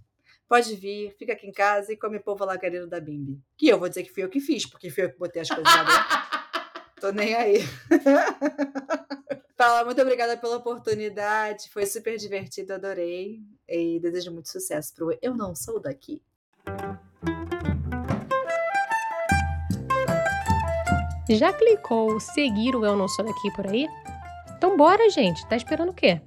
pode 0.50 0.76
vir, 0.76 1.16
fica 1.20 1.34
aqui 1.34 1.46
em 1.46 1.52
casa 1.52 1.94
e 1.94 1.98
come 1.98 2.20
polvo 2.20 2.46
lagareiro 2.46 2.88
da 2.88 3.00
Bimbi. 3.00 3.40
Que 3.56 3.68
eu 3.68 3.78
vou 3.78 3.88
dizer 3.88 4.02
que 4.02 4.12
fui 4.12 4.24
eu 4.24 4.30
que 4.30 4.40
fiz, 4.40 4.66
porque 4.66 4.90
fui 4.90 5.04
eu 5.04 5.12
que 5.12 5.20
botei 5.20 5.44
as 5.44 5.50
coisas 5.50 5.72
lá 5.72 5.84
dentro. 5.86 7.00
Tô 7.00 7.12
nem 7.12 7.36
aí. 7.36 7.60
Fala, 9.56 9.86
muito 9.86 10.01
obrigada 10.01 10.36
pela 10.36 10.58
oportunidade. 10.58 11.70
Foi 11.70 11.86
super 11.86 12.18
divertido, 12.18 12.74
adorei. 12.74 13.41
e 13.68 13.99
desejo 13.99 14.32
muito 14.32 14.49
sucesso 14.49 14.93
pro 14.93 15.18
Eu 15.22 15.36
Não 15.36 15.56
Sou 15.56 15.80
Daqui. 15.80 16.22
Já 21.30 21.54
clicou 21.54 22.20
seguir 22.20 22.76
o 22.76 22.86
Eu 22.86 22.97
Não 22.97 23.08
Sou 23.08 23.24
Daqui 23.24 23.51
por 23.56 23.68
aí? 23.68 23.88
Então 24.58 24.76
bora, 24.76 25.10
gente. 25.10 25.47
Tá 25.47 25.56
esperando 25.56 25.89
o 25.89 25.93
quê? 25.93 26.20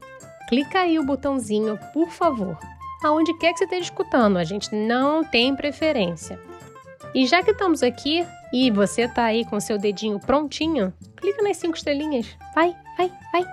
Clica 0.49 0.81
aí 0.81 0.99
o 0.99 1.05
botãozinho, 1.05 1.79
por 1.93 2.11
favor. 2.11 2.57
Aonde 3.03 3.37
quer 3.39 3.53
que 3.53 3.59
você 3.59 3.65
esteja 3.65 3.83
escutando, 3.83 4.37
a 4.39 4.45
gente 4.45 4.75
não 4.75 5.25
tem 5.25 5.55
preferência. 5.55 6.41
E 7.15 7.27
já 7.27 7.43
que 7.43 7.51
estamos 7.51 7.83
aqui 7.83 8.27
e 8.53 8.71
você 8.71 9.09
tá 9.09 9.25
aí 9.25 9.45
com 9.45 9.59
seu 9.61 9.79
dedinho 9.79 10.21
prontinho, 10.21 10.95
clica 11.17 11.43
nas 11.43 11.57
cinco 11.57 11.77
estrelinhas. 11.77 12.37
Vai, 12.55 12.75
vai, 12.97 13.13
vai. 13.33 13.45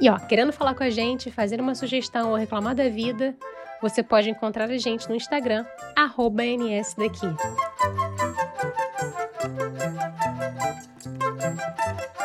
E 0.00 0.10
ó, 0.10 0.18
querendo 0.18 0.52
falar 0.52 0.74
com 0.74 0.82
a 0.82 0.90
gente, 0.90 1.30
fazer 1.30 1.60
uma 1.60 1.74
sugestão 1.74 2.30
ou 2.30 2.36
reclamar 2.36 2.74
da 2.74 2.88
vida, 2.88 3.34
você 3.80 4.02
pode 4.02 4.28
encontrar 4.30 4.70
a 4.70 4.78
gente 4.78 5.08
no 5.08 5.14
Instagram, 5.14 5.64
nsdaqui. 5.96 7.26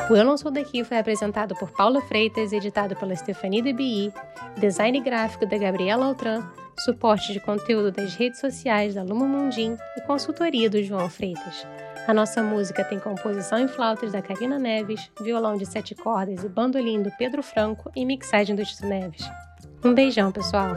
O 0.10 0.16
Eu 0.16 0.26
Não 0.26 0.38
Sou 0.38 0.52
Daqui 0.52 0.84
foi 0.84 0.98
apresentado 0.98 1.56
por 1.56 1.72
Paula 1.72 2.02
Freitas, 2.02 2.52
editado 2.52 2.98
pela 2.98 3.16
Stephanie 3.16 3.62
DBI, 3.62 4.14
design 4.58 5.00
gráfico 5.00 5.46
da 5.46 5.58
Gabriela 5.58 6.06
Altran, 6.06 6.44
suporte 6.84 7.32
de 7.32 7.40
conteúdo 7.40 7.92
das 7.92 8.16
redes 8.16 8.40
sociais 8.42 8.96
da 8.96 9.04
Luma 9.04 9.26
Mundim 9.26 9.78
e 9.96 10.02
consultoria 10.02 10.70
do 10.70 10.84
João 10.84 11.10
Freitas. 11.10 11.66
A 12.08 12.14
nossa 12.14 12.42
música 12.42 12.84
tem 12.84 13.00
composição 13.00 13.60
em 13.60 13.68
flautas 13.68 14.12
da 14.12 14.22
Karina 14.22 14.58
Neves, 14.58 15.10
violão 15.22 15.56
de 15.56 15.66
sete 15.66 15.94
cordas 15.94 16.44
e 16.44 16.50
bandolim 16.50 17.02
do 17.02 17.12
Pedro 17.12 17.44
Franco 17.44 17.92
e 17.96 18.04
mixagem 18.06 18.56
do 18.56 18.66
Tito 18.66 18.86
Neves. 18.88 19.30
Um 19.84 19.94
beijão, 19.94 20.32
pessoal! 20.32 20.76